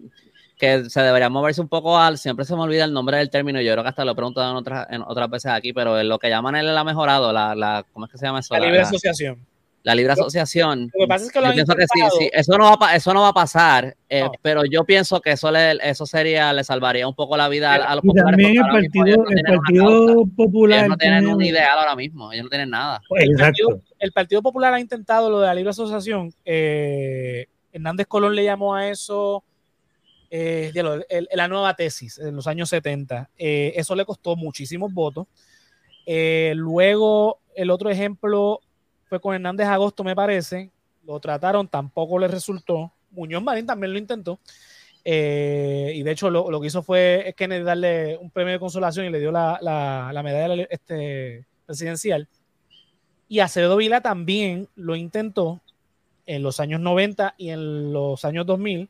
[0.58, 3.60] que se debería moverse un poco al, siempre se me olvida el nombre del término,
[3.62, 6.18] yo creo que hasta lo he preguntado en otras, en otras veces aquí, pero lo
[6.20, 8.54] que llaman él la mejorado, la, la, ¿cómo es que se llama eso?
[8.54, 9.38] la libre la- asociación.
[9.84, 10.90] la libre asociación.
[10.94, 12.20] Lo que pasa es que lo yo han pienso que sí, intentado.
[12.20, 14.32] sí, eso no va, eso no va a pasar, eh, No.
[14.42, 17.76] pero yo pienso que eso le, eso sería, le salvaría un poco la vida a,
[17.92, 18.32] a los Y populares.
[18.32, 20.32] también el partido, no el partido causa.
[20.38, 20.80] popular.
[20.80, 23.02] Ellos no tienen tiene- un ideal ahora mismo, ellos no tienen nada.
[23.12, 23.44] El Exacto.
[23.68, 26.32] partido, el Partido Popular ha intentado lo de la libre asociación.
[26.46, 29.44] eh, Hernández Colón le llamó a eso
[30.30, 30.72] eh,
[31.34, 33.30] la nueva tesis en los años 70.
[33.38, 35.28] Eh, eso le costó muchísimos votos.
[36.06, 38.60] Eh, luego, el otro ejemplo
[39.10, 40.72] fue con Hernández Agosto, me parece.
[41.06, 42.92] Lo trataron, tampoco le resultó.
[43.12, 44.40] Muñoz Marín también lo intentó.
[45.04, 49.10] Y de hecho, lo, lo que hizo fue Kennedy darle un premio de consolación y
[49.12, 52.28] le dio la, la- la medalla este, presidencial.
[53.28, 55.62] Y Acevedo Vila también lo intentó
[56.26, 58.90] en los años 90 y en los años 2000.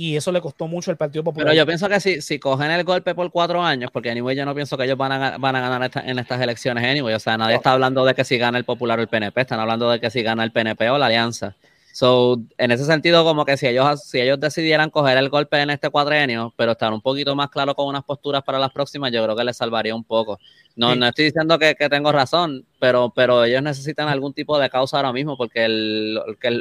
[0.00, 1.46] Y eso le costó mucho al Partido Popular.
[1.48, 4.44] Pero yo pienso que si, si cogen el golpe por cuatro años, porque anyway yo
[4.44, 7.18] no pienso que ellos van a, van a ganar esta- en estas elecciones anyway, o
[7.18, 9.90] sea, nadie está hablando de que si gana el Popular o el PNP, están hablando
[9.90, 11.56] de que si gana el PNP o la Alianza.
[11.92, 15.70] So, en ese sentido, como que si ellos, si ellos decidieran coger el golpe en
[15.70, 19.24] este cuadrenio, pero estar un poquito más claro con unas posturas para las próximas, yo
[19.24, 20.38] creo que les salvaría un poco.
[20.76, 20.98] No, Sí.
[21.00, 24.98] no estoy diciendo que, que tengo razón, pero, pero ellos necesitan algún tipo de causa
[24.98, 26.14] ahora mismo, porque el-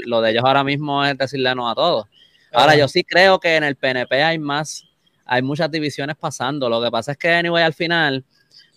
[0.07, 2.07] lo de ellos ahora mismo es decirle no a todos.
[2.53, 4.85] Ahora, yo sí creo que en el PNP hay más,
[5.25, 6.69] hay muchas divisiones pasando.
[6.69, 8.23] Lo que pasa es que, anyway, al final,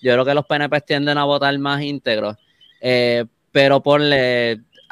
[0.03, 2.37] yo creo que los PNP tienden a votar más íntegros.
[2.81, 4.01] Eh, pero por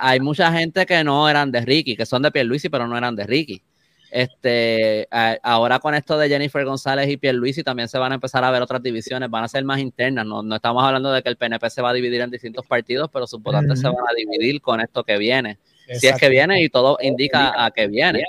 [0.00, 3.16] hay mucha gente que no eran de Ricky, que son de Pierluisi, pero no eran
[3.16, 3.62] de Ricky.
[4.10, 8.42] Este, a- ahora con esto de Jennifer González y Pierluisi también se van a empezar
[8.42, 10.24] a ver otras divisiones, van a ser más internas.
[10.24, 13.10] No, no estamos hablando de que el PNP se va a dividir en distintos partidos,
[13.12, 15.58] pero sus votantes se van a dividir con esto que viene.
[15.94, 18.22] Si es que viene y todo indica a que viene.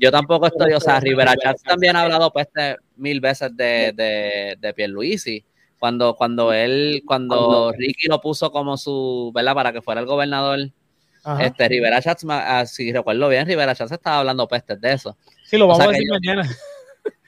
[0.00, 3.92] Yo tampoco estoy, o sea, Rivera Chats también ha hablado pues este, mil veces de,
[3.94, 5.44] de, de Pierluisi.
[5.78, 9.54] Cuando, cuando él, cuando Ricky lo puso como su, ¿verdad?
[9.54, 10.70] Para que fuera el gobernador,
[11.24, 11.42] Ajá.
[11.44, 15.16] este Rivera Chats, ah, si recuerdo bien, Rivera Chats estaba hablando pestes de eso.
[15.44, 16.48] sí, lo o vamos sea a decir yo- mañana.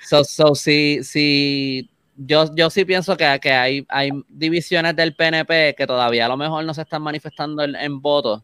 [0.06, 5.74] So, so, si, si yo, yo sí pienso que, que hay, hay divisiones del PNP
[5.76, 8.42] que todavía a lo mejor no se están manifestando en, en votos,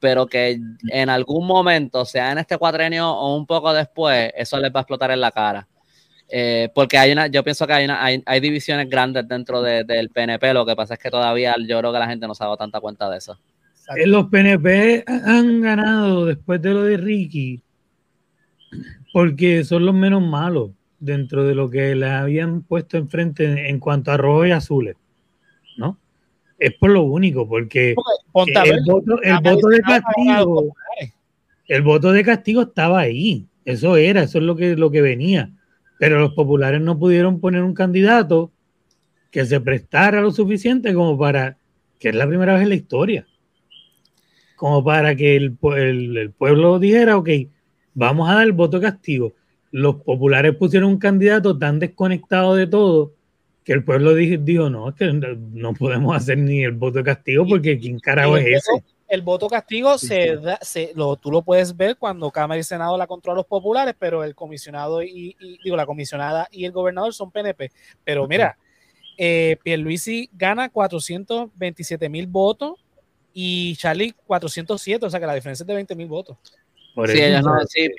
[0.00, 0.58] pero que
[0.88, 4.82] en algún momento, sea en este cuatrenio o un poco después, eso les va a
[4.82, 5.68] explotar en la cara.
[6.32, 9.84] Eh, porque hay una, yo pienso que hay, una, hay, hay divisiones grandes dentro de-
[9.84, 12.42] del PNP, lo que pasa es que todavía yo creo que la gente no se
[12.44, 13.36] ha dado tanta cuenta de eso.
[14.06, 17.60] Los PNP han ganado después de lo de Ricky
[19.12, 23.78] porque son los menos malos dentro de lo que le habían puesto enfrente en, en
[23.80, 24.96] cuanto a rojo y azules,
[25.76, 25.98] ¿no?
[26.60, 27.94] Es por lo único, porque
[28.46, 30.76] ver, el voto, el voto de castigo,
[31.68, 35.50] el voto de castigo estaba ahí, eso era, eso es lo que, lo que venía,
[35.98, 38.52] pero los populares no pudieron poner un candidato
[39.30, 41.56] que se prestara lo suficiente como para,
[41.98, 43.26] que es la primera vez en la historia,
[44.56, 47.28] como para que el, el- el pueblo dijera, ok,
[47.94, 49.32] vamos a dar el voto de castigo.
[49.72, 53.12] Los populares pusieron un candidato tan desconectado de todo
[53.70, 57.46] que el pueblo dijo, no, es que no, podemos hacer ni el voto de castigo
[57.46, 58.72] porque ¿quién carajo es ese?
[58.72, 62.64] voto- El voto castigo se da, se, lo, tú lo puedes ver cuando Cámara y
[62.64, 66.72] Senado la controlan los populares, pero el comisionado y, y- digo la comisionada y el
[66.72, 67.70] gobernador son PNP.
[68.02, 68.58] Pero mira,
[69.16, 72.84] eh, Pierluisi gana 427 mil votos
[73.32, 76.38] y Charlie 407, o sea que la diferencia es de 20 mil votos.
[77.00, 77.54] Por Sí, ellos no-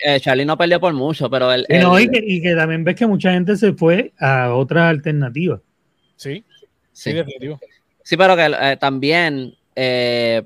[0.06, 2.54] eh, Charlie no perdió por mucho, pero el, Y, no, el- y, que, y que
[2.54, 5.60] también ves que mucha gente se fue a otras alternativas.
[6.16, 6.68] Sí, sí.
[6.92, 7.60] sí, definitivo.
[8.04, 10.44] Sí, pero que eh, también eh,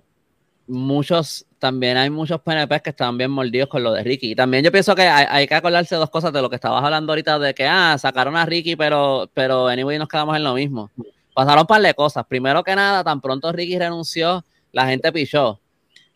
[0.68, 4.32] muchos, también hay muchos PNP que están bien mordidos con lo de Ricky.
[4.32, 6.56] Y también yo pienso que hay, hay que acordarse de dos cosas de lo que
[6.56, 10.44] estabas hablando ahorita, de que, ah, sacaron a Ricky, pero, pero anyway nos quedamos en
[10.46, 10.90] lo mismo.
[11.34, 12.26] Pasaron un par de cosas.
[12.26, 15.60] Primero que nada, tan pronto Ricky renunció, la gente pichó.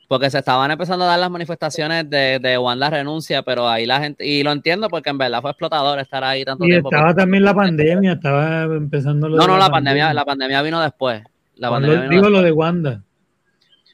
[0.09, 4.01] Porque se estaban empezando a dar las manifestaciones de, de Wanda renuncia, pero ahí la
[4.01, 6.89] gente, y lo entiendo porque en verdad fue explotador estar ahí tanto Y tiempo.
[6.91, 10.81] estaba también la pandemia, estaba empezando lo No, de no, la pandemia, la pandemia vino
[10.81, 11.21] después.
[11.57, 12.41] La Cuando- pandemia vino digo después.
[12.41, 13.03] lo de Wanda.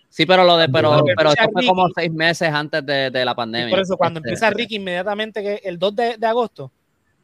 [0.07, 3.25] Sí, pero lo de, pero, pero eso fue Ricky- como seis meses antes de, de
[3.25, 3.69] la Y pandemia.
[3.69, 6.71] por eso cuando Este, empieza Ricky inmediatamente, que el 2 de, de agosto,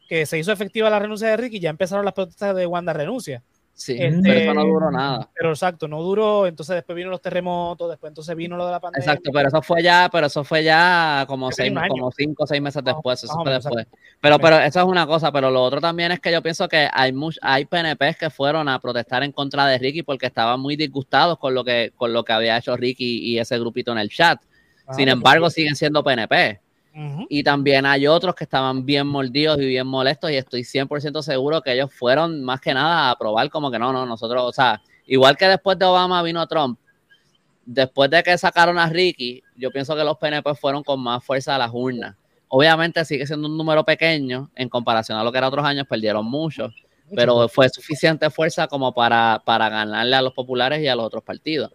[0.10, 3.42] que se hizo efectiva la renuncia de Ricky, ya empezaron las protestas de Wanda renuncia.
[3.74, 5.30] Sí, este- pero eso no duró nada.
[5.34, 8.80] Pero exacto, no duró, entonces después vino los terremotos, después entonces vino lo de la
[8.80, 9.04] pandemia.
[9.04, 12.62] Exacto, pero eso fue ya, pero eso fue ya como seis, como cinco o seis
[12.62, 13.88] meses después, eso fue después.
[14.20, 16.88] Pero, pero eso es una cosa, pero lo otro también es que yo pienso que
[16.94, 20.76] hay much, hay PNPs que fueron a protestar en contra de Ricky porque estaban muy
[20.76, 24.10] disgustados con lo que, con lo que había hecho Ricky y ese grupito en el
[24.10, 24.40] chat.
[24.86, 26.60] Ah, Sin pues, embargo, siguen siendo PNP.
[27.30, 31.62] Y también hay otros que estaban bien mordidos y bien molestos y estoy 100% seguro
[31.62, 34.82] que ellos fueron más que nada a probar como que no, no, nosotros, o sea,
[35.06, 36.78] igual que después de Obama vino Trump,
[37.66, 41.56] después de que sacaron a Ricky, yo pienso que los PNP fueron con más fuerza
[41.56, 42.16] a las urnas.
[42.50, 46.26] Obviamente sigue siendo un número pequeño en comparación a lo que era otros años, perdieron
[46.26, 46.70] mucho,
[47.16, 51.24] pero fue suficiente fuerza como para, para ganarle a los populares y a los otros
[51.24, 51.72] partidos.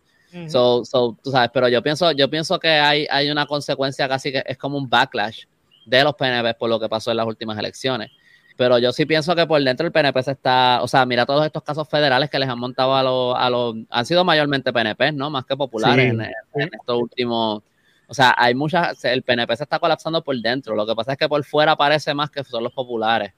[0.48, 4.32] So, so, tú sabes, pero yo pienso, yo pienso que hay, hay una consecuencia casi
[4.32, 5.44] que es como un backlash
[5.86, 8.10] de los PNP por lo que pasó en las últimas elecciones.
[8.56, 11.44] Pero yo sí pienso que por dentro el PNP se está, o sea, mira todos
[11.44, 15.12] estos casos federales que les han montado a los, a los han sido mayormente PNP,
[15.12, 15.30] ¿no?
[15.30, 17.62] Más que populares en, en estos últimos,
[18.08, 21.18] o sea, hay muchas, el PNP se está colapsando por dentro, lo que pasa es
[21.18, 23.32] que por fuera parece más que son los populares.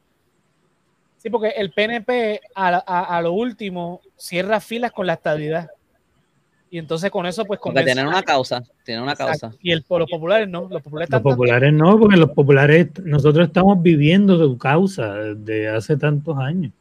[1.17, 5.69] Sí, porque el PNP a, a, a lo último cierra filas con la estabilidad.
[6.71, 7.61] Y entonces con eso, pues.
[7.63, 9.53] Porque tienen una causa, tienen una causa.
[9.63, 13.83] Y el, los populares no, los populares, los populares no, porque los populares, nosotros estamos
[13.83, 16.73] viviendo su causa desde hace tantos años.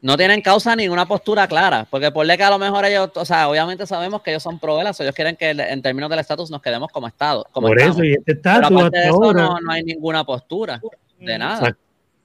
[0.00, 3.24] No tienen causa ni una postura clara, porque por que a lo mejor ellos, o
[3.24, 6.60] sea, obviamente sabemos que ellos son pro ellos quieren que en términos del estatus nos
[6.60, 7.46] quedemos como Estado.
[7.52, 8.68] Como por eso, y este estatus.
[8.68, 10.80] Pero aparte de eso, no, no, hay ninguna postura
[11.18, 11.74] de nada.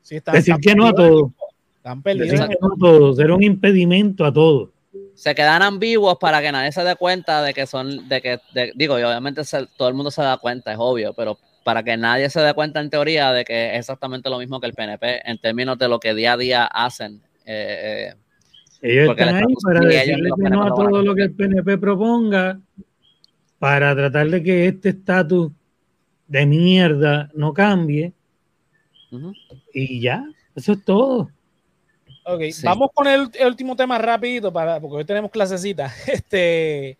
[0.01, 1.31] Sí, están, Decir que no a todo.
[1.77, 2.31] Están perdidos.
[2.31, 4.71] Decir que no a todo, ser un impedimento a todo
[5.19, 8.39] se quedan ambiguos para que nadie se dé cuenta de que son, de que,
[8.75, 9.41] digo, y obviamente
[9.75, 12.79] todo el mundo se da cuenta, es obvio, pero para que nadie se dé cuenta
[12.79, 15.99] en teoría de que es exactamente lo mismo que el PNP en términos de lo
[15.99, 17.21] que día a día hacen.
[17.45, 18.15] Eh, eh
[18.81, 22.57] ellos están ahí para decirle que no a todo lo que el PNP proponga,
[23.57, 25.51] para tratar de que este estatus
[26.27, 28.13] de mierda no cambie.
[29.73, 30.23] Y ya,
[30.55, 31.29] eso es todo.
[32.31, 35.91] Ok, vamos con el, último tema rapidito, para, porque hoy tenemos clasecita.
[36.07, 36.97] Este,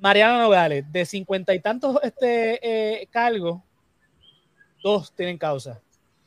[0.00, 3.60] Mariana Nogales, de cincuenta y tantos este, eh, cargos,
[4.82, 5.80] dos tienen causa.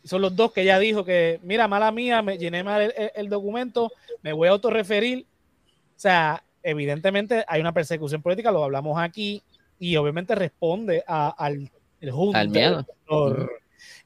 [0.03, 3.91] son los dos que ya dijo que, mira, mala mía, me llené mal el, documento,
[4.22, 5.26] me voy a autorreferir.
[5.95, 9.43] O sea, evidentemente hay una persecución política, lo hablamos aquí,
[9.80, 11.69] y obviamente responde al
[11.99, 12.85] el Al miedo.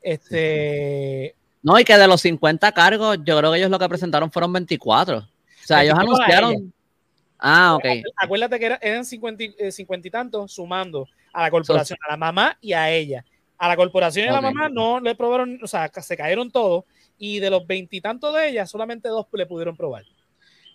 [0.01, 1.35] Este,
[1.65, 4.53] no, y que de los 50 cargos, yo creo que ellos lo que presentaron fueron
[4.53, 5.17] 24.
[5.17, 5.23] O
[5.63, 6.71] sea, ellos anunciaron.
[7.39, 7.85] Ah, ok.
[8.17, 12.55] Acuérdate que eran 50 y, eh, y tantos sumando a la corporación, a la mamá
[12.61, 13.25] y a ella.
[13.57, 16.83] A la corporación y a la mamá no le probaron, o sea, se cayeron todos.
[17.17, 20.03] Y de los veintitantos de ellas, solamente dos le pudieron probar.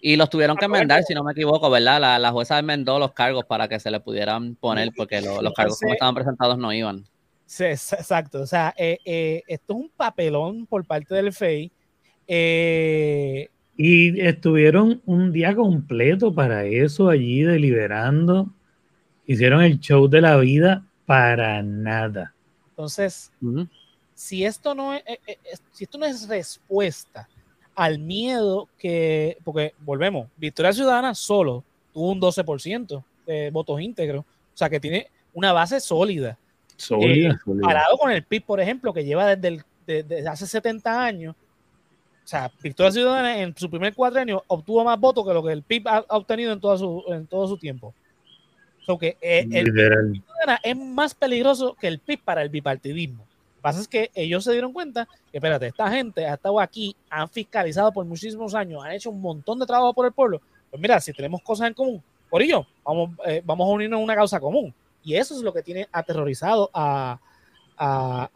[0.00, 2.00] Y los tuvieron que enmendar, si no me equivoco, ¿verdad?
[2.00, 5.78] La, la jueza enmendó los cargos para que se le pudieran poner, porque los cargos
[5.78, 7.06] como estaban presentados no iban.
[7.51, 8.43] Sí, exacto.
[8.43, 11.72] O sea, eh, eh, esto es un papelón por parte del FEI.
[12.28, 18.55] Eh, y estuvieron un día completo para eso allí deliberando.
[19.27, 22.32] Hicieron el show de la vida para nada.
[22.68, 23.32] Entonces,
[24.14, 25.02] si esto no es,
[25.72, 27.28] si esto no es respuesta
[27.74, 34.56] al miedo que, porque volvemos, Victoria Ciudadana solo tuvo un 12% de votos íntegros, o
[34.56, 36.39] sea que tiene una base sólida.
[37.02, 37.31] Eh,
[37.61, 41.35] Parado con el PIB, por ejemplo, que lleva desde, el, hace 70 años.
[42.24, 45.62] O sea, Victoria Ciudadana en su primer cuadrenio obtuvo más votos que lo que el
[45.62, 47.93] PIB ha, obtenido en todo su, en todo su tiempo.
[48.86, 50.23] So que eh, el PIB
[50.62, 53.24] es más peligroso que el PIB para el bipartidismo.
[53.24, 56.61] Lo que pasa es que ellos se dieron cuenta que, espérate, esta gente ha estado
[56.61, 60.40] aquí, han fiscalizado por muchísimos años, han hecho un montón de trabajo por el pueblo.
[60.70, 64.05] Pues mira, si tenemos cosas en común, por ello, vamos, eh, vamos a unirnos en
[64.05, 64.73] una causa común.
[65.02, 67.18] Y eso es lo que tiene aterrorizado a,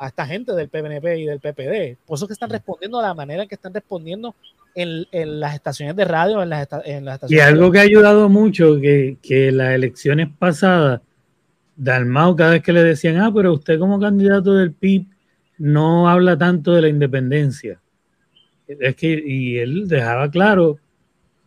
[0.07, 1.99] esta gente del PNP y del PPD.
[2.07, 4.35] Por eso que están respondiendo de la manera en que están respondiendo
[4.75, 5.07] en,
[5.41, 9.19] las estaciones de radio, en las, en las Y algo que ha ayudado mucho, que,
[9.21, 11.03] que las elecciones pasadas,
[11.77, 15.07] Dalmau cada vez que le decían, ah, pero usted como candidato del PIB
[15.59, 17.81] no habla tanto de la independencia.
[18.67, 20.79] Es que, y él dejaba claro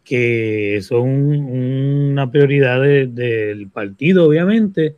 [0.03, 4.95] que eso es una prioridad del partido, obviamente,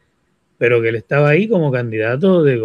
[0.59, 2.59] pero que él estaba ahí como candidato de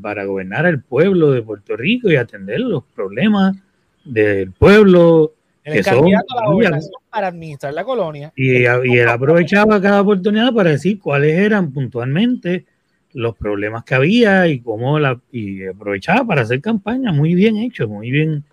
[0.00, 3.56] para gobernar al pueblo de Puerto Rico y atender los problemas
[4.04, 5.34] del pueblo.
[5.64, 8.32] El candidato a la gobernación para administrar la colonia.
[8.36, 12.66] Y, él aprovechaba cada oportunidad para decir cuáles eran puntualmente
[13.14, 17.88] los problemas que había y cómo la y aprovechaba para hacer campaña muy bien hecho,
[17.88, 18.44] muy bien.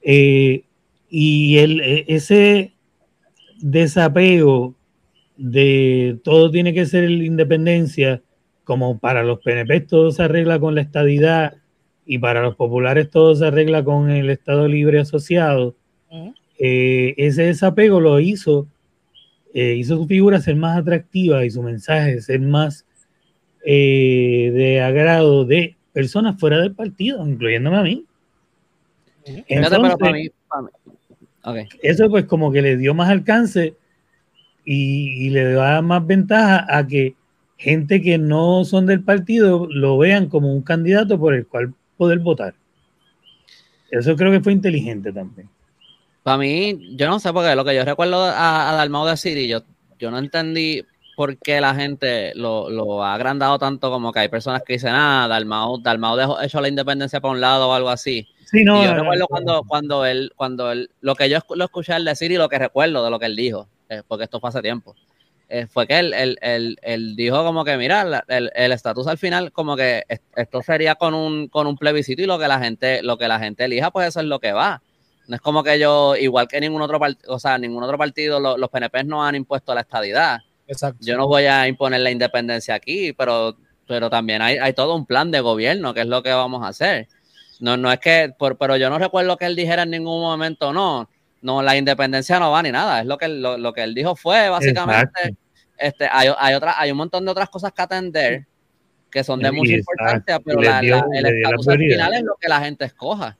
[0.00, 0.62] Eh,
[1.10, 2.72] y el, e, ese
[3.58, 4.76] desapego
[5.42, 8.22] de todo tiene que ser la independencia,
[8.62, 11.56] como para los PNP todo se arregla con la estadidad
[12.06, 15.74] y para los populares todo se arregla con el Estado Libre Asociado,
[16.58, 18.68] eh, ese desapego lo hizo,
[19.52, 22.86] eh, hizo su figura ser más atractiva y su mensaje ser más
[23.66, 28.04] eh, de agrado de personas fuera del partido, incluyéndome a mí.
[29.24, 30.30] Entonces,
[31.82, 33.74] Eso pues como que le dio más alcance
[34.64, 37.14] y, y le da más ventaja a que
[37.56, 42.18] gente que no son del partido lo vean como un candidato por el cual poder
[42.18, 42.54] votar.
[43.90, 45.48] Eso creo que fue inteligente también.
[46.22, 49.48] Para mí, yo no sé, porque lo que yo recuerdo a, a Dalmau decir, y
[49.48, 49.62] yo,
[49.98, 50.82] yo no entendí
[51.14, 54.92] por qué la gente lo, lo ha agrandado tanto como que hay personas que dicen,
[54.94, 58.26] ah, Dalmau, Dalmau dejó hecho la independencia para un lado o algo así.
[58.44, 61.38] Sí, no, Y yo no, recuerdo no, cuando, cuando él, cuando él, lo que yo
[61.54, 64.24] lo escuché él decir y lo que recuerdo de lo que él dijo, eh, porque
[64.24, 64.94] esto fue hace tiempo,
[65.48, 69.06] eh, fue que él, él- él- él dijo como que, mira, la- el el estatus
[69.06, 72.48] al final, como que es- esto sería con un, con un plebiscito y lo que
[72.48, 74.82] la gente, lo que la gente elija, pues eso es lo que va.
[75.28, 78.40] No es como que yo, igual que ningún otro partido, o sea, ningún otro partido,
[78.40, 80.38] lo- los PNP no han impuesto la estadidad.
[80.66, 80.98] Exacto.
[81.04, 83.56] Yo no voy a imponer la independencia aquí, pero,
[83.86, 86.68] pero también hay, hay todo un plan de gobierno, que es lo que vamos a
[86.68, 87.08] hacer.
[87.60, 90.72] No, no es que, por, pero yo no recuerdo que él dijera en ningún momento,
[90.72, 91.08] no,
[91.42, 93.00] no, la independencia no va ni nada.
[93.00, 95.38] Es lo que, él- lo, lo que él dijo fue, básicamente, Exacto.
[95.76, 98.46] este, hay, hay, otra, hay un montón de otras cosas que atender
[99.10, 102.14] que son de Y mucha exacto, importancia, pero la- dio- la- el estatus al final
[102.14, 103.36] es lo que la gente escoja.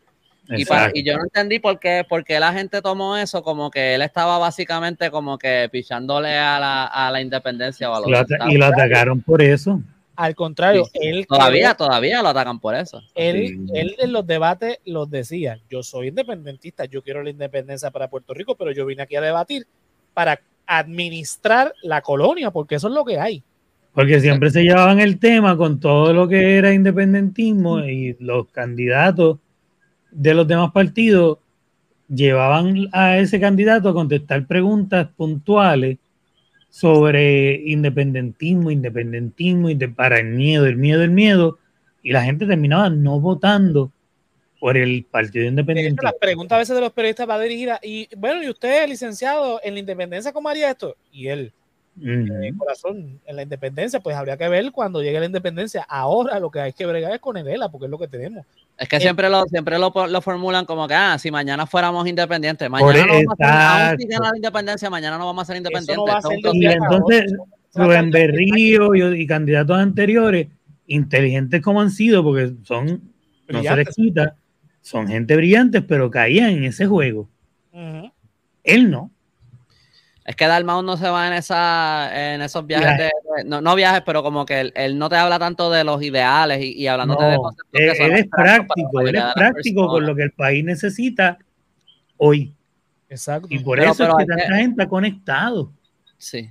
[0.48, 3.70] Y, para- y yo no entendí por qué, por qué la gente tomó eso como
[3.70, 8.10] que él estaba básicamente como que pichándole a la, a la independencia o a los
[8.10, 9.80] Lo y lo atacaron por eso.
[10.14, 13.02] Al contrario, Sí, él Todavía, todavía lo atacan por eso.
[13.14, 13.72] Él, Sí.
[13.74, 18.34] él en los debates los decía, yo soy independentista, yo quiero la independencia para Puerto
[18.34, 19.66] Rico, pero yo vine aquí a debatir
[20.12, 23.43] para administrar la colonia, porque eso es lo que hay.
[23.94, 29.39] Porque siempre se llevaban el tema con todo lo que era independentismo y los candidatos
[30.10, 31.39] de los demás partidos
[32.09, 35.98] llevaban a ese candidato a contestar preguntas puntuales
[36.73, 41.59] sobre independentismo, independentismo, inde- para el miedo, el miedo, el miedo,
[42.03, 43.93] y la gente terminaba no votando
[44.59, 46.03] por el partido independiente.
[46.03, 49.74] las preguntas a veces de los periodistas va dirigida, y bueno, ¿y usted, licenciado, en
[49.74, 50.97] la independencia cómo haría esto?
[51.12, 51.53] Y él,
[52.01, 55.85] eh, corazón, en la independencia, pues habría que ver cuando llegue la independencia.
[55.89, 58.44] Ahora lo que hay que bregar es con el ELA, porque es lo que tenemos.
[58.78, 62.06] Es que Eh, siempre lo, siempre lo, lo formulan como que, ah, si mañana fuéramos
[62.09, 65.56] independientes, Por mañana no vamos a ser, aún la independencia, mañana no vamos a ser
[65.56, 65.97] Eso independientes.
[65.97, 67.35] no va a ser Y entonces,
[67.74, 70.48] Rubén Berrío y, y candidatos anteriores,
[70.86, 73.94] inteligentes como han sido, porque son, no se les Brillantes.
[73.94, 74.36] quita,
[74.81, 77.28] son gente brillante, pero caían en ese juego.
[78.64, 79.10] Él no.
[80.24, 83.74] Es que Dalmau no se va en, esa, en esos viajes, de, de- no, no
[83.74, 86.86] viajes, pero como que él, él no te habla tanto de los ideales y, y
[86.86, 90.07] hablándote de No, conceptos que él, son él es práctico, él es de práctico con
[90.07, 91.39] lo que el país necesita
[92.19, 92.55] hoy.
[93.09, 93.49] Exacto.
[93.51, 95.73] Y por Pero- eso pero es que que- tanta gente ha conectado.
[96.19, 96.51] Sí.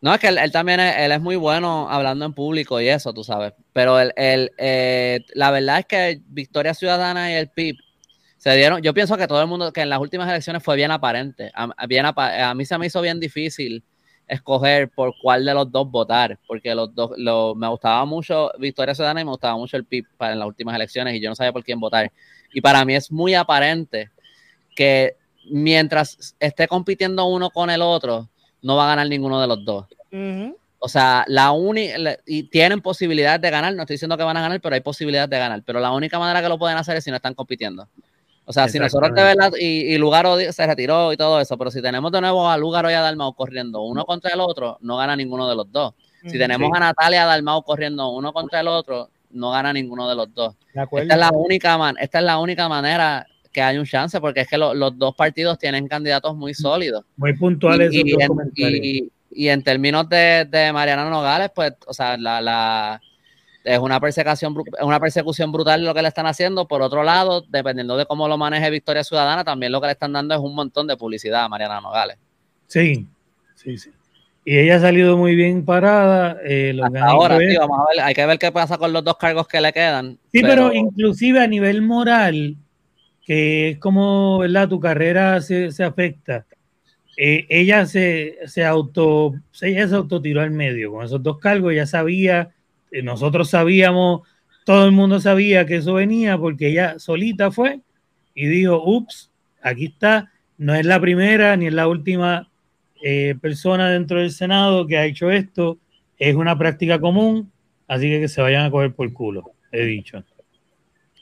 [0.00, 2.88] No, es que él, él también es, él es muy bueno hablando en público y
[2.88, 3.54] eso, tú sabes.
[3.72, 7.76] Pero él, él, eh, la verdad es que Victoria Ciudadana y el PIB
[8.44, 8.82] se dieron.
[8.82, 11.50] Yo pienso que todo el mundo, que en las últimas elecciones fue bien aparente.
[11.54, 13.82] A, bien a mí se me hizo bien difícil
[14.28, 17.12] escoger por cuál de los dos votar, porque los dos,
[17.56, 20.74] me gustaba mucho Victoria Ciudadana y me gustaba mucho el PIB para en las últimas
[20.74, 22.12] elecciones y yo no sabía por quién votar.
[22.52, 24.10] Y para mí es muy aparente
[24.76, 25.16] que
[25.48, 28.28] mientras esté compitiendo uno con el otro,
[28.60, 29.86] no va a ganar ninguno de los dos.
[30.80, 31.96] O sea, la única,
[32.26, 35.30] y tienen posibilidades de ganar, no estoy diciendo que van a ganar, pero hay posibilidades
[35.30, 35.62] de ganar.
[35.64, 37.88] Pero la única manera que lo pueden hacer es si no están compitiendo.
[38.46, 41.70] O sea, si nosotros de verdad, y, y Lugaro se retiró y todo eso, pero
[41.70, 44.96] si tenemos de nuevo a Lugaro y a Dalmau corriendo uno contra el otro, no
[44.98, 45.94] gana ninguno de los dos.
[46.26, 46.76] Si tenemos Sí.
[46.76, 50.32] a Natalia y a Dalmau corriendo uno contra el otro, no gana ninguno de los
[50.34, 50.54] dos.
[50.74, 50.82] De.
[51.02, 54.40] Esta es la única, man- esta es la única manera que hay un chance, porque
[54.42, 57.04] es que lo- los dos partidos tienen candidatos muy sólidos.
[57.16, 61.92] Muy puntuales Y, y en, y- y en términos de, de Mariana Nogales, pues, o
[61.94, 63.00] sea, la, la-
[63.64, 66.68] es una persecución, es una persecución brutal lo que le están haciendo.
[66.68, 70.12] Por otro lado, dependiendo de cómo lo maneje Victoria Ciudadana, también lo que le están
[70.12, 72.18] dando es un montón de publicidad a Mariana Nogales.
[72.66, 73.06] Sí,
[73.54, 73.90] sí, sí.
[74.44, 76.36] Y ella ha salido muy bien parada.
[76.44, 79.16] eh, Hasta ahora, es- vamos a ver, hay que ver qué pasa con los dos
[79.16, 80.18] cargos que le quedan.
[80.30, 82.56] Sí, pero, inclusive a nivel moral,
[83.24, 84.68] que es como, ¿verdad?
[84.68, 86.44] Tu carrera se, se afecta.
[87.16, 91.72] Eh, ella se, se auto, se- ella se autotiró al medio con esos dos cargos,
[91.72, 92.50] ella sabía,
[93.02, 94.22] nosotros sabíamos,
[94.64, 97.80] todo el mundo sabía que eso venía porque ella solita fue
[98.34, 99.30] y dijo, ups,
[99.62, 102.50] aquí está, no es la primera ni es la última
[103.02, 105.78] eh, persona dentro del Senado que ha hecho esto,
[106.18, 107.50] es una práctica común,
[107.88, 110.22] así que que se vayan a coger por culo, he dicho.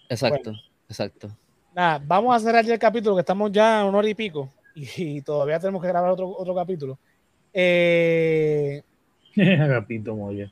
[0.09, 0.53] Exacto,
[0.89, 1.37] exacto.
[1.75, 4.53] Nada, vamos a cerrar ya el capítulo, que estamos ya a una hora y pico
[4.75, 6.99] y, todavía tenemos que grabar otro, otro capítulo.
[7.53, 8.83] Eh,
[9.37, 10.51] Agapito Moya.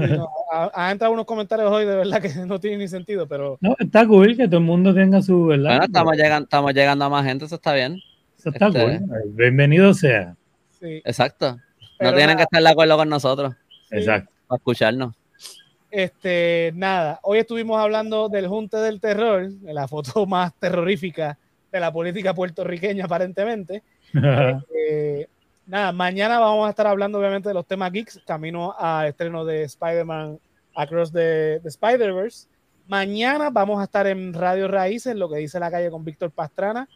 [0.52, 3.74] ha, ha entrado unos comentarios hoy de verdad que no tienen ni sentido, pero No,
[3.78, 5.70] está cool que todo el mundo tenga su verdad.
[5.70, 7.98] Bueno, estamos llegando, estamos llegando a más gente, eso está bien.
[8.38, 9.00] Eso está este- cool.
[9.34, 10.34] Bienvenido sea.
[10.78, 11.02] Sí.
[11.04, 11.58] Exacto.
[11.98, 12.36] Pero no tienen nada.
[12.38, 13.54] que estar de acuerdo con nosotros
[13.90, 14.32] Exacto.
[14.46, 15.14] para escucharnos.
[15.90, 21.36] Este, nada, hoy estuvimos hablando del Junte del Terror, de la foto más terrorífica
[21.70, 23.82] de la política puertorriqueña, aparentemente.
[24.14, 25.26] Eh,
[25.70, 29.62] nada, mañana vamos a estar hablando, obviamente, de los temas geeks, camino a estreno de
[29.62, 30.38] Spider-Man
[30.74, 32.48] Across the, the Spider-Verse.
[32.88, 36.88] Mañana vamos a estar en Radio Raíces, lo que dice la calle con Víctor Pastrana,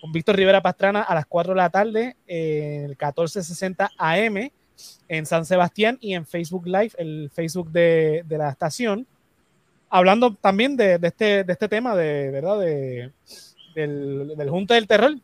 [0.00, 4.50] con Víctor Rivera Pastrana a las 4 de la tarde, en el 1460 AM
[5.08, 9.06] en San Sebastián y en Facebook Live, el Facebook de, la estación,
[9.88, 13.12] hablando también de, este, este tema de verdad de,
[13.74, 15.14] del, del Junta del Terror.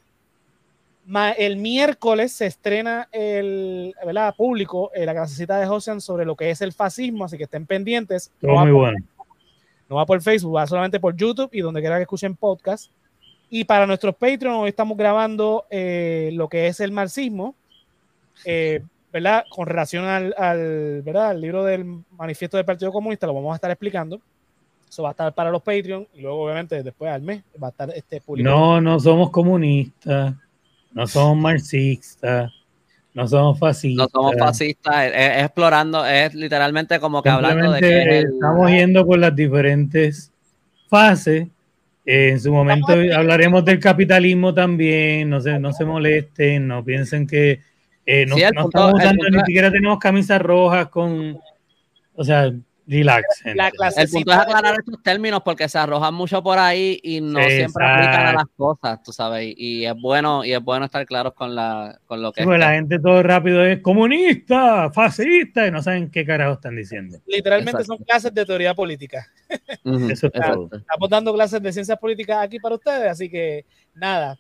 [1.37, 4.35] El miércoles se estrena el ¿verdad?
[4.37, 7.67] público eh, la clasecita de Josian sobre lo que es el fascismo, así que estén
[7.67, 8.31] pendientes.
[8.41, 8.99] No Todo va, muy por, bueno.
[9.89, 12.91] no va por Facebook, va solamente por YouTube y donde quiera que escuchen podcast.
[13.51, 17.55] Y para nuestros Patreon, hoy estamos grabando eh, lo que es el marxismo,
[18.47, 19.45] eh, ¿verdad?
[19.51, 21.31] Con relación al, al, ¿verdad?
[21.31, 21.85] al libro del
[22.17, 24.21] manifiesto del Partido Comunista, lo vamos a estar explicando.
[24.89, 27.71] Eso va a estar para los Patreon y luego, obviamente, después al mes va a
[27.71, 28.49] estar este público.
[28.49, 30.35] No, no somos comunistas,
[30.95, 32.53] no somos marxistas,
[33.15, 34.07] no somos fascistas.
[34.13, 38.33] No somos fascistas, es, es explorando, es literalmente como que hablando de que es el-
[38.35, 40.33] estamos yendo por las diferentes
[40.89, 41.49] fases.
[42.05, 45.31] Eh, en su momento hablaremos del capitalismo también.
[45.31, 47.61] No se, no se molesten, no piensen que
[48.05, 51.39] eh, no, Sí, no punto- estamos usando, punto- ni siquiera tenemos camisas rojas con.
[52.15, 52.53] O sea,
[52.93, 53.25] relax.
[53.55, 57.41] La El punto es aclarar estos términos porque se arrojan mucho por ahí y no
[57.43, 61.33] siempre aplican a las cosas, tú sabes, y es bueno y es bueno estar claros
[61.35, 62.67] con la con lo que Sí, porque es.
[62.67, 67.19] la gente todo rápido es comunista, fascista, y no saben qué carajo están diciendo.
[67.27, 67.97] literalmente Exacto.
[67.97, 69.27] son clases de teoría política.
[69.85, 70.69] Ujú, Eso es exacto.
[70.69, 70.79] todo.
[70.79, 73.65] Estamos dando clases de ciencias políticas aquí para ustedes, así que
[73.95, 74.39] nada.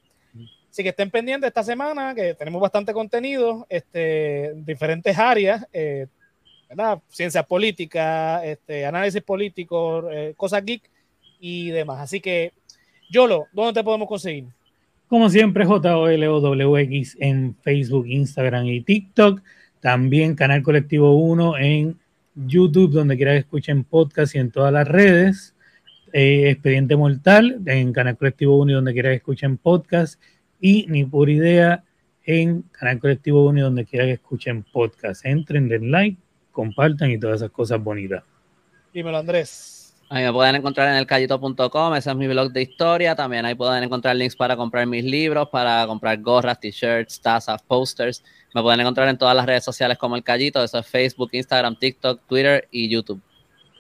[0.71, 6.07] Así que estén pendientes esta semana, que tenemos bastante contenido, este, en diferentes áreas, eh,
[6.77, 7.03] ¿verdad?
[7.09, 10.83] Ciencias políticas, este, análisis político, eh, cosas geek
[11.39, 12.01] y demás.
[12.01, 12.53] Así que,
[13.11, 14.47] Yolo, ¿dónde te podemos conseguir?
[15.07, 19.43] Como siempre, JOLOWX en Facebook, Instagram y TikTok.
[19.81, 21.99] También Canal Colectivo 1 en
[22.35, 25.55] YouTube, donde quiera que escuchen podcast y en todas las redes.
[26.15, 30.19] Eh, Expediente Mortal en Canal Colectivo 1 y donde quiera que escuchen podcast.
[30.59, 31.85] Y Ni por idea
[32.25, 35.27] en Canal Colectivo 1 y donde quiera que escuchen podcast.
[35.27, 36.22] Entren, den like,
[36.53, 38.23] compartan y todas esas cosas bonitas.
[38.93, 39.95] Dímelo, Andrés.
[40.09, 43.17] Ahí me pueden encontrar en elcallito.com, ese es mi blog de historia.
[43.17, 48.23] También ahí pueden encontrar links para comprar mis libros, para comprar gorras, t-shirts, tazas, posters.
[48.55, 51.77] Me pueden encontrar en todas las redes sociales como El Callito, eso es Facebook, Instagram,
[51.77, 53.23] TikTok, Twitter y YouTube.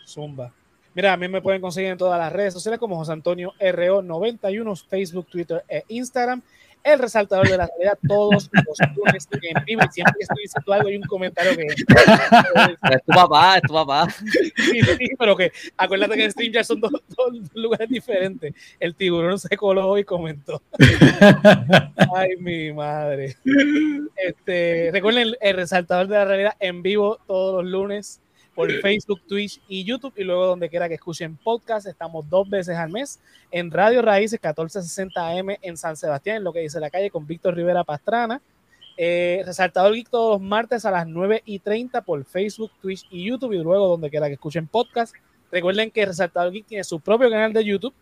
[0.07, 0.51] Zumba.
[0.94, 4.86] Mira, a mí me pueden conseguir en todas las redes sociales como José Antonio RO91,
[4.89, 6.43] Facebook, Twitter e Instagram.
[6.83, 9.83] El resaltador de la realidad todos los lunes en vivo.
[9.85, 11.67] Y siempre que estoy diciendo algo hay un comentario que...
[11.67, 14.09] Es tu papá, es tu papá.
[14.11, 18.55] Sí, sí, pero que acuérdate que en stream ya son dos, dos lugares diferentes.
[18.81, 20.63] El tiburón se coló y comentó.
[22.15, 23.37] Ay, mi madre.
[24.17, 28.22] Este, recuerden el, el resaltador de la realidad en vivo todos los lunes
[28.55, 31.87] por Facebook, Twitch y YouTube y luego donde quiera que escuchen podcast.
[31.87, 33.19] Estamos dos veces al mes
[33.51, 37.27] en Radio Raíces 1460 AM en San Sebastián, en lo que dice la calle con
[37.27, 38.43] Víctor Rivera Pastrana.
[38.99, 43.24] Eh, Resaltador Geek todos los martes a las 9 y 30 por Facebook, Twitch y
[43.24, 45.15] YouTube y luego donde quiera que escuchen podcast.
[45.51, 47.95] Recuerden que Resaltador Geek tiene su propio canal de YouTube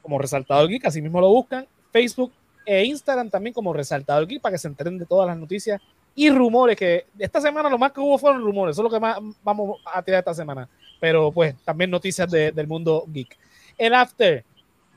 [0.00, 1.66] como Resaltador Geek, así mismo lo buscan.
[1.92, 2.32] Facebook
[2.64, 5.80] e Instagram también como Resaltador Geek para que se enteren de todas las noticias
[6.14, 9.00] y rumores que esta semana lo más que hubo fueron rumores, eso es lo que
[9.00, 10.68] más vamos a tirar esta semana.
[11.00, 13.36] Pero pues también noticias de- del mundo geek.
[13.78, 14.44] El After,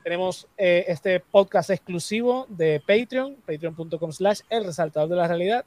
[0.04, 5.64] tenemos eh, este podcast exclusivo de Patreon, patreon.com slash el resaltador de la realidad.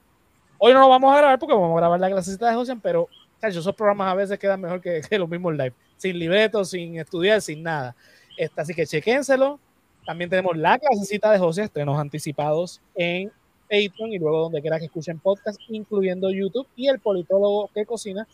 [0.57, 3.07] Hoy no lo vamos a grabar porque vamos a grabar la clasecita de Josian, pero
[3.41, 6.97] chacho, esos programas a veces quedan mejor que, que los mismos live, sin libreto, sin
[6.99, 7.95] estudiar, sin nada.
[8.37, 9.59] Este, así que chequénselo.
[10.05, 13.31] También tenemos la clasecita de José, estrenos anticipados en
[13.69, 18.27] Patreon y luego donde quiera que escuchen podcast, incluyendo YouTube y el politólogo que cocina,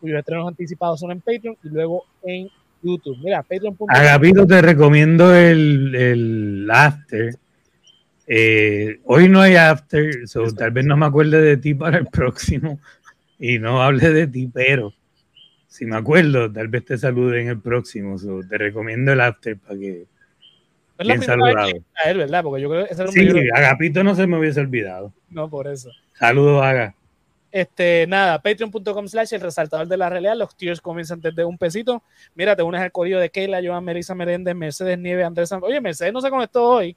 [0.00, 2.48] cuyos estrenos anticipados son en Patreon y luego en
[2.82, 3.18] YouTube.
[3.22, 3.88] Mira, patreon.com.
[3.90, 7.34] Agapito, te recomiendo el, el after.
[8.26, 12.06] Eh, hoy no hay after, so tal vez no me acuerde de ti para el
[12.06, 12.78] próximo
[13.38, 14.92] y no hable de ti, pero
[15.66, 18.18] si me acuerdo, tal vez te salude en el próximo.
[18.18, 20.06] so te recomiendo el after para que.
[20.98, 21.28] Es la bien vez
[21.72, 22.42] que a él, ¿verdad?
[22.42, 25.12] Porque yo creo que ese era un Sí, libro- Agapito no se me hubiese olvidado.
[25.30, 25.90] No, por eso.
[26.14, 26.94] Saludos, Aga.
[27.50, 30.36] Este, nada, patreon.com slash el resaltador de la realidad.
[30.36, 32.02] Los tiers comienzan desde un pesito.
[32.34, 35.62] Mira, te unes al correo de Keila, Joan, Melissa Meréndez, Mercedes Nieve, Andrés San...
[35.62, 36.94] Oye, Mercedes no se conectó hoy.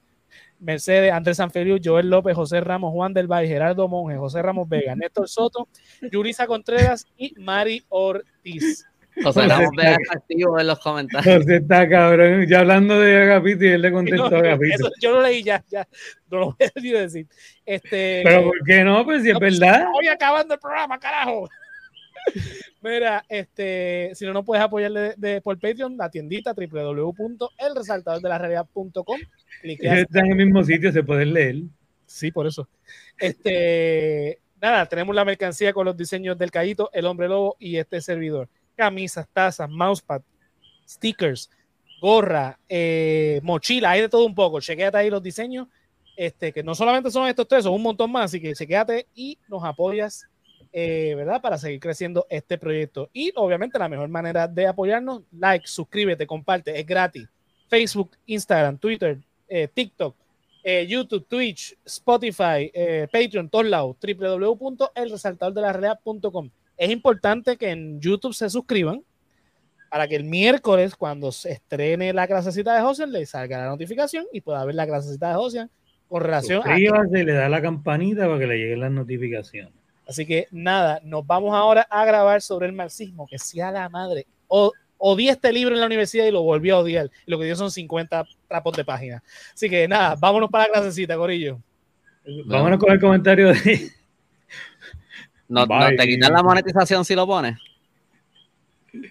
[0.58, 4.94] Mercedes, Andrés Sanfeliu, Joel López, José Ramos, Juan del Valle, Gerardo Monge, José Ramos Vega,
[4.94, 5.68] Néstor Soto,
[6.10, 8.86] Yurisa Contreras y Mari Ortiz.
[9.22, 11.36] José Ramos está activo en los comentarios.
[11.38, 12.46] José está cabrón.
[12.48, 14.74] Ya hablando de Agapito y él le contestó No, a Agapito.
[14.74, 15.86] eso yo lo leí ya, ya,
[16.30, 17.26] no lo voy a ni decir.
[17.66, 19.04] Este, Pero ¿por qué no?
[19.04, 19.86] Pues si es No, pues, verdad.
[19.98, 21.48] Hoy acabando el programa, carajo.
[22.82, 29.18] Mira, este, si no nos puedes apoyar de, de- por Patreon, la tiendita www.elresaltadordelarealidad.com.
[29.62, 31.56] Están en el mismo sitio, se pueden leer.
[32.06, 32.68] Sí, por eso.
[33.18, 38.00] Este, nada, tenemos la mercancía con los diseños del Callito, el Hombre Lobo y este
[38.00, 38.48] servidor.
[38.76, 40.22] Camisas, tazas, mousepad,
[40.88, 41.50] stickers,
[42.02, 44.60] gorra, eh, mochila, hay de todo un poco.
[44.60, 45.68] Chequéate ahí los diseños,
[46.16, 49.38] este, que no solamente son estos tres, son un montón más, así que chequéate y
[49.48, 50.26] nos apoyas,
[50.72, 51.40] eh, ¿verdad?
[51.40, 53.08] Para seguir creciendo este proyecto.
[53.12, 57.28] Y obviamente la mejor manera de apoyarnos, like, suscríbete, comparte, es gratis.
[57.68, 59.18] Facebook, Instagram, Twitter,
[59.48, 60.16] eh, TikTok,
[60.86, 62.70] YouTube, Twitch, Spotify,
[63.10, 66.50] Patreon, todos lados, www.elresaltadordelarealidad.com.
[66.82, 69.04] Es importante que en YouTube se suscriban
[69.88, 74.26] para que el miércoles, cuando se estrene la clasecita de José, le salga la notificación
[74.32, 75.68] y pueda ver la clasecita de José
[76.08, 76.64] con relación a...
[76.64, 79.72] Suscríbase, le da la campanita para que le lleguen las notificaciones.
[80.08, 84.26] Así que nada, nos vamos ahora a grabar sobre el marxismo, que sea la madre.
[84.48, 87.10] O, odié este libro en la universidad y lo volví a odiar.
[87.24, 89.22] Y lo que dio son 50 trapos de página.
[89.54, 91.60] Así que nada, vámonos para la clasecita, Corillo.
[92.46, 93.92] Vámonos con el comentario de.
[95.52, 97.58] No, ¿Te quitan la monetización si lo pones?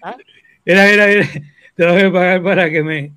[0.02, 0.16] ¿Ah?
[0.64, 1.28] Era, era, era.
[1.76, 3.12] Tengo que pagar para que me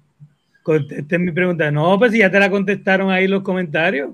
[0.61, 1.71] contesten mi pregunta.
[1.71, 4.11] No, pues si ya te la contestaron ahí los comentarios.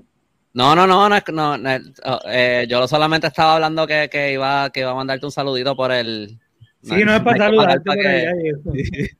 [0.54, 1.70] No, no, no, no, no, no
[2.04, 5.76] oh, eh, yo solamente estaba hablando que, que, iba, que iba a mandarte un saludito
[5.76, 6.38] por el...
[6.82, 8.52] Sí, no, es para saludarte.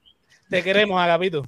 [0.49, 1.43] Te queremos, Agapito.